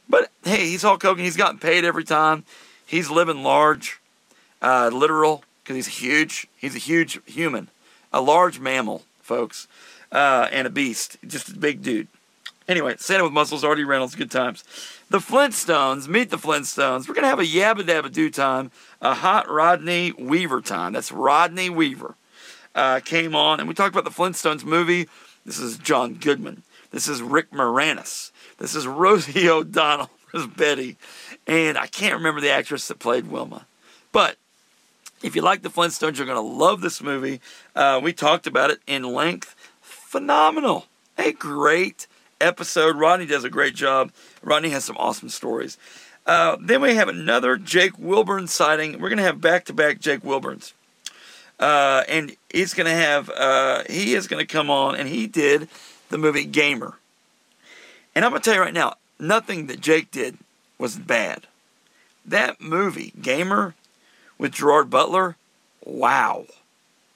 But 0.08 0.30
hey, 0.44 0.68
he's 0.68 0.82
Hulk 0.82 1.02
Hogan. 1.02 1.24
He's 1.24 1.36
gotten 1.36 1.58
paid 1.58 1.84
every 1.84 2.04
time. 2.04 2.44
He's 2.84 3.10
living 3.10 3.42
large, 3.42 4.00
literal 4.62 5.42
because 5.62 5.74
he's 5.74 5.98
huge. 5.98 6.46
He's 6.56 6.76
a 6.76 6.78
huge 6.78 7.18
human, 7.26 7.68
a 8.12 8.20
large 8.20 8.60
mammal, 8.60 9.02
folks, 9.20 9.66
uh, 10.12 10.48
and 10.52 10.66
a 10.66 10.70
beast. 10.70 11.16
Just 11.26 11.48
a 11.48 11.56
big 11.56 11.82
dude. 11.82 12.06
Anyway, 12.68 12.96
Santa 12.98 13.22
with 13.22 13.32
muscles, 13.32 13.62
R.D. 13.62 13.84
Reynolds, 13.84 14.14
good 14.14 14.30
times. 14.30 14.64
The 15.08 15.18
Flintstones, 15.18 16.08
meet 16.08 16.30
the 16.30 16.36
Flintstones. 16.36 17.08
We're 17.08 17.14
gonna 17.14 17.28
have 17.28 17.38
a 17.38 17.44
yabba 17.44 17.82
dabba 17.82 18.10
do 18.10 18.28
time, 18.28 18.72
a 19.00 19.14
hot 19.14 19.48
Rodney 19.48 20.12
Weaver 20.12 20.60
time. 20.62 20.92
That's 20.92 21.12
Rodney 21.12 21.70
Weaver. 21.70 22.16
Uh, 22.74 23.00
came 23.00 23.34
on, 23.36 23.60
and 23.60 23.68
we 23.68 23.74
talked 23.74 23.94
about 23.94 24.04
the 24.04 24.10
Flintstones 24.10 24.64
movie. 24.64 25.08
This 25.44 25.58
is 25.58 25.78
John 25.78 26.14
Goodman. 26.14 26.62
This 26.90 27.08
is 27.08 27.22
Rick 27.22 27.52
Moranis. 27.52 28.32
This 28.58 28.74
is 28.74 28.86
Rosie 28.86 29.48
O'Donnell 29.48 30.10
as 30.34 30.46
Betty, 30.46 30.96
and 31.46 31.78
I 31.78 31.86
can't 31.86 32.14
remember 32.14 32.40
the 32.40 32.50
actress 32.50 32.88
that 32.88 32.98
played 32.98 33.28
Wilma, 33.30 33.66
but 34.12 34.36
if 35.22 35.34
you 35.34 35.42
like 35.42 35.62
the 35.62 35.70
Flintstones, 35.70 36.18
you're 36.18 36.26
going 36.26 36.36
to 36.36 36.40
love 36.40 36.80
this 36.80 37.02
movie. 37.02 37.40
Uh, 37.74 38.00
we 38.02 38.12
talked 38.12 38.46
about 38.46 38.70
it 38.70 38.80
in 38.86 39.02
length. 39.02 39.54
Phenomenal. 39.80 40.86
A 41.18 41.32
great 41.32 42.06
episode. 42.40 42.96
Rodney 42.96 43.26
does 43.26 43.44
a 43.44 43.50
great 43.50 43.74
job. 43.74 44.12
Rodney 44.42 44.70
has 44.70 44.84
some 44.84 44.96
awesome 44.98 45.28
stories. 45.28 45.78
Uh, 46.26 46.56
then 46.60 46.80
we 46.80 46.96
have 46.96 47.08
another 47.08 47.56
Jake 47.56 47.98
Wilburn 47.98 48.48
sighting. 48.48 49.00
We're 49.00 49.08
going 49.08 49.18
to 49.18 49.24
have 49.24 49.40
back 49.40 49.64
to 49.66 49.72
back 49.72 50.00
Jake 50.00 50.24
Wilburns. 50.24 50.74
Uh, 51.58 52.02
and 52.08 52.36
he's 52.50 52.74
going 52.74 52.86
to 52.86 52.92
have, 52.92 53.30
uh, 53.30 53.84
he 53.88 54.14
is 54.14 54.26
going 54.26 54.44
to 54.44 54.52
come 54.52 54.68
on, 54.68 54.96
and 54.96 55.08
he 55.08 55.26
did 55.26 55.68
the 56.10 56.18
movie 56.18 56.44
Gamer. 56.44 56.98
And 58.14 58.24
I'm 58.24 58.30
going 58.30 58.42
to 58.42 58.44
tell 58.44 58.56
you 58.56 58.60
right 58.60 58.74
now, 58.74 58.94
nothing 59.18 59.66
that 59.68 59.80
Jake 59.80 60.10
did 60.10 60.36
was 60.78 60.96
bad. 60.96 61.46
That 62.24 62.60
movie, 62.60 63.12
Gamer, 63.22 63.74
with 64.36 64.52
Gerard 64.52 64.90
Butler, 64.90 65.36
wow. 65.84 66.46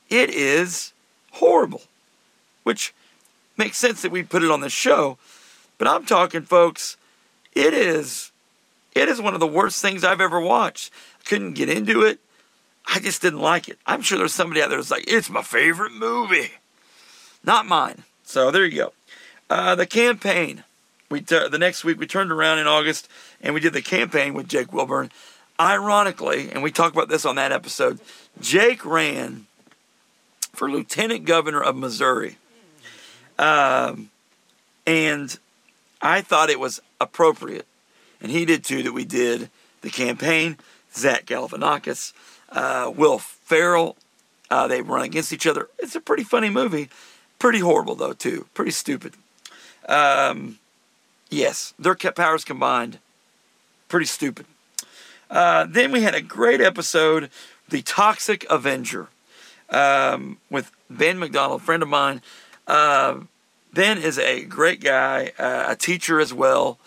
It 0.08 0.30
is 0.30 0.92
horrible. 1.32 1.82
Which 2.62 2.94
makes 3.60 3.78
sense 3.78 4.02
that 4.02 4.10
we 4.10 4.24
put 4.24 4.42
it 4.42 4.50
on 4.50 4.60
the 4.60 4.70
show. 4.70 5.18
But 5.78 5.86
I'm 5.86 6.04
talking, 6.04 6.42
folks, 6.42 6.96
it 7.54 7.72
is 7.72 8.32
it 8.94 9.08
is 9.08 9.20
one 9.20 9.34
of 9.34 9.40
the 9.40 9.46
worst 9.46 9.80
things 9.80 10.02
I've 10.02 10.20
ever 10.20 10.40
watched. 10.40 10.92
I 11.20 11.28
couldn't 11.28 11.52
get 11.52 11.68
into 11.68 12.02
it. 12.02 12.18
I 12.92 12.98
just 12.98 13.22
didn't 13.22 13.40
like 13.40 13.68
it. 13.68 13.78
I'm 13.86 14.02
sure 14.02 14.18
there's 14.18 14.32
somebody 14.32 14.62
out 14.62 14.68
there 14.68 14.78
that's 14.78 14.90
like, 14.90 15.04
it's 15.06 15.30
my 15.30 15.42
favorite 15.42 15.92
movie. 15.92 16.50
Not 17.44 17.66
mine. 17.66 18.02
So 18.24 18.50
there 18.50 18.66
you 18.66 18.76
go. 18.76 18.92
Uh, 19.48 19.74
the 19.74 19.86
campaign. 19.86 20.64
We 21.08 21.20
t- 21.20 21.48
the 21.48 21.58
next 21.58 21.84
week 21.84 21.98
we 21.98 22.06
turned 22.06 22.32
around 22.32 22.58
in 22.58 22.66
August 22.66 23.08
and 23.40 23.54
we 23.54 23.60
did 23.60 23.72
the 23.72 23.82
campaign 23.82 24.34
with 24.34 24.48
Jake 24.48 24.72
Wilburn. 24.72 25.10
Ironically, 25.60 26.50
and 26.50 26.62
we 26.62 26.72
talked 26.72 26.96
about 26.96 27.08
this 27.08 27.26
on 27.26 27.36
that 27.36 27.52
episode, 27.52 28.00
Jake 28.40 28.84
ran 28.84 29.46
for 30.52 30.70
lieutenant 30.70 31.26
governor 31.26 31.62
of 31.62 31.76
Missouri. 31.76 32.38
Um, 33.40 34.10
and 34.86 35.38
I 36.02 36.20
thought 36.20 36.50
it 36.50 36.60
was 36.60 36.80
appropriate, 37.00 37.66
and 38.20 38.30
he 38.30 38.44
did 38.44 38.64
too, 38.64 38.82
that 38.82 38.92
we 38.92 39.04
did 39.06 39.48
the 39.80 39.90
campaign. 39.90 40.58
Zach 40.94 41.24
Galifianakis, 41.24 42.12
uh, 42.50 42.92
Will 42.94 43.18
Ferrell, 43.18 43.96
uh, 44.50 44.66
they 44.66 44.82
run 44.82 45.02
against 45.02 45.32
each 45.32 45.46
other. 45.46 45.68
It's 45.78 45.94
a 45.94 46.00
pretty 46.00 46.24
funny 46.24 46.50
movie. 46.50 46.90
Pretty 47.38 47.60
horrible, 47.60 47.94
though, 47.94 48.12
too. 48.12 48.46
Pretty 48.52 48.72
stupid. 48.72 49.14
Um, 49.88 50.58
yes, 51.30 51.72
their 51.78 51.94
powers 51.94 52.44
combined. 52.44 52.98
Pretty 53.88 54.06
stupid. 54.06 54.46
Uh, 55.30 55.64
then 55.68 55.92
we 55.92 56.02
had 56.02 56.14
a 56.14 56.20
great 56.20 56.60
episode, 56.60 57.30
The 57.68 57.82
Toxic 57.82 58.44
Avenger, 58.50 59.08
um, 59.70 60.38
with 60.50 60.72
Ben 60.90 61.18
McDonald, 61.18 61.62
a 61.62 61.64
friend 61.64 61.82
of 61.82 61.88
mine. 61.88 62.20
Uh, 62.66 63.20
ben 63.72 63.98
is 63.98 64.18
a 64.18 64.44
great 64.44 64.80
guy, 64.80 65.32
uh, 65.38 65.66
a 65.68 65.76
teacher 65.76 66.20
as 66.20 66.32
well, 66.32 66.78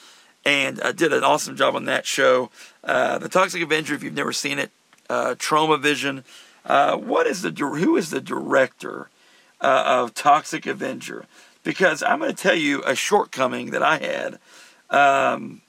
and 0.46 0.82
uh, 0.82 0.92
did 0.92 1.14
an 1.14 1.24
awesome 1.24 1.56
job 1.56 1.76
on 1.76 1.86
that 1.86 2.06
show. 2.06 2.50
Uh, 2.84 3.18
the 3.18 3.30
Toxic 3.30 3.62
Avenger, 3.62 3.96
if 3.96 4.04
you've 4.04 4.14
never 4.14 4.34
seen 4.34 4.60
it, 4.60 4.72
uh, 5.10 5.36
Trauma 5.38 5.78
Vision. 5.78 6.24
Uh, 6.66 6.96
what 6.98 7.28
is 7.28 7.42
the 7.42 7.52
who 7.52 7.98
is 7.98 8.10
the 8.10 8.22
director 8.22 9.10
of 9.60 10.14
Toxic 10.14 10.66
Avenger? 10.66 11.26
Because 11.64 12.04
I'm 12.04 12.20
going 12.20 12.34
to 12.34 12.42
tell 12.42 12.56
you 12.56 12.84
a 12.84 12.96
shortcoming 12.96 13.72
that 13.72 13.84
I 13.84 13.98
had, 13.98 14.40
um, 14.90 15.62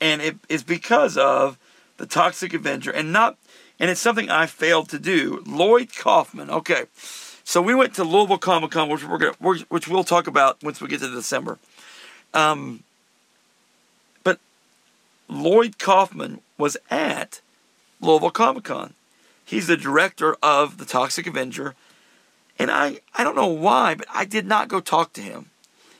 and 0.00 0.20
it 0.20 0.36
is 0.48 0.62
because 0.64 1.16
of 1.16 1.58
the 1.96 2.06
Toxic 2.06 2.52
Avenger, 2.52 2.90
and 2.90 3.12
not, 3.12 3.36
and 3.78 3.90
it's 3.90 4.00
something 4.00 4.30
I 4.30 4.46
failed 4.46 4.88
to 4.90 4.98
do. 4.98 5.42
Lloyd 5.46 5.94
Kaufman. 5.96 6.50
Okay, 6.50 6.84
so 7.46 7.62
we 7.62 7.76
went 7.76 7.94
to 7.94 8.02
Louisville 8.02 8.38
Comic 8.38 8.72
Con, 8.72 8.88
which 8.88 9.06
we're 9.06 9.18
gonna, 9.18 9.64
which 9.68 9.86
we'll 9.86 10.02
talk 10.02 10.26
about 10.26 10.60
once 10.64 10.80
we 10.80 10.88
get 10.88 10.98
to 10.98 11.08
December. 11.08 11.58
Um, 12.34 12.82
but 14.24 14.40
Lloyd 15.28 15.78
Kaufman 15.78 16.40
was 16.58 16.76
at 16.90 17.40
Louisville 18.00 18.32
Comic 18.32 18.64
Con. 18.64 18.94
He's 19.44 19.68
the 19.68 19.76
director 19.76 20.36
of 20.42 20.78
The 20.78 20.84
Toxic 20.84 21.28
Avenger. 21.28 21.76
And 22.58 22.68
I, 22.68 22.98
I 23.14 23.22
don't 23.22 23.36
know 23.36 23.46
why, 23.46 23.94
but 23.94 24.08
I 24.12 24.24
did 24.24 24.44
not 24.44 24.66
go 24.66 24.80
talk 24.80 25.12
to 25.12 25.22
him. 25.22 25.50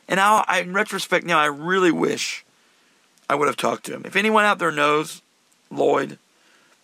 And 0.09 0.19
now, 0.19 0.45
I, 0.49 0.59
in 0.61 0.73
retrospect, 0.73 1.25
now 1.25 1.39
I 1.39 1.47
really 1.47 1.93
wish 1.93 2.45
I 3.31 3.37
would 3.37 3.47
have 3.47 3.57
talked 3.57 3.87
to 3.87 3.95
him. 3.95 4.03
If 4.05 4.17
anyone 4.17 4.45
out 4.45 4.59
there 4.59 4.73
knows 4.73 5.23
Lloyd, 5.71 6.19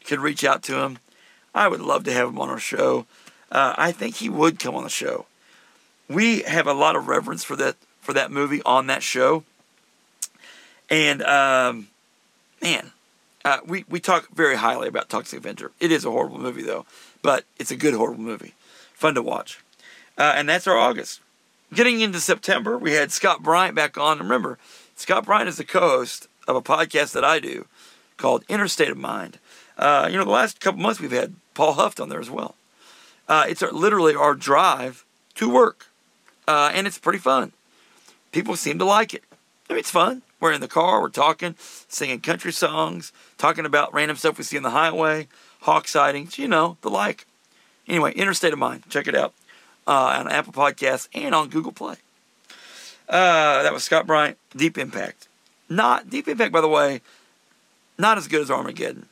could 0.04 0.20
reach 0.20 0.44
out 0.44 0.62
to 0.64 0.80
him. 0.82 0.98
I 1.52 1.66
would 1.66 1.80
love 1.80 2.04
to 2.04 2.12
have 2.12 2.28
him 2.28 2.38
on 2.38 2.48
our 2.48 2.60
show. 2.60 3.06
Uh, 3.52 3.74
I 3.76 3.92
think 3.92 4.16
he 4.16 4.28
would 4.30 4.58
come 4.58 4.74
on 4.74 4.82
the 4.82 4.90
show. 4.90 5.26
We 6.08 6.42
have 6.42 6.66
a 6.66 6.72
lot 6.72 6.96
of 6.96 7.06
reverence 7.06 7.44
for 7.44 7.54
that 7.56 7.76
for 8.00 8.12
that 8.14 8.32
movie 8.32 8.62
on 8.64 8.88
that 8.88 9.02
show. 9.02 9.44
And 10.90 11.22
um, 11.22 11.88
man, 12.60 12.90
uh, 13.44 13.58
we, 13.66 13.84
we 13.88 14.00
talk 14.00 14.28
very 14.34 14.56
highly 14.56 14.88
about 14.88 15.08
Toxic 15.08 15.38
Avenger. 15.38 15.70
It 15.80 15.92
is 15.92 16.04
a 16.04 16.10
horrible 16.10 16.38
movie, 16.38 16.62
though, 16.62 16.86
but 17.22 17.44
it's 17.58 17.70
a 17.70 17.76
good 17.76 17.94
horrible 17.94 18.22
movie. 18.22 18.54
Fun 18.94 19.14
to 19.14 19.22
watch. 19.22 19.60
Uh, 20.18 20.34
and 20.36 20.48
that's 20.48 20.66
our 20.66 20.76
August. 20.76 21.20
Getting 21.72 22.00
into 22.00 22.20
September, 22.20 22.76
we 22.76 22.92
had 22.92 23.12
Scott 23.12 23.42
Bryant 23.42 23.74
back 23.74 23.96
on. 23.96 24.18
Remember, 24.18 24.58
Scott 24.96 25.24
Bryant 25.24 25.48
is 25.48 25.56
the 25.56 25.64
co 25.64 25.80
host 25.80 26.28
of 26.46 26.56
a 26.56 26.62
podcast 26.62 27.12
that 27.12 27.24
I 27.24 27.38
do 27.38 27.66
called 28.16 28.44
Interstate 28.48 28.90
of 28.90 28.98
Mind. 28.98 29.38
Uh, 29.78 30.08
you 30.10 30.18
know, 30.18 30.24
the 30.24 30.30
last 30.30 30.60
couple 30.60 30.80
months 30.80 31.00
we've 31.00 31.10
had 31.10 31.34
Paul 31.54 31.74
Huft 31.74 32.00
on 32.00 32.08
there 32.08 32.20
as 32.20 32.30
well. 32.30 32.54
Uh, 33.28 33.44
it's 33.48 33.62
our, 33.62 33.72
literally 33.72 34.14
our 34.14 34.34
drive 34.34 35.04
to 35.34 35.48
work, 35.48 35.86
uh, 36.46 36.70
and 36.74 36.86
it's 36.86 36.98
pretty 36.98 37.18
fun. 37.18 37.52
People 38.32 38.56
seem 38.56 38.78
to 38.78 38.84
like 38.84 39.14
it. 39.14 39.22
I 39.68 39.74
mean, 39.74 39.80
it's 39.80 39.90
fun. 39.90 40.22
We're 40.40 40.52
in 40.52 40.60
the 40.60 40.68
car, 40.68 41.00
we're 41.00 41.08
talking, 41.08 41.54
singing 41.58 42.20
country 42.20 42.52
songs, 42.52 43.12
talking 43.38 43.64
about 43.64 43.94
random 43.94 44.16
stuff 44.16 44.38
we 44.38 44.44
see 44.44 44.56
on 44.56 44.64
the 44.64 44.70
highway, 44.70 45.28
hawk 45.60 45.86
sightings, 45.86 46.36
you 46.36 46.48
know, 46.48 46.76
the 46.82 46.90
like. 46.90 47.26
Anyway, 47.86 48.12
Interstate 48.14 48.52
of 48.52 48.58
Mind, 48.58 48.82
check 48.88 49.06
it 49.06 49.14
out 49.14 49.34
uh, 49.86 50.16
on 50.18 50.30
Apple 50.30 50.52
Podcasts 50.52 51.08
and 51.14 51.34
on 51.34 51.48
Google 51.48 51.72
Play. 51.72 51.96
Uh, 53.08 53.62
that 53.62 53.72
was 53.72 53.84
Scott 53.84 54.06
Bryant, 54.06 54.36
Deep 54.56 54.78
Impact. 54.78 55.28
Not 55.68 56.10
Deep 56.10 56.26
Impact, 56.28 56.52
by 56.52 56.60
the 56.60 56.68
way, 56.68 57.02
not 57.98 58.18
as 58.18 58.26
good 58.26 58.40
as 58.40 58.50
Armageddon, 58.50 59.06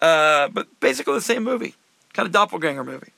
uh, 0.00 0.48
but 0.48 0.68
basically 0.80 1.14
the 1.14 1.20
same 1.20 1.42
movie, 1.42 1.74
kind 2.12 2.26
of 2.26 2.32
doppelganger 2.32 2.84
movie. 2.84 3.12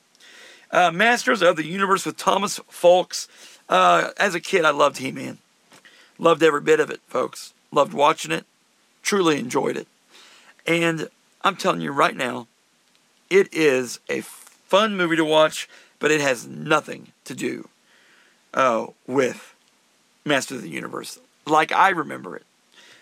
Uh, 0.72 0.90
Masters 0.90 1.42
of 1.42 1.56
the 1.56 1.66
Universe 1.66 2.06
with 2.06 2.16
Thomas 2.16 2.60
Folks. 2.68 3.28
Uh, 3.68 4.10
as 4.18 4.34
a 4.34 4.40
kid, 4.40 4.64
I 4.64 4.70
loved 4.70 4.98
He 4.98 5.10
Man. 5.12 5.38
Loved 6.18 6.42
every 6.42 6.60
bit 6.60 6.80
of 6.80 6.90
it, 6.90 7.00
folks. 7.08 7.52
Loved 7.72 7.92
watching 7.92 8.30
it. 8.30 8.44
Truly 9.02 9.38
enjoyed 9.38 9.76
it. 9.76 9.88
And 10.66 11.08
I'm 11.42 11.56
telling 11.56 11.80
you 11.80 11.90
right 11.90 12.16
now, 12.16 12.46
it 13.30 13.48
is 13.52 14.00
a 14.08 14.20
fun 14.20 14.96
movie 14.96 15.16
to 15.16 15.24
watch, 15.24 15.68
but 15.98 16.10
it 16.10 16.20
has 16.20 16.46
nothing 16.46 17.12
to 17.24 17.34
do 17.34 17.68
uh, 18.54 18.86
with 19.06 19.54
Master 20.24 20.56
of 20.56 20.62
the 20.62 20.68
Universe, 20.68 21.18
like 21.46 21.72
I 21.72 21.90
remember 21.90 22.36
it. 22.36 22.44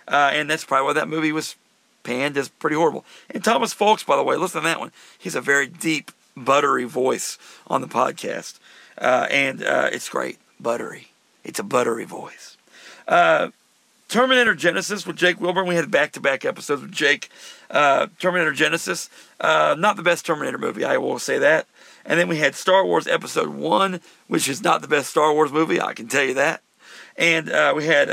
Uh, 0.07 0.31
and 0.33 0.49
that's 0.49 0.64
probably 0.64 0.87
why 0.87 0.93
that 0.95 1.09
movie 1.09 1.33
was 1.33 1.57
panned 2.03 2.37
as 2.39 2.49
pretty 2.49 2.77
horrible. 2.77 3.05
And 3.31 3.45
Thomas 3.45 3.73
Folks, 3.73 4.05
by 4.05 4.16
the 4.16 4.23
way, 4.23 4.37
listen 4.37 4.62
to 4.62 4.66
that 4.69 4.81
one. 4.81 4.93
He's 5.19 5.35
a 5.35 5.41
very 5.41 5.66
deep, 5.66 6.11
buttery 6.39 6.84
voice 6.84 7.39
on 7.66 7.80
the 7.80 7.86
podcast. 7.89 8.59
Uh, 8.97 9.26
and 9.30 9.62
uh, 9.62 9.91
it's 9.93 10.09
great. 10.09 10.39
Buttery. 10.61 11.09
It's 11.45 11.59
a 11.59 11.62
buttery 11.62 12.05
voice. 12.05 12.57
Uh, 13.07 13.49
Terminator 14.09 14.55
Genisys 14.55 15.07
with 15.07 15.16
Jake 15.16 15.41
Wilburn. 15.41 15.66
We 15.66 15.74
had 15.74 15.91
back 15.91 16.12
to 16.12 16.20
back 16.20 16.45
episodes 16.45 16.82
with 16.82 16.93
Jake. 16.93 17.28
Uh, 17.70 18.07
Terminator 18.18 18.53
Genisys, 18.53 19.09
Uh, 19.41 19.76
not 19.78 19.97
the 19.97 20.03
best 20.03 20.24
Terminator 20.24 20.59
movie, 20.59 20.84
I 20.84 20.97
will 20.97 21.18
say 21.18 21.39
that. 21.39 21.66
And 22.05 22.18
then 22.18 22.26
we 22.26 22.39
had 22.39 22.55
Star 22.55 22.84
Wars 22.86 23.07
Episode 23.07 23.51
1, 23.51 24.01
which 24.26 24.49
is 24.49 24.62
not 24.62 24.80
the 24.80 24.89
best 24.89 25.11
Star 25.11 25.32
Wars 25.32 25.53
movie, 25.53 25.80
I 25.80 25.93
can 25.93 26.09
tell 26.09 26.24
you 26.24 26.34
that. 26.34 26.62
And 27.16 27.51
uh, 27.51 27.74
we 27.76 27.84
had 27.84 28.09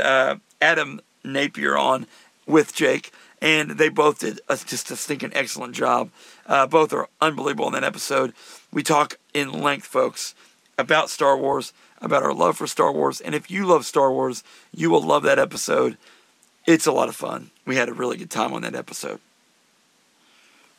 Adam 0.60 1.00
Napier 1.24 1.76
on 1.76 2.06
with 2.46 2.74
Jake, 2.74 3.10
and 3.40 3.72
they 3.72 3.88
both 3.88 4.20
did 4.20 4.40
a, 4.48 4.56
just 4.56 4.90
a 4.90 4.96
stinking 4.96 5.32
excellent 5.34 5.74
job. 5.74 6.10
Uh, 6.46 6.66
both 6.66 6.92
are 6.92 7.08
unbelievable 7.20 7.66
in 7.68 7.72
that 7.74 7.84
episode. 7.84 8.32
We 8.72 8.82
talk 8.82 9.18
in 9.34 9.52
length, 9.52 9.86
folks, 9.86 10.34
about 10.78 11.10
Star 11.10 11.36
Wars 11.36 11.72
about 12.00 12.22
our 12.22 12.34
love 12.34 12.56
for 12.56 12.66
Star 12.66 12.92
Wars. 12.92 13.20
And 13.20 13.34
if 13.34 13.50
you 13.50 13.66
love 13.66 13.86
Star 13.86 14.12
Wars, 14.12 14.42
you 14.72 14.90
will 14.90 15.02
love 15.02 15.22
that 15.24 15.38
episode. 15.38 15.96
It's 16.66 16.86
a 16.86 16.92
lot 16.92 17.08
of 17.08 17.16
fun. 17.16 17.50
We 17.64 17.76
had 17.76 17.88
a 17.88 17.94
really 17.94 18.16
good 18.16 18.30
time 18.30 18.52
on 18.52 18.62
that 18.62 18.74
episode. 18.74 19.20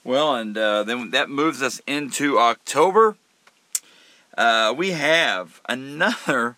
Well, 0.04 0.36
and 0.36 0.58
uh, 0.58 0.84
then 0.84 1.12
that 1.12 1.30
moves 1.30 1.62
us 1.62 1.82
into 1.88 2.40
October. 2.40 3.18
Uh, 4.38 4.74
we 4.78 4.92
have 4.92 5.62
another 5.68 6.58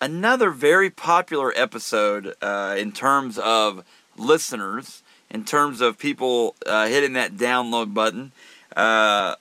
another 0.00 0.50
very 0.50 0.90
popular 0.90 1.52
episode 1.56 2.34
uh, 2.40 2.76
in 2.78 2.92
terms 2.92 3.38
of 3.38 3.82
listeners, 4.18 5.02
in 5.30 5.44
terms 5.44 5.80
of 5.80 5.98
people 5.98 6.54
uh, 6.66 6.86
hitting 6.86 7.14
that 7.14 7.32
download 7.32 7.94
button. 7.94 8.32
Uh, 8.76 9.34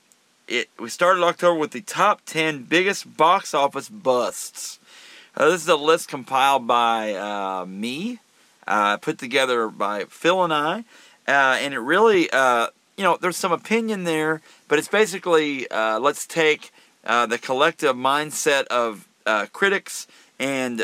it 0.47 0.69
we 0.79 0.89
started 0.89 1.23
October 1.23 1.59
with 1.59 1.71
the 1.71 1.81
top 1.81 2.21
10 2.25 2.63
biggest 2.63 3.17
box 3.17 3.53
office 3.53 3.89
busts. 3.89 4.79
Uh, 5.35 5.49
this 5.49 5.61
is 5.61 5.67
a 5.67 5.75
list 5.75 6.07
compiled 6.07 6.65
by 6.65 7.13
uh, 7.13 7.65
me, 7.65 8.19
uh, 8.67 8.97
put 8.97 9.17
together 9.17 9.67
by 9.67 10.05
Phil 10.05 10.43
and 10.43 10.53
I, 10.53 10.79
uh, 11.27 11.57
and 11.59 11.73
it 11.73 11.79
really, 11.79 12.29
you 12.97 13.03
know, 13.03 13.17
there's 13.19 13.35
some 13.35 13.51
opinion 13.51 14.05
there, 14.05 14.41
but 14.69 14.79
it's 14.79 14.87
basically 14.87 15.67
let's 15.71 16.25
take 16.25 16.71
the 17.03 17.39
collective 17.41 17.95
mindset 17.95 18.65
of 18.67 19.07
critics 19.51 20.07
and 20.39 20.79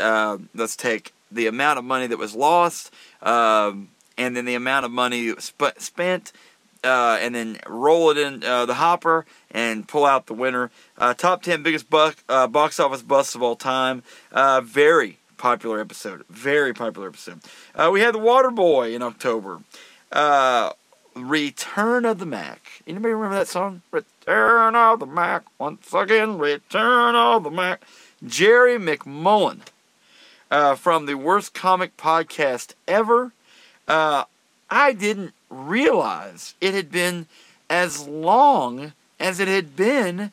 let's 0.53 0.75
take 0.75 1.13
the 1.32 1.47
amount 1.47 1.79
of 1.79 1.86
money 1.86 2.07
that 2.07 2.17
was 2.17 2.36
lost, 2.36 2.93
um, 3.21 3.89
and 4.17 4.36
then 4.36 4.45
the 4.45 4.55
amount 4.55 4.86
of 4.86 4.91
money 4.91 5.34
sp- 5.39 5.77
spent 5.77 6.32
uh, 6.84 7.17
and 7.21 7.36
then 7.36 7.59
roll 7.67 8.09
it 8.09 8.17
in 8.17 8.43
uh, 8.43 8.65
the 8.65 8.75
hopper 8.75 9.25
and 9.51 9.88
pull 9.88 10.05
out 10.05 10.25
the 10.25 10.34
winner. 10.34 10.71
Uh, 10.97 11.13
top 11.13 11.43
10 11.43 11.63
biggest 11.63 11.89
buck, 11.89 12.23
uh, 12.27 12.47
box 12.47 12.79
office 12.79 13.01
busts 13.01 13.36
of 13.36 13.43
all 13.43 13.55
time. 13.55 14.03
Uh, 14.32 14.61
very 14.61 15.19
popular 15.38 15.79
episode. 15.79 16.23
Very 16.29 16.73
popular 16.73 17.07
episode. 17.07 17.41
Uh, 17.75 17.89
we 17.91 18.01
had 18.01 18.13
The 18.13 18.19
Water 18.19 18.51
Boy 18.51 18.95
in 18.95 19.01
October. 19.01 19.61
Return 21.13 22.05
of 22.05 22.19
the 22.19 22.25
Mac. 22.25 22.84
Anybody 22.88 23.13
remember 23.13 23.36
that 23.36 23.47
song? 23.47 23.82
Return 23.91 24.75
of 24.75 25.01
the 25.01 25.05
Mac. 25.05 25.43
Once 25.59 25.93
again, 25.93 26.38
Return 26.38 27.15
of 27.15 27.43
the 27.43 27.51
Mac. 27.51 27.84
Jerry 28.25 28.77
McMullen 28.77 29.59
uh, 30.52 30.76
from 30.76 31.06
the 31.06 31.16
Worst 31.16 31.54
Comic 31.54 31.97
Podcast 31.97 32.74
Ever. 32.88 33.32
Uh, 33.88 34.26
I 34.70 34.93
didn't 34.93 35.34
realize 35.49 36.54
it 36.62 36.74
had 36.74 36.91
been 36.91 37.26
as 37.70 38.08
long 38.08 38.91
as 39.20 39.39
it 39.39 39.47
had 39.47 39.76
been 39.76 40.32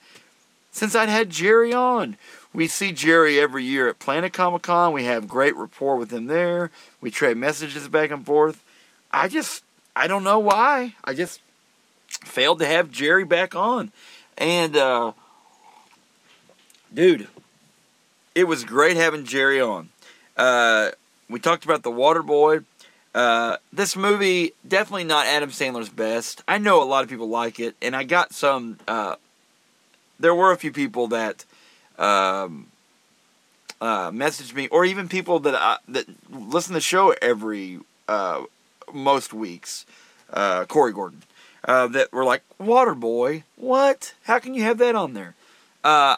since 0.73 0.95
I'd 0.95 1.09
had 1.09 1.31
Jerry 1.31 1.73
on. 1.73 2.16
We 2.53 2.66
see 2.66 2.93
Jerry 2.93 3.39
every 3.39 3.62
year 3.62 3.89
at 3.89 3.99
Planet 3.99 4.33
Comic 4.33 4.62
Con. 4.62 4.93
We 4.93 5.05
have 5.05 5.29
great 5.29 5.55
rapport 5.57 5.97
with 5.97 6.12
him 6.12 6.27
there. 6.27 6.71
We 7.01 7.11
trade 7.11 7.37
messages 7.37 7.89
back 7.89 8.11
and 8.11 8.27
forth. 8.27 8.62
I 9.12 9.29
just, 9.29 9.62
I 9.95 10.07
don't 10.07 10.25
know 10.25 10.39
why. 10.39 10.95
I 11.05 11.14
just 11.14 11.41
failed 12.09 12.59
to 12.59 12.66
have 12.66 12.91
Jerry 12.91 13.25
back 13.25 13.55
on. 13.55 13.93
And, 14.37 14.77
uh, 14.77 15.12
dude, 16.93 17.29
it 18.35 18.45
was 18.45 18.64
great 18.64 18.97
having 18.97 19.25
Jerry 19.25 19.61
on. 19.61 19.91
Uh, 20.39 20.91
we 21.28 21.41
talked 21.41 21.64
about 21.64 21.82
The 21.82 21.91
Water 21.91 22.22
Boy. 22.22 22.61
Uh, 23.14 23.57
this 23.72 23.97
movie 23.97 24.53
definitely 24.66 25.05
not 25.05 25.26
Adam 25.26 25.51
Sandler's 25.51 25.89
best. 25.89 26.43
I 26.47 26.59
know 26.59 26.82
a 26.82 26.84
lot 26.84 27.03
of 27.03 27.11
people 27.11 27.28
like 27.28 27.59
it, 27.59 27.74
and 27.82 27.97
I 27.97 28.05
got 28.05 28.32
some. 28.32 28.78
Uh, 28.86 29.16
there 30.20 30.34
were 30.34 30.53
a 30.53 30.57
few 30.57 30.72
people 30.72 31.09
that 31.09 31.45
um, 31.99 32.68
uh, 33.80 34.11
messaged 34.11 34.55
me, 34.55 34.68
or 34.68 34.84
even 34.84 35.09
people 35.09 35.41
that 35.41 35.55
I, 35.55 35.78
that 35.89 36.07
listen 36.30 36.72
to 36.72 36.74
the 36.74 36.80
show 36.80 37.14
every 37.20 37.80
uh, 38.07 38.45
most 38.93 39.32
weeks. 39.32 39.84
Uh, 40.30 40.66
Corey 40.66 40.93
Gordon, 40.93 41.22
uh, 41.64 41.86
that 41.89 42.12
were 42.12 42.24
like 42.24 42.43
Waterboy. 42.61 43.45
What? 43.57 44.14
How 44.24 44.39
can 44.39 44.53
you 44.55 44.62
have 44.62 44.76
that 44.78 44.95
on 44.95 45.14
there? 45.14 45.34
Uh, 45.82 46.16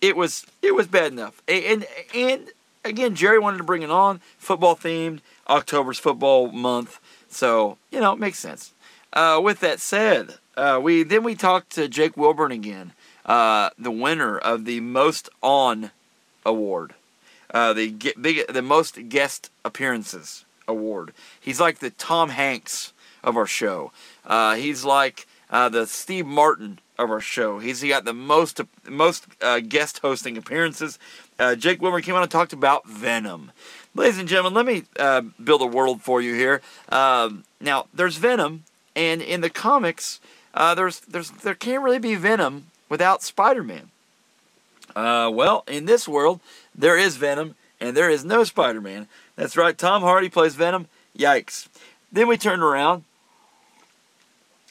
it 0.00 0.16
was 0.16 0.46
it 0.62 0.74
was 0.74 0.86
bad 0.86 1.12
enough, 1.12 1.42
and 1.48 1.84
and 2.14 2.48
again, 2.88 3.14
Jerry 3.14 3.38
wanted 3.38 3.58
to 3.58 3.64
bring 3.64 3.82
it 3.82 3.90
on, 3.90 4.20
football 4.38 4.74
themed. 4.74 5.20
October's 5.48 5.98
football 5.98 6.52
month, 6.52 7.00
so 7.28 7.78
you 7.90 8.00
know 8.00 8.12
it 8.12 8.18
makes 8.18 8.38
sense. 8.38 8.72
Uh, 9.12 9.40
with 9.42 9.60
that 9.60 9.80
said, 9.80 10.34
uh, 10.56 10.78
we 10.82 11.02
then 11.02 11.22
we 11.22 11.34
talked 11.34 11.70
to 11.70 11.88
Jake 11.88 12.16
Wilburn 12.16 12.52
again, 12.52 12.92
uh, 13.24 13.70
the 13.78 13.90
winner 13.90 14.36
of 14.36 14.64
the 14.64 14.80
most 14.80 15.28
on 15.42 15.90
award, 16.44 16.94
uh, 17.52 17.72
the 17.72 17.90
get, 17.90 18.20
big 18.20 18.46
the 18.52 18.62
most 18.62 19.08
guest 19.08 19.50
appearances 19.64 20.44
award. 20.66 21.12
He's 21.40 21.60
like 21.60 21.78
the 21.78 21.90
Tom 21.90 22.30
Hanks 22.30 22.92
of 23.24 23.36
our 23.36 23.46
show. 23.46 23.92
Uh, 24.26 24.56
he's 24.56 24.84
like 24.84 25.26
uh, 25.50 25.70
the 25.70 25.86
Steve 25.86 26.26
Martin 26.26 26.78
of 26.98 27.10
our 27.10 27.20
show. 27.20 27.58
He's 27.58 27.80
he 27.80 27.88
got 27.88 28.04
the 28.04 28.12
most 28.12 28.60
most 28.86 29.26
guest 29.68 30.00
hosting 30.00 30.36
appearances. 30.36 30.98
Jake 31.38 31.80
Wilburn 31.80 32.02
came 32.02 32.14
on 32.14 32.22
and 32.22 32.30
talked 32.30 32.52
about 32.52 32.86
Venom. 32.86 33.52
Ladies 33.94 34.18
and 34.18 34.28
gentlemen, 34.28 34.54
let 34.54 34.66
me 34.66 34.84
uh, 34.98 35.22
build 35.42 35.62
a 35.62 35.66
world 35.66 36.02
for 36.02 36.20
you 36.20 36.34
here. 36.34 36.60
Um, 36.88 37.44
now, 37.60 37.86
there's 37.94 38.16
Venom, 38.16 38.64
and 38.94 39.22
in 39.22 39.40
the 39.40 39.50
comics, 39.50 40.20
uh, 40.54 40.74
there's 40.74 41.00
there's 41.00 41.30
there 41.30 41.54
can't 41.54 41.82
really 41.82 41.98
be 41.98 42.14
Venom 42.14 42.66
without 42.88 43.22
Spider-Man. 43.22 43.90
Uh, 44.96 45.30
well, 45.32 45.64
in 45.68 45.86
this 45.86 46.08
world, 46.08 46.40
there 46.74 46.96
is 46.96 47.16
Venom, 47.16 47.54
and 47.80 47.96
there 47.96 48.10
is 48.10 48.24
no 48.24 48.44
Spider-Man. 48.44 49.06
That's 49.36 49.56
right. 49.56 49.76
Tom 49.76 50.02
Hardy 50.02 50.28
plays 50.28 50.54
Venom. 50.54 50.86
Yikes! 51.16 51.68
Then 52.10 52.28
we 52.28 52.36
turned 52.36 52.62
around, 52.62 53.04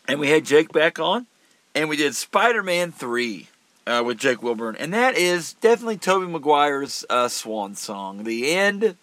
and 0.08 0.20
we 0.20 0.30
had 0.30 0.46
Jake 0.46 0.72
back 0.72 1.00
on, 1.00 1.28
and 1.76 1.90
we 1.90 1.98
did 1.98 2.16
Spider-Man 2.16 2.92
three. 2.92 3.48
Uh, 3.88 4.04
with 4.04 4.18
Jake 4.18 4.44
Wilburn, 4.44 4.76
and 4.76 4.94
that 4.94 5.16
is 5.16 5.54
definitely 5.54 5.96
Tobey 5.96 6.30
Maguire's 6.30 7.06
uh, 7.10 7.30
swan 7.30 7.74
song. 7.74 8.26
The 8.26 8.52
end 8.52 8.98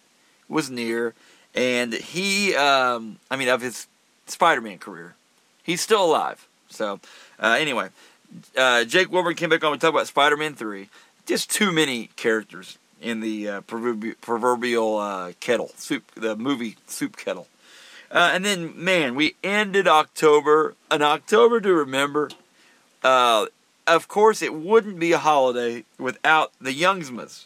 was 0.47 0.69
near, 0.69 1.15
and 1.55 1.91
he, 1.91 2.53
um, 2.55 3.17
I 3.31 3.35
mean, 3.35 3.49
of 3.49 3.61
his 3.61 3.87
Spider-Man 4.27 4.77
career, 4.77 5.15
he's 5.63 5.81
still 5.81 6.05
alive. 6.05 6.47
So, 6.69 6.99
uh, 7.39 7.57
anyway, 7.59 7.89
uh, 8.55 8.83
Jake 8.83 9.11
Wilburn 9.11 9.33
came 9.33 9.49
back 9.49 9.63
on 9.63 9.71
to 9.71 9.79
talk 9.79 9.89
about 9.89 10.05
Spider-Man 10.05 10.53
Three. 10.53 10.89
Just 11.25 11.49
too 11.49 11.71
many 11.71 12.11
characters 12.15 12.77
in 13.01 13.21
the 13.21 13.49
uh, 13.49 13.61
proverbial, 13.61 14.97
uh, 14.97 15.31
kettle 15.39 15.71
soup, 15.77 16.11
the 16.13 16.35
movie 16.35 16.77
soup 16.85 17.17
kettle. 17.17 17.47
And 18.11 18.45
then, 18.45 18.73
man, 18.75 19.15
we 19.15 19.33
ended 19.43 19.87
October, 19.87 20.75
an 20.91 21.01
October 21.01 21.59
to 21.59 21.73
remember. 21.73 22.29
Uh, 23.03 23.47
of 23.87 24.07
course, 24.07 24.41
it 24.41 24.53
wouldn't 24.53 24.99
be 24.99 25.11
a 25.11 25.17
holiday 25.19 25.83
without 25.97 26.51
the 26.59 26.73
Youngsmas, 26.73 27.45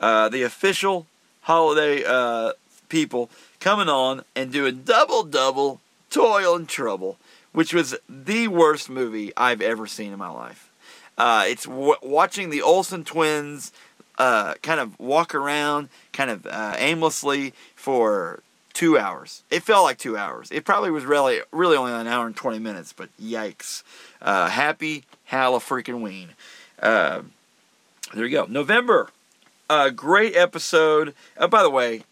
the 0.00 0.42
official 0.42 1.06
holiday 1.42 2.02
uh, 2.04 2.52
people 2.88 3.30
coming 3.60 3.88
on 3.88 4.24
and 4.34 4.52
doing 4.52 4.82
double 4.84 5.22
double 5.22 5.80
toil 6.10 6.56
and 6.56 6.68
trouble 6.68 7.18
which 7.52 7.72
was 7.72 7.96
the 8.06 8.48
worst 8.48 8.90
movie 8.90 9.32
i've 9.34 9.62
ever 9.62 9.86
seen 9.86 10.12
in 10.12 10.18
my 10.18 10.28
life. 10.28 10.70
Uh, 11.16 11.44
it's 11.46 11.64
w- 11.64 11.96
watching 12.02 12.50
the 12.50 12.60
olsen 12.60 13.02
twins 13.02 13.72
uh, 14.18 14.52
kind 14.62 14.78
of 14.78 14.98
walk 15.00 15.34
around 15.34 15.88
kind 16.12 16.30
of 16.30 16.46
uh, 16.46 16.74
aimlessly 16.76 17.54
for 17.74 18.42
two 18.76 18.98
hours 18.98 19.42
it 19.50 19.62
felt 19.62 19.84
like 19.84 19.98
two 19.98 20.16
hours 20.16 20.50
it 20.50 20.64
probably 20.64 20.90
was 20.90 21.04
really 21.04 21.40
really 21.50 21.76
only 21.76 21.92
an 21.92 22.06
hour 22.06 22.26
and 22.26 22.36
20 22.36 22.58
minutes 22.58 22.92
but 22.92 23.08
yikes 23.20 23.82
uh, 24.20 24.48
happy 24.48 25.04
freaking 25.30 26.02
ween 26.02 26.28
uh, 26.80 27.22
there 28.14 28.26
you 28.26 28.30
go 28.30 28.44
november 28.44 29.08
a 29.68 29.90
great 29.90 30.36
episode. 30.36 31.14
Uh, 31.36 31.48
by 31.48 31.62
the 31.62 31.70
way, 31.70 32.02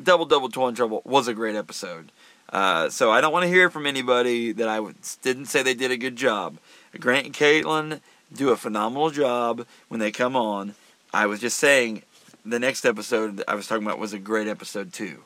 Double 0.00 0.24
Double 0.24 0.48
Toil 0.48 0.68
and 0.68 0.76
Trouble 0.76 1.02
was 1.04 1.28
a 1.28 1.34
great 1.34 1.56
episode. 1.56 2.12
Uh, 2.52 2.88
so 2.88 3.10
I 3.10 3.20
don't 3.20 3.32
want 3.32 3.44
to 3.44 3.48
hear 3.48 3.70
from 3.70 3.86
anybody 3.86 4.52
that 4.52 4.68
I 4.68 4.80
didn't 5.22 5.46
say 5.46 5.62
they 5.62 5.74
did 5.74 5.90
a 5.90 5.96
good 5.96 6.16
job. 6.16 6.58
Grant 6.98 7.26
and 7.26 7.34
Caitlin 7.34 8.00
do 8.32 8.50
a 8.50 8.56
phenomenal 8.56 9.10
job 9.10 9.66
when 9.88 10.00
they 10.00 10.10
come 10.10 10.36
on. 10.36 10.74
I 11.12 11.26
was 11.26 11.40
just 11.40 11.58
saying 11.58 12.02
the 12.44 12.58
next 12.58 12.84
episode 12.84 13.42
I 13.46 13.54
was 13.54 13.66
talking 13.66 13.86
about 13.86 13.98
was 13.98 14.12
a 14.12 14.18
great 14.18 14.48
episode 14.48 14.92
too. 14.92 15.22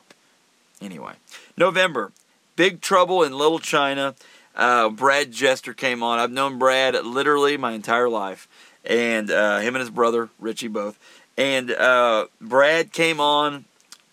Anyway, 0.85 1.13
November, 1.57 2.11
Big 2.55 2.79
Trouble 2.79 3.23
in 3.23 3.35
Little 3.35 3.57
China. 3.57 4.13
Uh, 4.55 4.89
Brad 4.89 5.31
Jester 5.31 5.73
came 5.73 6.03
on. 6.03 6.19
I've 6.19 6.31
known 6.31 6.59
Brad 6.59 6.93
literally 7.03 7.57
my 7.57 7.71
entire 7.71 8.07
life, 8.07 8.47
and 8.85 9.31
uh, 9.31 9.59
him 9.59 9.75
and 9.75 9.81
his 9.81 9.89
brother 9.89 10.29
Richie 10.39 10.67
both 10.67 10.99
and 11.37 11.71
uh, 11.71 12.27
Brad 12.39 12.93
came 12.93 13.19
on 13.19 13.65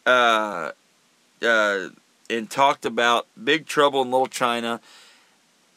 uh, 0.07 0.73
uh, 1.43 1.89
and 2.29 2.51
talked 2.51 2.85
about 2.85 3.27
Big 3.43 3.67
Trouble 3.67 4.03
in 4.03 4.11
Little 4.11 4.27
China. 4.27 4.81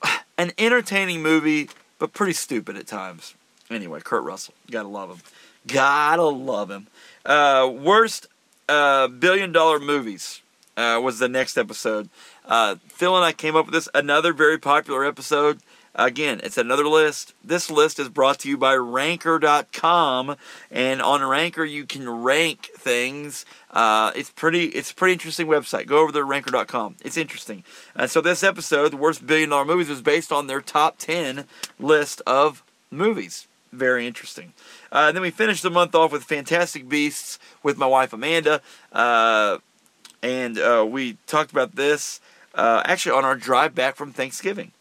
An 0.38 0.52
entertaining 0.58 1.22
movie, 1.22 1.70
but 2.00 2.14
pretty 2.14 2.34
stupid 2.34 2.78
at 2.78 2.88
times. 2.88 3.36
Anyway, 3.70 4.00
Kurt 4.04 4.24
Russell, 4.24 4.54
gotta 4.72 4.88
love 4.88 5.10
him. 5.10 5.20
Gotta 5.68 6.24
love 6.24 6.72
him. 6.72 6.88
Uh, 7.26 7.70
worst 7.72 8.28
billion 8.68 9.52
dollar 9.52 9.80
movies 9.80 10.41
uh, 10.78 10.99
was 11.01 11.19
the 11.19 11.30
next 11.30 11.57
episode. 11.57 12.09
Phil 12.89 13.15
and 13.15 13.26
I 13.26 13.32
came 13.32 13.55
up 13.55 13.65
with 13.65 13.73
this. 13.73 13.89
Another 13.93 14.34
very 14.34 14.57
popular 14.57 15.05
episode. 15.05 15.59
Again, 15.97 16.41
it's 16.43 16.57
another 16.57 16.86
list. 16.86 17.34
This 17.41 17.71
list 17.71 17.99
is 17.99 18.09
brought 18.09 18.39
to 18.39 18.49
you 18.49 18.57
by 18.57 18.73
Ranker.com, 18.73 20.36
and 20.69 21.01
on 21.01 21.23
Ranker 21.23 21.63
you 21.63 21.86
can 21.86 22.09
rank 22.09 22.69
things. 22.78 23.45
Uh, 23.71 24.11
it's 24.13 24.30
pretty. 24.30 24.65
It's 24.65 24.91
a 24.91 24.95
pretty 24.95 25.13
interesting 25.13 25.47
website. 25.47 25.88
Go 25.88 25.99
over 25.99 26.11
to 26.11 26.23
Ranker.com. 26.23 26.97
It's 27.01 27.15
interesting. 27.15 27.63
And 27.95 28.11
so 28.11 28.19
this 28.19 28.43
episode, 28.43 28.91
the 28.91 28.97
worst 28.97 29.26
billion 29.26 29.51
dollar 29.51 29.63
movies, 29.63 29.88
was 29.88 30.01
based 30.01 30.34
on 30.34 30.47
their 30.47 30.59
top 30.59 30.97
ten 30.97 31.45
list 31.80 32.21
of 32.28 32.61
movies. 32.91 33.47
Very 33.71 34.05
interesting. 34.05 34.51
Uh, 34.91 35.05
and 35.07 35.15
then 35.15 35.21
we 35.21 35.32
finished 35.32 35.63
the 35.63 35.69
month 35.69 35.95
off 35.95 36.11
with 36.11 36.26
Fantastic 36.26 36.89
Beasts 36.89 37.39
with 37.63 37.78
my 37.78 37.88
wife 37.88 38.11
Amanda, 38.11 38.61
uh, 38.91 39.59
and 40.26 40.57
uh, 40.57 40.84
we 40.89 41.17
talked 41.28 41.51
about 41.51 41.76
this 41.76 42.19
uh, 42.55 42.82
actually 42.84 43.15
on 43.15 43.23
our 43.23 43.36
drive 43.36 43.76
back 43.76 43.95
from 43.95 44.11
Thanksgiving. 44.11 44.71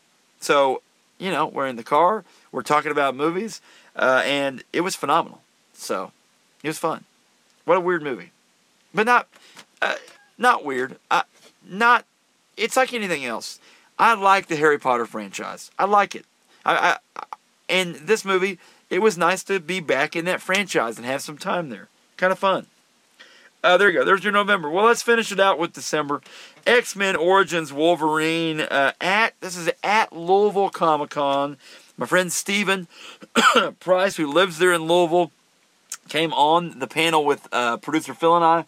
So 0.40 0.80
you 1.18 1.30
know, 1.30 1.46
we're 1.46 1.66
in 1.66 1.76
the 1.76 1.84
car, 1.84 2.24
we're 2.50 2.62
talking 2.62 2.90
about 2.90 3.14
movies, 3.14 3.60
uh, 3.94 4.22
and 4.24 4.64
it 4.72 4.80
was 4.80 4.96
phenomenal. 4.96 5.42
So 5.74 6.12
it 6.62 6.68
was 6.68 6.78
fun. 6.78 7.04
What 7.66 7.76
a 7.76 7.80
weird 7.80 8.02
movie, 8.02 8.30
but 8.94 9.04
not 9.04 9.28
uh, 9.82 9.96
not 10.38 10.64
weird. 10.64 10.96
Not 11.66 12.04
it's 12.56 12.76
like 12.76 12.92
anything 12.92 13.24
else. 13.24 13.60
I 13.98 14.14
like 14.14 14.46
the 14.46 14.56
Harry 14.56 14.78
Potter 14.78 15.06
franchise. 15.06 15.70
I 15.78 15.84
like 15.84 16.14
it. 16.14 16.24
I, 16.64 16.98
I 17.16 17.24
and 17.68 17.94
this 17.96 18.24
movie, 18.24 18.58
it 18.88 19.00
was 19.00 19.18
nice 19.18 19.42
to 19.44 19.60
be 19.60 19.80
back 19.80 20.16
in 20.16 20.24
that 20.24 20.40
franchise 20.40 20.96
and 20.96 21.06
have 21.06 21.22
some 21.22 21.38
time 21.38 21.68
there. 21.68 21.88
Kind 22.16 22.32
of 22.32 22.38
fun. 22.38 22.66
Uh, 23.64 23.78
there 23.78 23.88
you 23.88 23.98
go. 23.98 24.04
There's 24.04 24.22
your 24.22 24.32
November. 24.32 24.68
Well, 24.68 24.84
let's 24.84 25.02
finish 25.02 25.32
it 25.32 25.40
out 25.40 25.58
with 25.58 25.72
December. 25.72 26.20
X 26.66 26.94
Men 26.94 27.16
Origins 27.16 27.72
Wolverine 27.72 28.60
uh, 28.60 28.92
at 29.00 29.40
this 29.40 29.56
is 29.56 29.70
at 29.82 30.12
Louisville 30.12 30.68
Comic 30.68 31.08
Con. 31.08 31.56
My 31.96 32.04
friend 32.04 32.30
Steven 32.30 32.88
Price, 33.80 34.16
who 34.16 34.30
lives 34.30 34.58
there 34.58 34.74
in 34.74 34.82
Louisville, 34.82 35.30
came 36.10 36.34
on 36.34 36.78
the 36.78 36.86
panel 36.86 37.24
with 37.24 37.48
uh, 37.52 37.78
producer 37.78 38.12
Phil 38.12 38.36
and 38.36 38.44
I. 38.44 38.66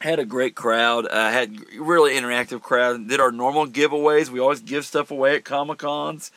Had 0.00 0.18
a 0.18 0.26
great 0.26 0.54
crowd. 0.54 1.06
Uh, 1.06 1.30
had 1.30 1.56
really 1.78 2.12
interactive 2.12 2.60
crowd. 2.60 3.08
Did 3.08 3.20
our 3.20 3.32
normal 3.32 3.66
giveaways. 3.66 4.28
We 4.28 4.40
always 4.40 4.60
give 4.60 4.84
stuff 4.84 5.10
away 5.10 5.36
at 5.36 5.46
Comic 5.46 5.78
Cons. 5.78 6.30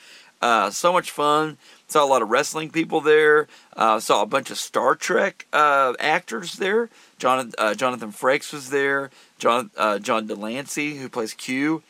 Uh, 0.44 0.70
so 0.70 0.92
much 0.92 1.10
fun. 1.10 1.58
Saw 1.88 2.04
a 2.04 2.06
lot 2.06 2.22
of 2.22 2.30
wrestling 2.30 2.70
people 2.70 3.00
there. 3.00 3.48
Uh, 3.78 4.02
saw 4.02 4.22
a 4.22 4.26
bunch 4.26 4.52
of 4.52 4.58
Star 4.58 4.94
Trek 4.94 5.48
uh, 5.54 5.94
actors 6.02 6.56
there. 6.58 6.90
John, 7.18 7.54
uh, 7.58 7.74
Jonathan 7.76 8.12
Frakes 8.12 8.52
was 8.52 8.70
there. 8.70 9.10
John 9.40 9.72
uh, 9.78 10.00
John 10.00 10.28
de 10.28 10.36
Lancie, 10.36 10.98
who 10.98 11.08
plays 11.08 11.34
Q. 11.34 11.82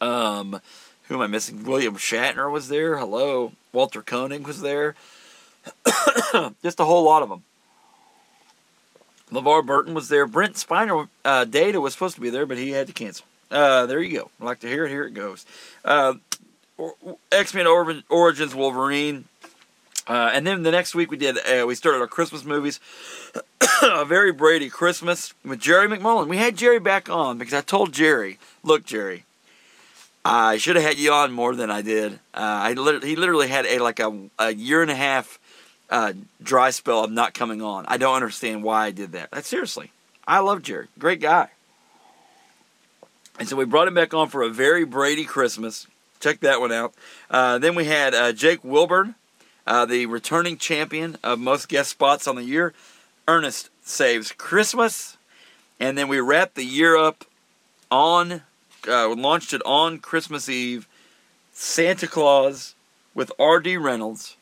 Um, 0.00 0.60
who 1.08 1.16
am 1.16 1.20
I 1.20 1.26
missing? 1.26 1.64
William 1.64 1.96
Shatner 1.96 2.48
was 2.48 2.68
there. 2.68 2.96
Hello. 2.96 3.50
Walter 3.72 4.02
Koenig 4.02 4.46
was 4.46 4.60
there. 4.60 4.94
Just 6.62 6.78
a 6.78 6.84
whole 6.84 7.02
lot 7.02 7.24
of 7.24 7.28
them. 7.28 7.42
LeVar 9.32 9.66
Burton 9.66 9.94
was 9.94 10.08
there. 10.08 10.28
Brent 10.28 10.54
Spiner 10.54 11.08
uh, 11.24 11.44
Data 11.44 11.80
was 11.80 11.92
supposed 11.92 12.14
to 12.14 12.20
be 12.20 12.30
there, 12.30 12.46
but 12.46 12.56
he 12.56 12.70
had 12.70 12.86
to 12.86 12.92
cancel. 12.92 13.26
There 13.50 14.00
you 14.00 14.16
go. 14.16 14.30
I 14.40 14.44
like 14.44 14.60
to 14.60 14.68
hear 14.68 14.84
it. 14.84 14.90
Here 14.90 15.04
it 15.04 15.14
goes. 15.14 15.44
X 17.32 17.54
Men 17.54 17.66
Origins 17.66 18.54
Wolverine. 18.54 19.24
Uh, 20.08 20.30
and 20.32 20.46
then 20.46 20.62
the 20.62 20.70
next 20.70 20.94
week 20.94 21.10
we 21.10 21.16
did 21.16 21.36
uh, 21.38 21.66
we 21.66 21.74
started 21.74 22.00
our 22.00 22.06
Christmas 22.06 22.44
movies. 22.44 22.78
a 23.82 24.04
very 24.04 24.32
Brady 24.32 24.68
Christmas 24.68 25.34
with 25.44 25.58
Jerry 25.60 25.88
McMullen. 25.88 26.28
We 26.28 26.36
had 26.36 26.56
Jerry 26.56 26.78
back 26.78 27.10
on 27.10 27.38
because 27.38 27.54
I 27.54 27.60
told 27.60 27.92
Jerry, 27.92 28.38
"Look, 28.62 28.84
Jerry, 28.84 29.24
I 30.24 30.56
should 30.56 30.76
have 30.76 30.84
had 30.84 30.98
you 30.98 31.12
on 31.12 31.32
more 31.32 31.54
than 31.54 31.70
I 31.70 31.82
did. 31.82 32.14
Uh, 32.34 32.38
I 32.40 32.72
literally, 32.72 33.08
he 33.08 33.16
literally 33.16 33.48
had 33.48 33.64
a 33.66 33.78
like 33.78 34.00
a, 34.00 34.28
a 34.38 34.52
year 34.52 34.82
and 34.82 34.90
a 34.90 34.94
half 34.96 35.38
uh, 35.88 36.14
dry 36.42 36.70
spell 36.70 37.04
of 37.04 37.12
not 37.12 37.32
coming 37.32 37.62
on. 37.62 37.84
I 37.86 37.96
don't 37.96 38.14
understand 38.14 38.62
why 38.62 38.86
I 38.86 38.90
did 38.90 39.12
that. 39.12 39.30
That's 39.30 39.48
seriously. 39.48 39.92
I 40.26 40.40
love 40.40 40.62
Jerry. 40.62 40.88
Great 40.98 41.20
guy. 41.20 41.50
And 43.38 43.48
so 43.48 43.54
we 43.54 43.64
brought 43.64 43.86
him 43.86 43.94
back 43.94 44.14
on 44.14 44.28
for 44.28 44.42
a 44.42 44.48
very 44.48 44.84
Brady 44.84 45.24
Christmas. 45.24 45.86
Check 46.20 46.40
that 46.40 46.60
one 46.60 46.72
out. 46.72 46.94
Uh, 47.30 47.58
then 47.58 47.74
we 47.74 47.84
had 47.84 48.14
uh, 48.14 48.32
Jake 48.32 48.62
Wilburn, 48.64 49.14
uh, 49.66 49.86
the 49.86 50.06
returning 50.06 50.56
champion 50.56 51.16
of 51.22 51.38
most 51.38 51.68
guest 51.68 51.90
spots 51.90 52.26
on 52.26 52.36
the 52.36 52.44
year. 52.44 52.72
Ernest 53.28 53.70
saves 53.82 54.32
Christmas. 54.32 55.16
And 55.78 55.98
then 55.98 56.08
we 56.08 56.20
wrapped 56.20 56.54
the 56.54 56.64
year 56.64 56.96
up 56.96 57.24
on, 57.90 58.42
uh, 58.88 59.14
launched 59.14 59.52
it 59.52 59.62
on 59.66 59.98
Christmas 59.98 60.48
Eve. 60.48 60.88
Santa 61.52 62.06
Claus 62.06 62.74
with 63.14 63.32
R.D. 63.38 63.76
Reynolds 63.78 64.36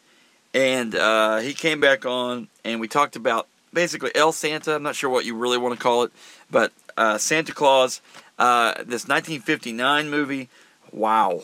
and 0.52 0.94
uh, 0.94 1.38
he 1.38 1.52
came 1.52 1.80
back 1.80 2.06
on, 2.06 2.48
and 2.64 2.80
we 2.80 2.86
talked 2.86 3.16
about 3.16 3.48
basically 3.72 4.12
El 4.14 4.30
Santa. 4.30 4.76
I'm 4.76 4.84
not 4.84 4.94
sure 4.94 5.10
what 5.10 5.24
you 5.24 5.34
really 5.34 5.58
want 5.58 5.74
to 5.74 5.80
call 5.82 6.04
it, 6.04 6.12
but 6.50 6.72
uh, 6.96 7.18
Santa 7.18 7.52
Claus, 7.52 8.00
this 8.38 9.08
1959 9.08 10.08
movie. 10.08 10.48
Wow, 10.92 11.42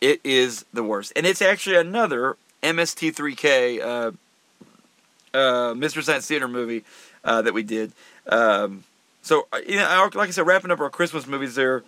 it 0.00 0.20
is 0.24 0.64
the 0.72 0.82
worst, 0.82 1.12
and 1.16 1.26
it's 1.26 1.42
actually 1.42 1.76
another 1.76 2.36
MST3K, 2.62 3.80
uh, 5.34 5.36
uh, 5.36 5.74
Mystery 5.74 6.02
Science 6.02 6.26
Theater 6.26 6.48
movie 6.48 6.84
uh, 7.24 7.42
that 7.42 7.54
we 7.54 7.62
did. 7.62 7.92
Um, 8.26 8.84
so, 9.22 9.46
you 9.66 9.76
know, 9.76 10.10
like 10.14 10.28
I 10.28 10.32
said, 10.32 10.46
wrapping 10.46 10.70
up 10.70 10.80
our 10.80 10.90
Christmas 10.90 11.26
movies 11.26 11.54
there. 11.54 11.82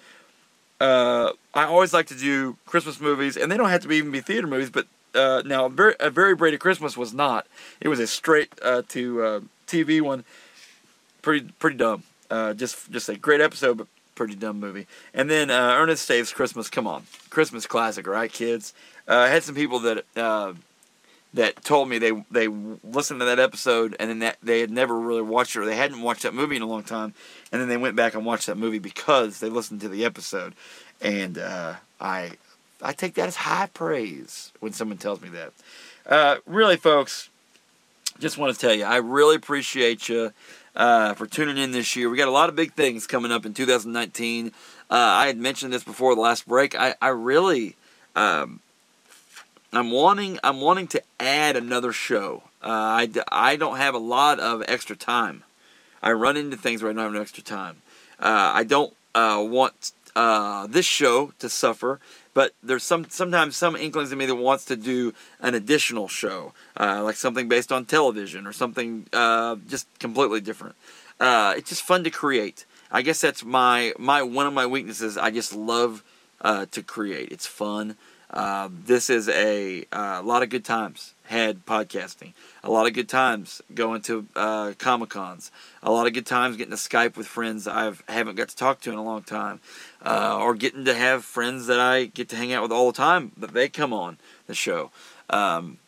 I 0.80 1.32
always 1.54 1.92
like 1.92 2.06
to 2.06 2.14
do 2.14 2.56
Christmas 2.66 3.00
movies, 3.00 3.36
and 3.36 3.50
they 3.50 3.56
don't 3.56 3.68
have 3.68 3.82
to 3.82 3.88
be, 3.88 3.96
even 3.96 4.10
be 4.10 4.20
theater 4.20 4.46
movies, 4.46 4.70
but 4.70 4.86
uh, 5.14 5.42
now, 5.44 5.66
a 5.66 6.10
very 6.10 6.34
Brady 6.34 6.58
Christmas 6.58 6.96
was 6.96 7.12
not. 7.12 7.46
It 7.80 7.88
was 7.88 8.00
a 8.00 8.06
straight 8.06 8.52
uh, 8.62 8.82
to 8.88 9.22
uh, 9.22 9.40
TV 9.66 10.00
one. 10.00 10.24
Pretty 11.20 11.48
pretty 11.58 11.76
dumb. 11.76 12.04
Uh, 12.30 12.54
just 12.54 12.90
just 12.90 13.08
a 13.08 13.16
great 13.16 13.40
episode, 13.40 13.78
but 13.78 13.86
pretty 14.14 14.34
dumb 14.34 14.60
movie. 14.60 14.86
And 15.14 15.30
then 15.30 15.50
uh, 15.50 15.74
Ernest 15.78 16.06
Saves 16.06 16.32
Christmas. 16.32 16.68
Come 16.68 16.86
on, 16.86 17.04
Christmas 17.30 17.66
classic, 17.66 18.06
right, 18.06 18.32
kids? 18.32 18.74
Uh, 19.08 19.16
I 19.16 19.28
had 19.28 19.42
some 19.42 19.54
people 19.54 19.80
that 19.80 20.04
that 21.34 21.64
told 21.64 21.88
me 21.88 21.98
they 21.98 22.12
they 22.30 22.48
listened 22.48 23.20
to 23.20 23.26
that 23.26 23.38
episode 23.38 23.96
and 23.98 24.10
then 24.10 24.18
that 24.20 24.36
they 24.42 24.60
had 24.60 24.70
never 24.70 24.98
really 24.98 25.22
watched 25.22 25.56
it 25.56 25.60
or 25.60 25.64
they 25.64 25.76
hadn't 25.76 26.02
watched 26.02 26.22
that 26.22 26.34
movie 26.34 26.56
in 26.56 26.62
a 26.62 26.66
long 26.66 26.82
time, 26.82 27.14
and 27.50 27.60
then 27.60 27.68
they 27.68 27.76
went 27.76 27.96
back 27.96 28.14
and 28.14 28.24
watched 28.24 28.46
that 28.46 28.56
movie 28.56 28.78
because 28.78 29.40
they 29.40 29.48
listened 29.48 29.80
to 29.80 29.88
the 29.88 30.04
episode. 30.04 30.54
And 31.00 31.38
I 32.00 32.32
I 32.82 32.92
take 32.92 33.14
that 33.14 33.28
as 33.28 33.36
high 33.36 33.68
praise 33.72 34.52
when 34.60 34.72
someone 34.72 34.98
tells 34.98 35.20
me 35.20 35.28
that. 35.30 35.52
Uh, 36.04 36.36
really, 36.46 36.76
folks, 36.76 37.30
just 38.18 38.36
want 38.38 38.54
to 38.54 38.60
tell 38.60 38.74
you, 38.74 38.84
I 38.84 38.96
really 38.96 39.36
appreciate 39.36 40.08
you 40.08 40.32
uh, 40.74 41.14
for 41.14 41.26
tuning 41.26 41.58
in 41.58 41.72
this 41.72 41.96
year. 41.96 42.08
We 42.08 42.16
got 42.16 42.28
a 42.28 42.32
lot 42.32 42.48
of 42.48 42.56
big 42.56 42.72
things 42.74 43.06
coming 43.06 43.32
up 43.32 43.46
in 43.46 43.54
2019. 43.54 44.48
Uh, 44.48 44.50
I 44.90 45.26
had 45.26 45.36
mentioned 45.36 45.72
this 45.72 45.84
before 45.84 46.14
the 46.14 46.20
last 46.20 46.46
break. 46.46 46.74
I, 46.74 46.94
I 47.00 47.08
really, 47.08 47.76
um, 48.16 48.60
I'm 49.72 49.90
wanting, 49.90 50.38
I'm 50.42 50.60
wanting 50.60 50.86
to 50.88 51.02
add 51.20 51.56
another 51.56 51.92
show. 51.92 52.42
Uh, 52.62 52.68
I, 52.68 53.10
I 53.30 53.56
don't 53.56 53.76
have 53.76 53.94
a 53.94 53.98
lot 53.98 54.38
of 54.40 54.62
extra 54.68 54.96
time. 54.96 55.44
I 56.02 56.12
run 56.12 56.36
into 56.36 56.56
things 56.56 56.82
where 56.82 56.90
I 56.90 56.94
don't 56.94 57.04
have 57.04 57.12
no 57.12 57.20
extra 57.20 57.42
time. 57.42 57.76
Uh, 58.18 58.52
I 58.54 58.64
don't 58.64 58.94
uh, 59.14 59.44
want 59.46 59.92
this 60.70 60.86
show 60.86 61.32
to 61.38 61.48
suffer 61.48 62.00
but 62.34 62.54
there's 62.62 62.82
some 62.82 63.06
sometimes 63.08 63.56
some 63.56 63.76
inklings 63.76 64.12
in 64.12 64.18
me 64.18 64.26
that 64.26 64.34
wants 64.34 64.64
to 64.66 64.76
do 64.76 65.12
an 65.40 65.54
additional 65.54 66.08
show, 66.08 66.52
uh, 66.78 67.02
like 67.02 67.16
something 67.16 67.48
based 67.48 67.70
on 67.70 67.84
television 67.84 68.46
or 68.46 68.52
something 68.52 69.06
uh, 69.12 69.56
just 69.66 69.86
completely 69.98 70.40
different. 70.40 70.74
Uh, 71.20 71.54
it's 71.56 71.68
just 71.68 71.82
fun 71.82 72.04
to 72.04 72.10
create. 72.10 72.64
I 72.90 73.02
guess 73.02 73.20
that's 73.20 73.44
my 73.44 73.92
my 73.98 74.22
one 74.22 74.46
of 74.46 74.52
my 74.52 74.66
weaknesses. 74.66 75.16
I 75.16 75.30
just 75.30 75.54
love 75.54 76.02
uh, 76.40 76.66
to 76.70 76.82
create. 76.82 77.30
It's 77.30 77.46
fun. 77.46 77.96
Uh, 78.32 78.70
this 78.86 79.10
is 79.10 79.28
a, 79.28 79.84
uh, 79.92 80.20
a 80.20 80.22
lot 80.22 80.42
of 80.42 80.48
good 80.48 80.64
times 80.64 81.12
had 81.24 81.66
podcasting. 81.66 82.32
A 82.64 82.70
lot 82.70 82.86
of 82.86 82.94
good 82.94 83.08
times 83.08 83.60
going 83.74 84.00
to 84.02 84.26
uh, 84.34 84.72
Comic 84.78 85.10
Cons. 85.10 85.50
A 85.82 85.90
lot 85.90 86.06
of 86.06 86.14
good 86.14 86.24
times 86.24 86.56
getting 86.56 86.70
to 86.70 86.76
Skype 86.76 87.16
with 87.16 87.26
friends 87.26 87.68
I 87.68 87.92
haven't 88.08 88.36
got 88.36 88.48
to 88.48 88.56
talk 88.56 88.80
to 88.82 88.90
in 88.90 88.96
a 88.96 89.04
long 89.04 89.22
time. 89.22 89.60
Uh, 90.04 90.38
or 90.40 90.54
getting 90.54 90.84
to 90.86 90.94
have 90.94 91.24
friends 91.24 91.66
that 91.66 91.78
I 91.78 92.06
get 92.06 92.30
to 92.30 92.36
hang 92.36 92.52
out 92.52 92.62
with 92.62 92.72
all 92.72 92.90
the 92.90 92.96
time, 92.96 93.32
but 93.36 93.52
they 93.52 93.68
come 93.68 93.92
on 93.92 94.16
the 94.46 94.54
show. 94.54 94.90
Um, 95.28 95.78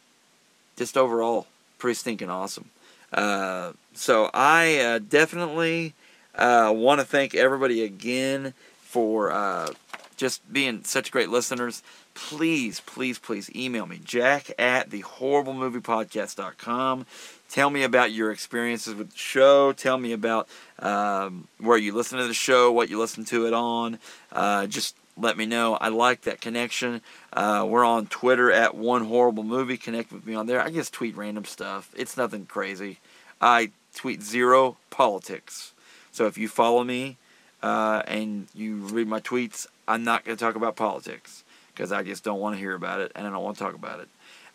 just 0.76 0.96
overall, 0.98 1.46
pretty 1.78 1.94
stinking 1.94 2.30
awesome. 2.30 2.70
Uh, 3.12 3.72
so 3.94 4.30
I 4.34 4.78
uh, 4.78 4.98
definitely 4.98 5.94
want 6.36 7.00
to 7.00 7.06
thank 7.06 7.34
everybody 7.34 7.82
again 7.84 8.52
for 8.80 9.74
just 10.16 10.52
being 10.52 10.84
such 10.84 11.10
great 11.10 11.28
listeners 11.28 11.82
please, 12.14 12.80
please, 12.80 13.18
please 13.18 13.54
email 13.54 13.86
me, 13.86 14.00
jack 14.02 14.50
at 14.58 14.90
the 14.90 15.02
horriblemoviepodcast.com. 15.02 17.06
Tell 17.50 17.70
me 17.70 17.82
about 17.82 18.12
your 18.12 18.30
experiences 18.30 18.94
with 18.94 19.10
the 19.10 19.18
show. 19.18 19.72
Tell 19.72 19.98
me 19.98 20.12
about 20.12 20.48
um, 20.78 21.48
where 21.58 21.78
you 21.78 21.94
listen 21.94 22.18
to 22.18 22.26
the 22.26 22.34
show, 22.34 22.72
what 22.72 22.88
you 22.88 22.98
listen 22.98 23.24
to 23.26 23.46
it 23.46 23.52
on. 23.52 23.98
Uh, 24.32 24.66
just 24.66 24.96
let 25.16 25.36
me 25.36 25.46
know. 25.46 25.74
I 25.74 25.88
like 25.88 26.22
that 26.22 26.40
connection. 26.40 27.00
Uh, 27.32 27.64
we're 27.68 27.84
on 27.84 28.06
Twitter 28.06 28.50
at 28.50 28.74
One 28.74 29.04
Horrible 29.04 29.44
Movie. 29.44 29.76
Connect 29.76 30.12
with 30.12 30.26
me 30.26 30.34
on 30.34 30.46
there. 30.46 30.60
I 30.60 30.70
just 30.70 30.92
tweet 30.92 31.16
random 31.16 31.44
stuff. 31.44 31.90
It's 31.96 32.16
nothing 32.16 32.46
crazy. 32.46 32.98
I 33.40 33.70
tweet 33.94 34.22
zero 34.22 34.76
politics. 34.90 35.72
So 36.10 36.26
if 36.26 36.36
you 36.38 36.48
follow 36.48 36.82
me 36.82 37.16
uh, 37.62 38.02
and 38.06 38.48
you 38.54 38.76
read 38.76 39.06
my 39.06 39.20
tweets, 39.20 39.66
I'm 39.86 40.02
not 40.02 40.24
going 40.24 40.36
to 40.36 40.44
talk 40.44 40.56
about 40.56 40.76
politics 40.76 41.43
because 41.74 41.92
I 41.92 42.02
just 42.02 42.24
don't 42.24 42.40
want 42.40 42.54
to 42.54 42.58
hear 42.58 42.74
about 42.74 43.00
it 43.00 43.12
and 43.14 43.26
I 43.26 43.30
don't 43.30 43.42
want 43.42 43.56
to 43.58 43.64
talk 43.64 43.74
about 43.74 44.00
it. 44.00 44.08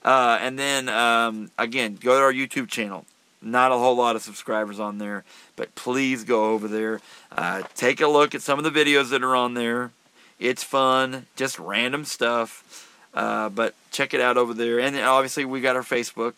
Uh, 0.04 0.38
and 0.42 0.58
then 0.58 0.88
um, 0.90 1.52
again, 1.58 1.96
go 1.96 2.18
to 2.18 2.24
our 2.24 2.34
YouTube 2.34 2.70
channel. 2.70 3.06
Not 3.42 3.72
a 3.72 3.78
whole 3.78 3.96
lot 3.96 4.16
of 4.16 4.22
subscribers 4.22 4.80
on 4.80 4.98
there, 4.98 5.24
but 5.56 5.74
please 5.76 6.26
go 6.26 6.52
over 6.52 6.68
there. 6.68 7.00
Uh, 7.32 7.64
take 7.74 8.02
a 8.02 8.08
look 8.08 8.36
at 8.36 8.42
some 8.42 8.60
of 8.60 8.66
the 8.66 8.72
videos 8.72 9.12
that 9.12 9.24
are 9.24 9.36
on 9.36 9.54
there. 9.54 9.92
It's 10.40 10.64
fun, 10.64 11.26
just 11.36 11.58
random 11.58 12.04
stuff. 12.04 12.86
Uh, 13.14 13.50
but 13.50 13.76
check 13.92 14.14
it 14.14 14.22
out 14.22 14.38
over 14.38 14.54
there. 14.54 14.80
And 14.80 14.98
obviously, 14.98 15.46
we 15.46 15.62
got 15.62 15.76
our 15.76 15.84
Facebook. 15.84 16.34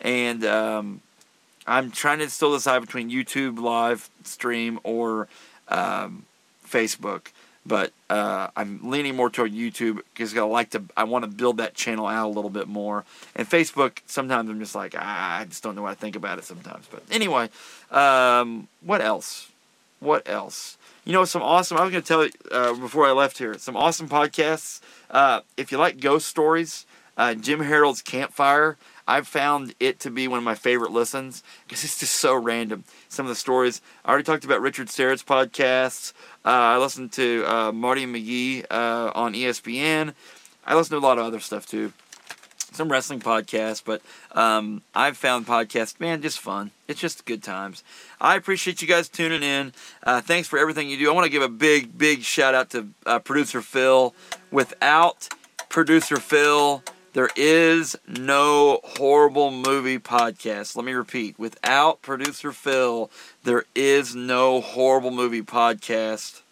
And 0.00 0.44
um, 0.44 1.00
I'm 1.66 1.90
trying 1.90 2.20
to 2.20 2.30
still 2.30 2.52
decide 2.52 2.80
between 2.80 3.10
YouTube 3.10 3.58
live 3.58 4.08
stream 4.22 4.78
or 4.84 5.28
um, 5.68 6.24
Facebook 6.66 7.28
but 7.66 7.92
uh, 8.10 8.48
I'm 8.56 8.90
leaning 8.90 9.16
more 9.16 9.30
toward 9.30 9.52
YouTube 9.52 10.00
because 10.12 10.36
I 10.36 10.42
like 10.42 10.70
to. 10.70 10.82
I 10.96 11.04
want 11.04 11.24
to 11.24 11.30
build 11.30 11.58
that 11.58 11.74
channel 11.74 12.06
out 12.06 12.26
a 12.26 12.28
little 12.28 12.50
bit 12.50 12.68
more. 12.68 13.04
And 13.34 13.48
Facebook, 13.48 13.98
sometimes 14.06 14.50
I'm 14.50 14.58
just 14.58 14.74
like 14.74 14.94
ah, 14.96 15.38
I 15.38 15.44
just 15.44 15.62
don't 15.62 15.74
know 15.74 15.82
what 15.82 15.92
I 15.92 15.94
think 15.94 16.16
about 16.16 16.38
it 16.38 16.44
sometimes. 16.44 16.86
But 16.90 17.02
anyway, 17.10 17.48
um, 17.90 18.68
what 18.82 19.00
else? 19.00 19.50
What 20.00 20.28
else? 20.28 20.76
You 21.04 21.12
know, 21.12 21.24
some 21.24 21.42
awesome. 21.42 21.78
I 21.78 21.82
was 21.82 21.90
going 21.90 22.02
to 22.02 22.08
tell 22.08 22.24
you 22.24 22.30
uh, 22.50 22.74
before 22.74 23.06
I 23.06 23.12
left 23.12 23.38
here. 23.38 23.56
Some 23.58 23.76
awesome 23.76 24.08
podcasts. 24.08 24.80
Uh, 25.10 25.40
if 25.56 25.72
you 25.72 25.78
like 25.78 26.00
ghost 26.00 26.28
stories, 26.28 26.86
uh, 27.16 27.34
Jim 27.34 27.60
Harold's 27.60 28.02
Campfire. 28.02 28.76
I've 29.06 29.28
found 29.28 29.74
it 29.80 30.00
to 30.00 30.10
be 30.10 30.28
one 30.28 30.38
of 30.38 30.44
my 30.44 30.54
favorite 30.54 30.90
listens 30.90 31.42
because 31.66 31.84
it's 31.84 31.98
just 31.98 32.14
so 32.14 32.34
random. 32.34 32.84
Some 33.08 33.26
of 33.26 33.30
the 33.30 33.36
stories. 33.36 33.80
I 34.04 34.08
already 34.08 34.24
talked 34.24 34.44
about 34.44 34.60
Richard 34.60 34.88
Syrett's 34.88 35.22
podcasts. 35.22 36.12
Uh, 36.44 36.48
I 36.48 36.78
listened 36.78 37.12
to 37.12 37.44
uh, 37.46 37.72
Marty 37.72 38.06
McGee 38.06 38.64
uh, 38.70 39.12
on 39.14 39.34
ESPN. 39.34 40.14
I 40.66 40.74
listen 40.74 40.92
to 40.92 40.98
a 40.98 41.06
lot 41.06 41.18
of 41.18 41.24
other 41.24 41.40
stuff 41.40 41.66
too. 41.66 41.92
Some 42.72 42.90
wrestling 42.90 43.20
podcasts, 43.20 43.82
but 43.84 44.02
um, 44.32 44.82
I've 44.96 45.16
found 45.16 45.46
podcasts, 45.46 46.00
man, 46.00 46.22
just 46.22 46.40
fun. 46.40 46.72
It's 46.88 47.00
just 47.00 47.24
good 47.24 47.40
times. 47.40 47.84
I 48.20 48.34
appreciate 48.34 48.82
you 48.82 48.88
guys 48.88 49.08
tuning 49.08 49.44
in. 49.44 49.72
Uh, 50.02 50.20
thanks 50.20 50.48
for 50.48 50.58
everything 50.58 50.88
you 50.88 50.98
do. 50.98 51.08
I 51.08 51.14
want 51.14 51.24
to 51.24 51.30
give 51.30 51.42
a 51.42 51.48
big, 51.48 51.96
big 51.96 52.22
shout 52.22 52.52
out 52.52 52.70
to 52.70 52.88
uh, 53.06 53.20
producer 53.20 53.62
Phil. 53.62 54.12
Without 54.50 55.28
producer 55.68 56.16
Phil, 56.16 56.82
there 57.14 57.30
is 57.36 57.96
no 58.08 58.80
horrible 58.82 59.52
movie 59.52 60.00
podcast. 60.00 60.74
Let 60.74 60.84
me 60.84 60.92
repeat. 60.94 61.38
Without 61.38 62.02
producer 62.02 62.50
Phil, 62.50 63.08
there 63.44 63.64
is 63.72 64.16
no 64.16 64.60
horrible 64.60 65.12
movie 65.12 65.42
podcast. 65.42 66.42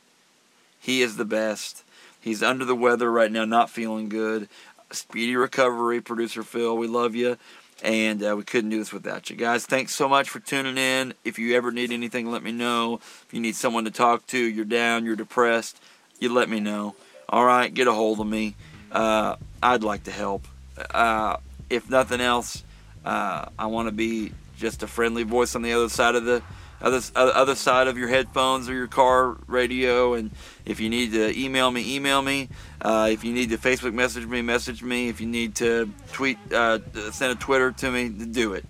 He 0.78 1.02
is 1.02 1.16
the 1.16 1.24
best. 1.24 1.82
He's 2.20 2.44
under 2.44 2.64
the 2.64 2.76
weather 2.76 3.10
right 3.10 3.30
now, 3.30 3.44
not 3.44 3.70
feeling 3.70 4.08
good. 4.08 4.48
Speedy 4.92 5.34
recovery, 5.34 6.00
producer 6.00 6.44
Phil. 6.44 6.76
We 6.76 6.86
love 6.86 7.16
you. 7.16 7.38
And 7.82 8.22
uh, 8.22 8.36
we 8.36 8.44
couldn't 8.44 8.70
do 8.70 8.78
this 8.78 8.92
without 8.92 9.30
you 9.30 9.34
guys. 9.34 9.66
Thanks 9.66 9.92
so 9.92 10.08
much 10.08 10.30
for 10.30 10.38
tuning 10.38 10.78
in. 10.78 11.14
If 11.24 11.40
you 11.40 11.56
ever 11.56 11.72
need 11.72 11.90
anything, 11.90 12.30
let 12.30 12.44
me 12.44 12.52
know. 12.52 13.00
If 13.26 13.28
you 13.32 13.40
need 13.40 13.56
someone 13.56 13.84
to 13.86 13.90
talk 13.90 14.28
to, 14.28 14.38
you're 14.38 14.64
down, 14.64 15.04
you're 15.06 15.16
depressed, 15.16 15.82
you 16.20 16.32
let 16.32 16.48
me 16.48 16.60
know. 16.60 16.94
All 17.28 17.44
right, 17.44 17.74
get 17.74 17.88
a 17.88 17.92
hold 17.92 18.20
of 18.20 18.28
me. 18.28 18.54
Uh, 18.92 19.34
I'd 19.60 19.82
like 19.82 20.04
to 20.04 20.12
help. 20.12 20.46
Uh, 20.90 21.36
if 21.70 21.88
nothing 21.88 22.20
else, 22.20 22.64
uh, 23.04 23.46
I 23.58 23.66
want 23.66 23.88
to 23.88 23.92
be 23.92 24.32
just 24.56 24.82
a 24.82 24.86
friendly 24.86 25.24
voice 25.24 25.54
on 25.54 25.62
the 25.62 25.72
other 25.72 25.88
side 25.88 26.14
of 26.14 26.24
the 26.24 26.42
other 26.80 27.00
other 27.14 27.54
side 27.54 27.86
of 27.86 27.96
your 27.96 28.08
headphones 28.08 28.68
or 28.68 28.74
your 28.74 28.88
car 28.88 29.36
radio. 29.46 30.14
And 30.14 30.30
if 30.64 30.80
you 30.80 30.90
need 30.90 31.12
to 31.12 31.38
email 31.38 31.70
me, 31.70 31.94
email 31.96 32.22
me. 32.22 32.48
Uh, 32.80 33.08
if 33.10 33.24
you 33.24 33.32
need 33.32 33.50
to 33.50 33.58
Facebook 33.58 33.94
message 33.94 34.26
me, 34.26 34.42
message 34.42 34.82
me. 34.82 35.08
If 35.08 35.20
you 35.20 35.26
need 35.26 35.54
to 35.56 35.90
tweet, 36.12 36.38
uh, 36.52 36.80
send 37.12 37.32
a 37.32 37.36
Twitter 37.36 37.72
to 37.72 37.90
me, 37.90 38.08
do 38.08 38.54
it. 38.54 38.64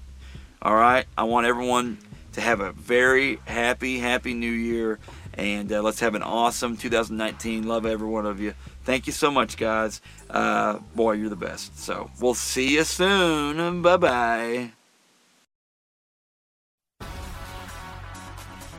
All 0.61 0.75
right. 0.75 1.07
I 1.17 1.25
want 1.25 1.47
everyone 1.47 1.99
to 2.33 2.41
have 2.41 2.61
a 2.61 2.73
very 2.73 3.37
happy, 3.45 3.99
happy 3.99 4.35
New 4.35 4.51
Year, 4.51 4.99
and 5.35 5.73
uh, 5.73 5.83
let's 5.83 6.01
have 6.01 6.15
an 6.15 6.23
awesome 6.23 6.77
2019. 6.77 7.67
Love 7.67 7.87
every 7.87 8.09
one 8.09 8.27
of 8.27 8.41
you. 8.41 8.55
Thank 8.85 9.07
you 9.07 9.13
so 9.13 9.31
much, 9.31 9.57
guys. 9.57 10.01
Uh, 10.29 10.79
boy, 10.95 11.13
you're 11.13 11.29
the 11.29 11.37
best. 11.37 11.79
So 11.79 12.11
we'll 12.21 12.35
see 12.35 12.75
you 12.75 12.85
soon. 12.85 13.83
Bye 13.83 13.97
bye. 13.97 14.71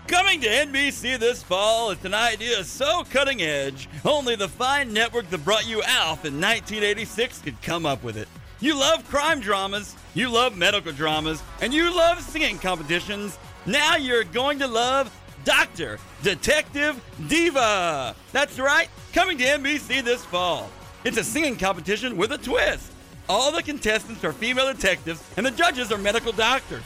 Coming 0.08 0.42
to 0.42 0.48
NBC 0.48 1.18
this 1.18 1.42
fall, 1.42 1.90
it's 1.92 2.04
an 2.06 2.14
idea 2.14 2.64
so 2.66 3.04
cutting 3.10 3.42
edge, 3.42 3.88
only 4.06 4.36
the 4.36 4.50
fine 4.50 4.92
network 4.94 5.30
that 5.30 5.44
brought 5.46 5.68
you 5.68 5.82
ALF 5.82 6.26
in 6.26 6.40
1986 6.40 7.40
could 7.40 7.60
come 7.62 7.86
up 7.86 8.04
with 8.04 8.18
it. 8.18 8.28
You 8.60 8.78
love 8.78 9.08
crime 9.10 9.40
dramas, 9.40 9.96
you 10.14 10.30
love 10.30 10.58
medical 10.58 10.92
dramas, 10.92 11.42
and 11.62 11.74
you 11.74 11.96
love 11.96 12.22
singing 12.22 12.60
competitions. 12.60 13.38
Now 13.66 13.96
you're 13.96 14.24
going 14.26 14.60
to 14.60 14.68
love 14.68 15.12
Doctor 15.46 16.00
Detective 16.22 17.02
Diva. 17.28 18.16
That's 18.32 18.60
right, 18.60 18.90
coming 19.14 19.38
to 19.38 19.44
NBC 19.44 20.04
this 20.04 20.26
fall. 20.26 20.70
It's 21.04 21.18
a 21.18 21.24
singing 21.24 21.56
competition 21.56 22.18
with 22.18 22.32
a 22.32 22.38
twist. 22.38 22.92
All 23.30 23.52
the 23.52 23.64
contestants 23.64 24.24
are 24.24 24.34
female 24.34 24.72
detectives, 24.74 25.24
and 25.38 25.46
the 25.46 25.52
judges 25.52 25.92
are 25.92 25.98
medical 25.98 26.32
doctors. 26.32 26.84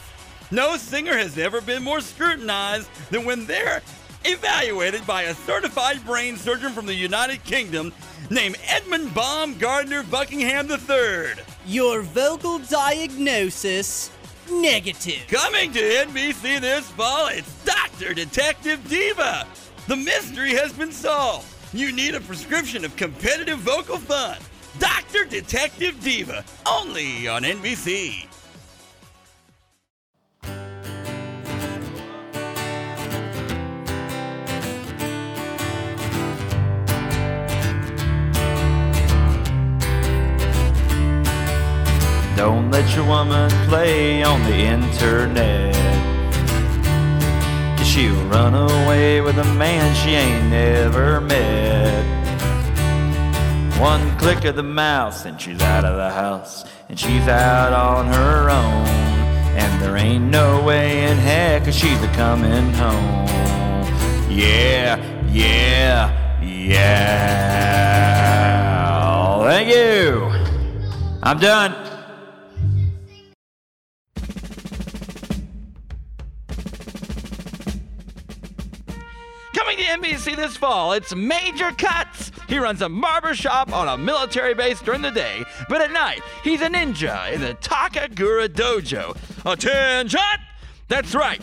No 0.50 0.76
singer 0.76 1.16
has 1.16 1.36
ever 1.38 1.60
been 1.60 1.82
more 1.82 2.00
scrutinized 2.00 2.88
than 3.10 3.24
when 3.24 3.46
they're 3.46 3.82
evaluated 4.24 5.06
by 5.06 5.22
a 5.22 5.34
certified 5.34 6.04
brain 6.04 6.36
surgeon 6.36 6.72
from 6.72 6.86
the 6.86 6.94
United 6.94 7.42
Kingdom 7.44 7.92
named 8.30 8.56
Edmund 8.66 9.08
Baumgardner 9.10 10.08
Buckingham 10.10 10.70
III. 10.70 11.42
Your 11.66 12.02
vocal 12.02 12.58
diagnosis 12.58 14.10
negative. 14.50 15.26
Coming 15.28 15.72
to 15.72 15.80
NBC 15.80 16.60
this 16.60 16.90
fall, 16.90 17.28
it's 17.28 17.64
Dr. 17.64 18.14
Detective 18.14 18.86
Diva. 18.88 19.46
The 19.86 19.96
mystery 19.96 20.54
has 20.54 20.72
been 20.72 20.92
solved. 20.92 21.46
You 21.74 21.92
need 21.92 22.14
a 22.14 22.20
prescription 22.20 22.82
of 22.86 22.96
competitive 22.96 23.58
vocal 23.58 23.98
fun. 23.98 24.38
Dr. 24.78 25.26
Detective 25.26 26.02
Diva, 26.02 26.42
only 26.66 27.28
on 27.28 27.42
NBC. 27.42 28.26
Don't 42.34 42.70
let 42.70 42.94
your 42.94 43.04
woman 43.04 43.50
play 43.68 44.22
on 44.22 44.42
the 44.44 44.56
internet. 44.56 45.77
She'll 47.98 48.24
run 48.26 48.54
away 48.54 49.20
with 49.20 49.38
a 49.38 49.54
man 49.54 49.92
she 49.96 50.10
ain't 50.10 50.50
never 50.50 51.20
met. 51.20 52.04
One 53.80 54.16
click 54.18 54.44
of 54.44 54.54
the 54.54 54.62
mouse 54.62 55.24
and 55.24 55.40
she's 55.40 55.60
out 55.60 55.84
of 55.84 55.96
the 55.96 56.10
house. 56.10 56.64
And 56.88 56.96
she's 56.96 57.26
out 57.26 57.72
on 57.72 58.06
her 58.06 58.50
own. 58.50 58.86
And 59.58 59.82
there 59.82 59.96
ain't 59.96 60.30
no 60.30 60.62
way 60.62 61.10
in 61.10 61.16
heck 61.16 61.64
she's 61.72 62.00
a 62.00 62.06
coming 62.12 62.72
home. 62.74 63.26
Yeah, 64.30 64.96
yeah, 65.32 66.40
yeah. 66.40 66.68
Thank 69.42 69.70
you. 69.74 70.30
I'm 71.20 71.40
done. 71.40 71.87
Coming 79.54 79.78
to 79.78 79.84
NBC 79.84 80.36
this 80.36 80.56
fall, 80.56 80.92
it's 80.92 81.14
Major 81.14 81.70
Cuts. 81.72 82.30
He 82.48 82.58
runs 82.58 82.82
a 82.82 82.88
barber 82.88 83.34
shop 83.34 83.72
on 83.72 83.88
a 83.88 83.96
military 83.96 84.54
base 84.54 84.80
during 84.80 85.00
the 85.00 85.10
day, 85.10 85.42
but 85.68 85.80
at 85.80 85.90
night, 85.90 86.20
he's 86.44 86.60
a 86.60 86.68
ninja 86.68 87.32
in 87.32 87.40
the 87.40 87.54
Takagura 87.54 88.48
Dojo. 88.48 89.16
Attention! 89.50 90.20
That's 90.88 91.14
right, 91.14 91.40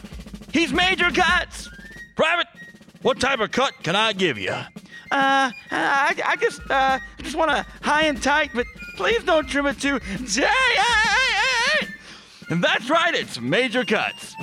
he's 0.53 0.72
Major 0.72 1.10
Cuts. 1.10 1.70
Private, 2.16 2.47
what 3.01 3.20
type 3.20 3.39
of 3.39 3.51
cut 3.51 3.74
can 3.84 3.95
I 3.95 4.14
give 4.14 4.38
you? 4.38 4.51
Uh, 4.51 5.51
I, 5.72 6.16
I 6.26 6.36
just, 6.39 6.62
uh, 6.70 6.99
I 6.99 7.22
just 7.22 7.36
want 7.36 7.51
a 7.51 7.66
high 7.82 8.03
and 8.03 8.22
tight, 8.22 8.51
but 8.53 8.68
please 8.97 9.24
don't 9.24 9.47
trim 9.47 9.66
it 9.66 9.80
too 9.80 9.99
tight. 9.99 11.88
And 12.49 12.64
that's 12.64 12.89
right, 12.89 13.16
it's 13.16 13.41
Major 13.41 13.84
Cuts. 13.84 14.36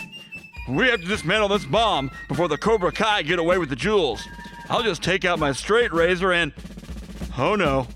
We 0.69 0.89
have 0.89 1.01
to 1.01 1.07
dismantle 1.07 1.49
this 1.49 1.65
bomb 1.65 2.11
before 2.29 2.49
the 2.49 2.57
Cobra 2.57 2.93
Kai 2.93 3.23
get 3.23 3.39
away 3.39 3.59
with 3.59 3.69
the 3.69 3.77
jewels. 3.77 4.27
I'll 4.69 4.83
just 4.83 5.03
take 5.03 5.25
out 5.25 5.39
my 5.39 5.53
straight 5.53 5.93
razor 5.93 6.33
and. 6.33 6.53
Oh 7.37 7.57
no. 7.57 7.89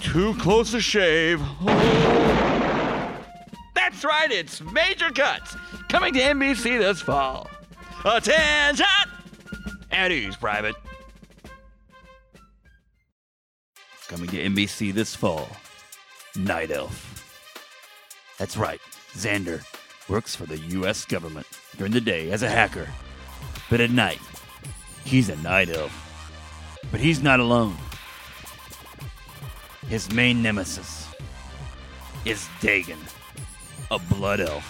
Too 0.00 0.34
close 0.34 0.72
a 0.74 0.80
shave. 0.80 1.40
Oh. 1.42 3.22
That's 3.74 4.04
right, 4.04 4.30
it's 4.30 4.60
Major 4.60 5.10
Cuts, 5.10 5.56
coming 5.88 6.12
to 6.14 6.20
NBC 6.20 6.78
this 6.78 7.00
fall. 7.00 7.48
Attention! 8.04 8.86
At 9.90 10.12
ease, 10.12 10.36
Private. 10.36 10.74
Coming 14.08 14.28
to 14.30 14.36
NBC 14.36 14.92
this 14.92 15.14
fall, 15.14 15.48
Night 16.36 16.70
Elf. 16.70 17.24
That's 18.38 18.56
right, 18.56 18.80
Xander 19.14 19.64
works 20.08 20.36
for 20.36 20.46
the 20.46 20.58
U.S. 20.58 21.04
government 21.04 21.46
during 21.76 21.92
the 21.92 22.00
day 22.00 22.30
as 22.30 22.42
a 22.42 22.48
hacker, 22.48 22.88
but 23.68 23.80
at 23.80 23.90
night, 23.90 24.20
he's 25.04 25.28
a 25.28 25.36
night 25.36 25.68
elf. 25.68 25.92
But 26.90 27.00
he's 27.00 27.22
not 27.22 27.40
alone. 27.40 27.76
His 29.88 30.10
main 30.12 30.42
nemesis 30.42 31.08
is 32.24 32.48
Dagon, 32.60 32.98
a 33.90 33.98
blood 33.98 34.40
elf, 34.40 34.64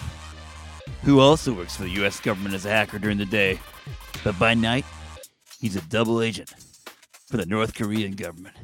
who 1.03 1.19
also 1.19 1.53
works 1.53 1.75
for 1.75 1.83
the 1.83 1.89
U.S. 1.91 2.19
government 2.19 2.55
as 2.55 2.65
a 2.65 2.69
hacker 2.69 2.99
during 2.99 3.17
the 3.17 3.25
day, 3.25 3.59
but 4.23 4.37
by 4.39 4.53
night, 4.53 4.85
he's 5.59 5.75
a 5.75 5.81
double 5.81 6.21
agent 6.21 6.53
for 7.27 7.37
the 7.37 7.45
North 7.45 7.73
Korean 7.73 8.13
government. 8.13 8.55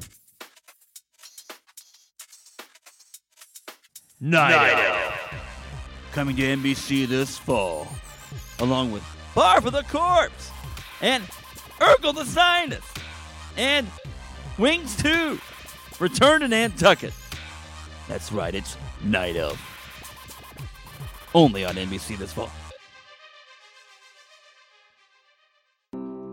Night, 4.20 4.54
Elf 4.54 5.04
coming 6.14 6.36
to 6.36 6.44
NBC 6.44 7.08
this 7.08 7.40
fall, 7.40 7.88
along 8.60 8.92
with 8.92 9.04
Par 9.34 9.60
for 9.62 9.72
the 9.72 9.82
Corpse 9.84 10.52
and 11.02 11.24
Urkel 11.80 12.14
the 12.14 12.24
Scientist 12.24 13.00
and 13.58 13.88
Wings 14.60 14.96
2. 14.98 15.40
Return 16.00 16.42
to 16.42 16.48
Nantucket. 16.48 17.14
That's 18.08 18.32
right, 18.32 18.54
it's 18.54 18.78
Night 19.04 19.36
Elf. 19.36 19.60
only 21.34 21.66
on 21.66 21.76
NBC 21.76 22.16
this 22.18 22.32
fall. 22.32 22.52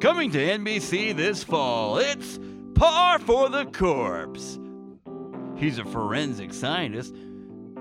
Coming 0.00 0.30
to 0.32 0.38
NBC 0.38 1.16
this 1.16 1.42
fall, 1.42 1.96
it's 1.96 2.38
Par 2.74 3.18
for 3.18 3.48
the 3.48 3.64
Corpse. 3.66 4.58
He's 5.56 5.78
a 5.78 5.84
forensic 5.84 6.52
scientist 6.52 7.14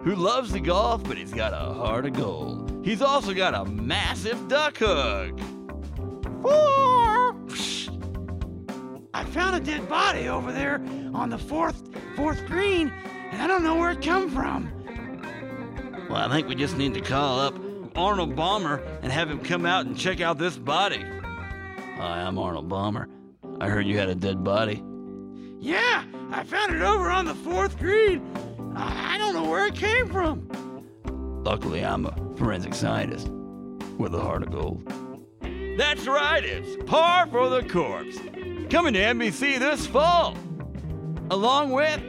who 0.04 0.16
loves 0.16 0.52
to 0.54 0.60
golf, 0.60 1.04
but 1.04 1.18
he's 1.18 1.34
got 1.34 1.54
a 1.54 1.74
heart 1.74 2.06
of 2.06 2.14
gold. 2.14 2.82
He's 2.84 3.02
also 3.02 3.34
got 3.34 3.54
a 3.54 3.66
massive 3.66 4.48
duck 4.48 4.78
hook. 4.78 5.38
Four. 6.42 7.36
I 9.14 9.24
found 9.26 9.56
a 9.56 9.60
dead 9.60 9.90
body 9.90 10.30
over 10.30 10.52
there 10.52 10.82
on 11.14 11.30
the 11.30 11.38
fourth 11.38 11.90
fourth 12.16 12.46
green, 12.46 12.92
and 13.32 13.42
I 13.42 13.48
don't 13.48 13.64
know 13.64 13.76
where 13.76 13.92
it 13.92 14.02
come 14.02 14.30
from. 14.30 14.72
Well, 16.10 16.18
I 16.18 16.30
think 16.30 16.48
we 16.48 16.56
just 16.56 16.78
need 16.78 16.94
to 16.94 17.02
call 17.02 17.40
up 17.40 17.54
Arnold 17.96 18.36
Balmer 18.36 18.82
and 19.02 19.12
have 19.12 19.30
him 19.30 19.40
come 19.40 19.66
out 19.66 19.86
and 19.86 19.98
check 19.98 20.22
out 20.22 20.38
this 20.38 20.58
body. 20.58 21.04
Hi, 21.98 22.22
I'm 22.22 22.40
Arnold 22.40 22.70
Balmer. 22.70 23.10
I 23.60 23.68
heard 23.68 23.86
you 23.86 23.98
had 23.98 24.10
a 24.10 24.16
dead 24.16 24.44
body. 24.44 24.82
Yeah, 25.60 26.06
I 26.32 26.44
found 26.46 26.74
it 26.74 26.82
over 26.82 27.10
on 27.12 27.26
the 27.26 27.36
fourth 27.36 27.78
green. 27.78 28.49
I 28.80 29.10
I 29.10 29.18
don't 29.18 29.34
know 29.34 29.50
where 29.50 29.68
it 29.68 29.76
came 29.76 30.08
from. 30.08 30.48
Luckily, 31.44 31.84
I'm 31.84 32.06
a 32.06 32.36
forensic 32.38 32.74
scientist 32.74 33.28
with 33.98 34.16
a 34.16 34.20
heart 34.20 34.44
of 34.44 34.52
gold. 34.52 34.82
That's 35.78 36.08
right, 36.08 36.44
it's 36.44 36.82
Par 36.86 37.28
for 37.28 37.50
the 37.50 37.64
Corpse. 37.64 38.18
Coming 38.70 38.94
to 38.94 39.00
NBC 39.00 39.60
this 39.60 39.86
fall. 39.88 40.38
Along 41.32 41.72
with 41.72 42.00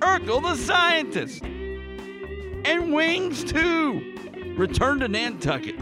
Urkel 0.00 0.42
the 0.42 0.56
Scientist. 0.56 1.42
And 1.44 2.92
Wings 2.92 3.44
2. 3.44 4.54
Return 4.56 5.00
to 5.00 5.08
Nantucket. 5.08 5.76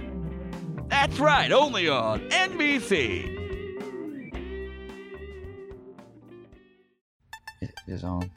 That's 0.88 1.18
right, 1.18 1.52
only 1.52 1.88
on 1.88 2.20
NBC. 2.30 3.32
It 7.60 7.74
is 7.86 8.04
on. 8.04 8.30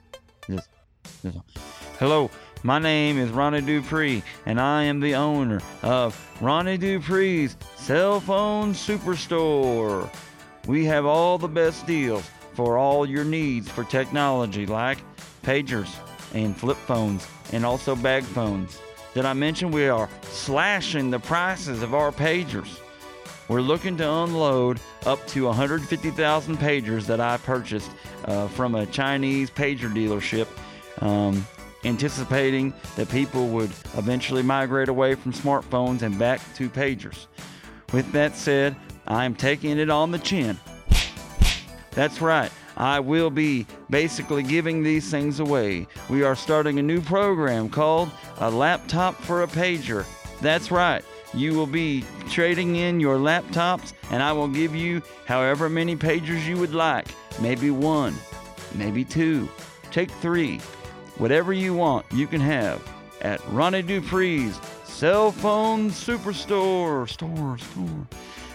This 0.47 0.67
is 1.23 1.35
on. 1.35 1.43
Hello, 1.99 2.29
my 2.61 2.77
name 2.77 3.17
is 3.17 3.31
Ronnie 3.31 3.59
Dupree, 3.59 4.21
and 4.45 4.61
I 4.61 4.83
am 4.83 4.99
the 4.99 5.15
owner 5.15 5.59
of 5.81 6.15
Ronnie 6.39 6.77
Dupree's 6.77 7.57
Cell 7.75 8.19
Phone 8.19 8.73
Superstore. 8.73 10.07
We 10.67 10.85
have 10.85 11.07
all 11.07 11.39
the 11.39 11.47
best 11.47 11.87
deals 11.87 12.29
for 12.53 12.77
all 12.77 13.03
your 13.03 13.25
needs 13.25 13.67
for 13.71 13.83
technology, 13.83 14.67
like 14.67 14.99
pagers 15.41 15.91
and 16.35 16.55
flip 16.55 16.77
phones, 16.77 17.27
and 17.51 17.65
also 17.65 17.95
bag 17.95 18.23
phones. 18.23 18.79
Did 19.15 19.25
I 19.25 19.33
mention 19.33 19.71
we 19.71 19.87
are 19.87 20.07
slashing 20.21 21.09
the 21.09 21.19
prices 21.19 21.81
of 21.81 21.95
our 21.95 22.11
pagers? 22.11 22.79
We're 23.47 23.61
looking 23.61 23.97
to 23.97 24.07
unload 24.07 24.79
up 25.07 25.25
to 25.29 25.45
150,000 25.45 26.57
pagers 26.57 27.07
that 27.07 27.19
I 27.19 27.37
purchased 27.37 27.89
uh, 28.25 28.49
from 28.49 28.75
a 28.75 28.85
Chinese 28.85 29.49
pager 29.49 29.91
dealership, 29.91 30.47
um, 31.01 31.43
anticipating 31.87 32.73
that 32.95 33.09
people 33.09 33.47
would 33.47 33.71
eventually 33.97 34.43
migrate 34.43 34.89
away 34.89 35.15
from 35.15 35.33
smartphones 35.33 36.01
and 36.01 36.19
back 36.19 36.41
to 36.55 36.69
pagers. 36.69 37.27
With 37.93 38.11
that 38.11 38.35
said, 38.35 38.75
I 39.07 39.25
am 39.25 39.35
taking 39.35 39.79
it 39.79 39.89
on 39.89 40.11
the 40.11 40.19
chin. 40.19 40.59
That's 41.91 42.21
right. 42.21 42.51
I 42.75 42.99
will 42.99 43.31
be 43.31 43.65
basically 43.89 44.43
giving 44.43 44.83
these 44.83 45.09
things 45.09 45.39
away. 45.39 45.87
We 46.09 46.23
are 46.23 46.35
starting 46.35 46.77
a 46.77 46.83
new 46.83 47.01
program 47.01 47.69
called 47.69 48.11
A 48.37 48.51
Laptop 48.51 49.15
for 49.15 49.41
a 49.41 49.47
Pager. 49.47 50.05
That's 50.41 50.69
right. 50.69 51.03
You 51.33 51.55
will 51.55 51.67
be 51.67 52.05
trading 52.29 52.75
in 52.75 52.99
your 52.99 53.17
laptops, 53.17 53.93
and 54.11 54.21
I 54.21 54.31
will 54.31 54.47
give 54.47 54.75
you 54.75 55.01
however 55.25 55.69
many 55.69 55.95
pagers 55.95 56.45
you 56.45 56.57
would 56.57 56.73
like. 56.73 57.07
Maybe 57.41 57.71
one, 57.71 58.15
maybe 58.75 59.03
two, 59.03 59.49
take 59.91 60.11
three. 60.11 60.61
Whatever 61.17 61.51
you 61.51 61.73
want, 61.73 62.05
you 62.11 62.27
can 62.27 62.41
have 62.41 62.81
at 63.21 63.41
Ronnie 63.49 63.81
Dupree's 63.81 64.59
Cell 64.83 65.31
Phone 65.31 65.89
Superstore. 65.89 67.09
Store, 67.09 67.57
store. 67.57 68.07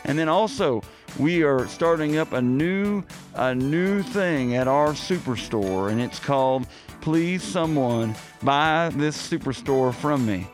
And 0.04 0.18
then 0.18 0.28
also, 0.28 0.82
we 1.18 1.42
are 1.42 1.66
starting 1.66 2.18
up 2.18 2.32
a 2.32 2.40
new 2.40 3.02
a 3.34 3.54
new 3.54 4.02
thing 4.02 4.54
at 4.54 4.68
our 4.68 4.90
superstore, 4.90 5.90
and 5.90 6.00
it's 6.00 6.20
called 6.20 6.66
Please 7.00 7.42
Someone 7.42 8.14
Buy 8.42 8.90
This 8.94 9.16
Superstore 9.16 9.92
from 9.92 10.24
Me. 10.24 10.46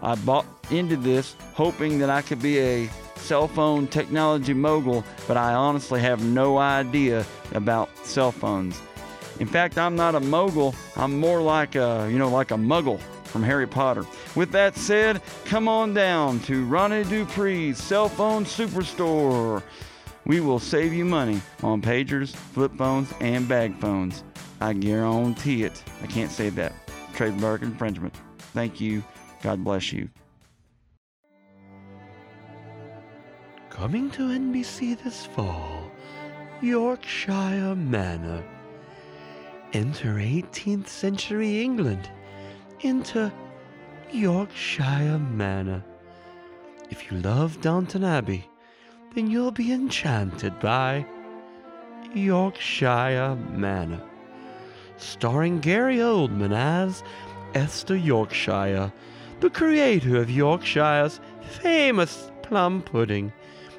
I 0.00 0.14
bought 0.14 0.46
into 0.70 0.96
this 0.96 1.34
hoping 1.54 1.98
that 1.98 2.10
I 2.10 2.22
could 2.22 2.40
be 2.40 2.58
a 2.60 2.90
cell 3.16 3.48
phone 3.48 3.88
technology 3.88 4.54
mogul, 4.54 5.04
but 5.26 5.36
I 5.36 5.54
honestly 5.54 6.00
have 6.00 6.24
no 6.24 6.58
idea 6.58 7.26
about 7.52 7.88
cell 8.06 8.30
phones. 8.30 8.80
In 9.40 9.46
fact, 9.46 9.78
I'm 9.78 9.94
not 9.94 10.14
a 10.14 10.20
mogul. 10.20 10.74
I'm 10.96 11.18
more 11.18 11.40
like 11.40 11.74
a, 11.76 12.08
you 12.10 12.18
know, 12.18 12.28
like 12.28 12.50
a 12.50 12.56
muggle 12.56 13.00
from 13.24 13.42
Harry 13.42 13.66
Potter. 13.66 14.04
With 14.34 14.50
that 14.52 14.76
said, 14.76 15.22
come 15.44 15.68
on 15.68 15.94
down 15.94 16.40
to 16.40 16.64
Ronnie 16.64 17.04
Dupree's 17.04 17.78
Cell 17.78 18.08
Phone 18.08 18.44
Superstore. 18.44 19.62
We 20.24 20.40
will 20.40 20.58
save 20.58 20.92
you 20.92 21.04
money 21.04 21.40
on 21.62 21.80
pagers, 21.80 22.34
flip 22.34 22.72
phones, 22.76 23.12
and 23.20 23.48
bag 23.48 23.78
phones. 23.78 24.24
I 24.60 24.72
guarantee 24.72 25.62
it. 25.62 25.82
I 26.02 26.06
can't 26.06 26.32
say 26.32 26.50
that. 26.50 26.72
Trademark 27.14 27.62
infringement. 27.62 28.14
Thank 28.52 28.80
you. 28.80 29.04
God 29.42 29.62
bless 29.62 29.92
you. 29.92 30.08
Coming 33.70 34.10
to 34.10 34.22
NBC 34.22 35.00
this 35.04 35.26
fall, 35.26 35.88
Yorkshire 36.60 37.76
Manor. 37.76 38.42
Enter 39.74 40.14
18th 40.14 40.86
century 40.86 41.60
England 41.60 42.10
into 42.80 43.30
Yorkshire 44.10 45.18
Manor. 45.18 45.84
If 46.88 47.10
you 47.10 47.18
love 47.18 47.60
Downton 47.60 48.02
Abbey, 48.02 48.48
then 49.14 49.30
you'll 49.30 49.50
be 49.50 49.70
enchanted 49.70 50.58
by 50.58 51.04
Yorkshire 52.14 53.36
Manor. 53.50 54.00
Starring 54.96 55.60
Gary 55.60 55.98
Oldman 55.98 56.56
as 56.56 57.04
Esther 57.54 57.96
Yorkshire, 57.96 58.90
the 59.40 59.50
creator 59.50 60.16
of 60.16 60.30
Yorkshire's 60.30 61.20
famous 61.42 62.30
plum 62.42 62.80
pudding 62.80 63.34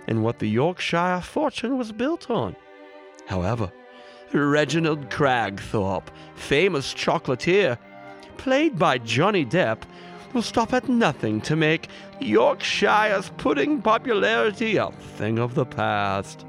and 0.08 0.24
what 0.24 0.38
the 0.38 0.50
Yorkshire 0.50 1.22
fortune 1.22 1.80
was 1.80 1.92
built 1.92 2.30
on. 2.30 2.56
However, 3.26 3.72
Reginald 4.34 5.10
Cragthorpe, 5.10 6.08
famous 6.36 6.94
chocolatier, 6.94 7.78
played 8.38 8.78
by 8.78 8.98
Johnny 8.98 9.46
Depp, 9.46 9.84
will 10.34 10.42
stop 10.42 10.74
at 10.74 10.88
nothing 10.88 11.42
to 11.42 11.56
make 11.56 11.88
Yorkshire's 12.20 13.30
pudding 13.38 13.82
popularity 13.82 14.78
a 14.78 14.92
thing 14.92 15.40
of 15.40 15.56
the 15.56 15.66
past. 15.66 16.46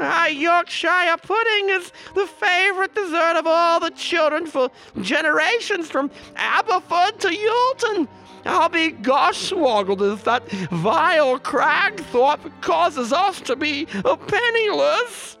Ah, 0.00 0.26
Yorkshire 0.26 1.16
pudding 1.22 1.68
is 1.68 1.92
the 2.14 2.26
favorite 2.26 2.94
dessert 2.94 3.36
of 3.36 3.46
all 3.46 3.78
the 3.78 3.90
children 3.90 4.46
for 4.46 4.70
generations 5.00 5.88
from 5.88 6.10
Aberford 6.34 7.18
to 7.20 7.28
Yulton. 7.28 8.08
I'll 8.44 8.68
be 8.68 8.90
gosh 8.90 9.50
swoggled 9.52 10.12
if 10.12 10.24
that 10.24 10.48
vile 10.50 11.38
Cragthorpe 11.38 12.50
causes 12.60 13.12
us 13.12 13.40
to 13.42 13.56
be 13.56 13.86
penniless. 13.86 15.38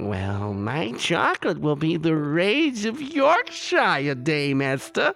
Well, 0.00 0.54
my 0.54 0.92
chocolate 0.92 1.60
will 1.60 1.74
be 1.76 1.96
the 1.96 2.14
rage 2.14 2.84
of 2.84 3.02
Yorkshire, 3.02 4.14
Dame 4.14 4.62
Esther, 4.62 5.12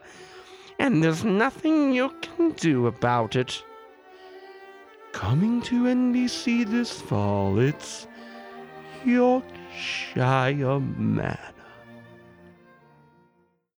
and 0.78 1.05
there's 1.05 1.22
nothing 1.22 1.93
you 1.93 2.11
can 2.20 2.51
do 2.53 2.89
about 2.89 3.37
it. 3.37 3.62
Coming 5.12 5.62
to 5.62 5.85
NBC 5.85 6.68
this 6.68 7.01
fall, 7.01 7.61
it's 7.61 8.09
Yorkshire 9.05 10.80
Manor. 10.80 11.51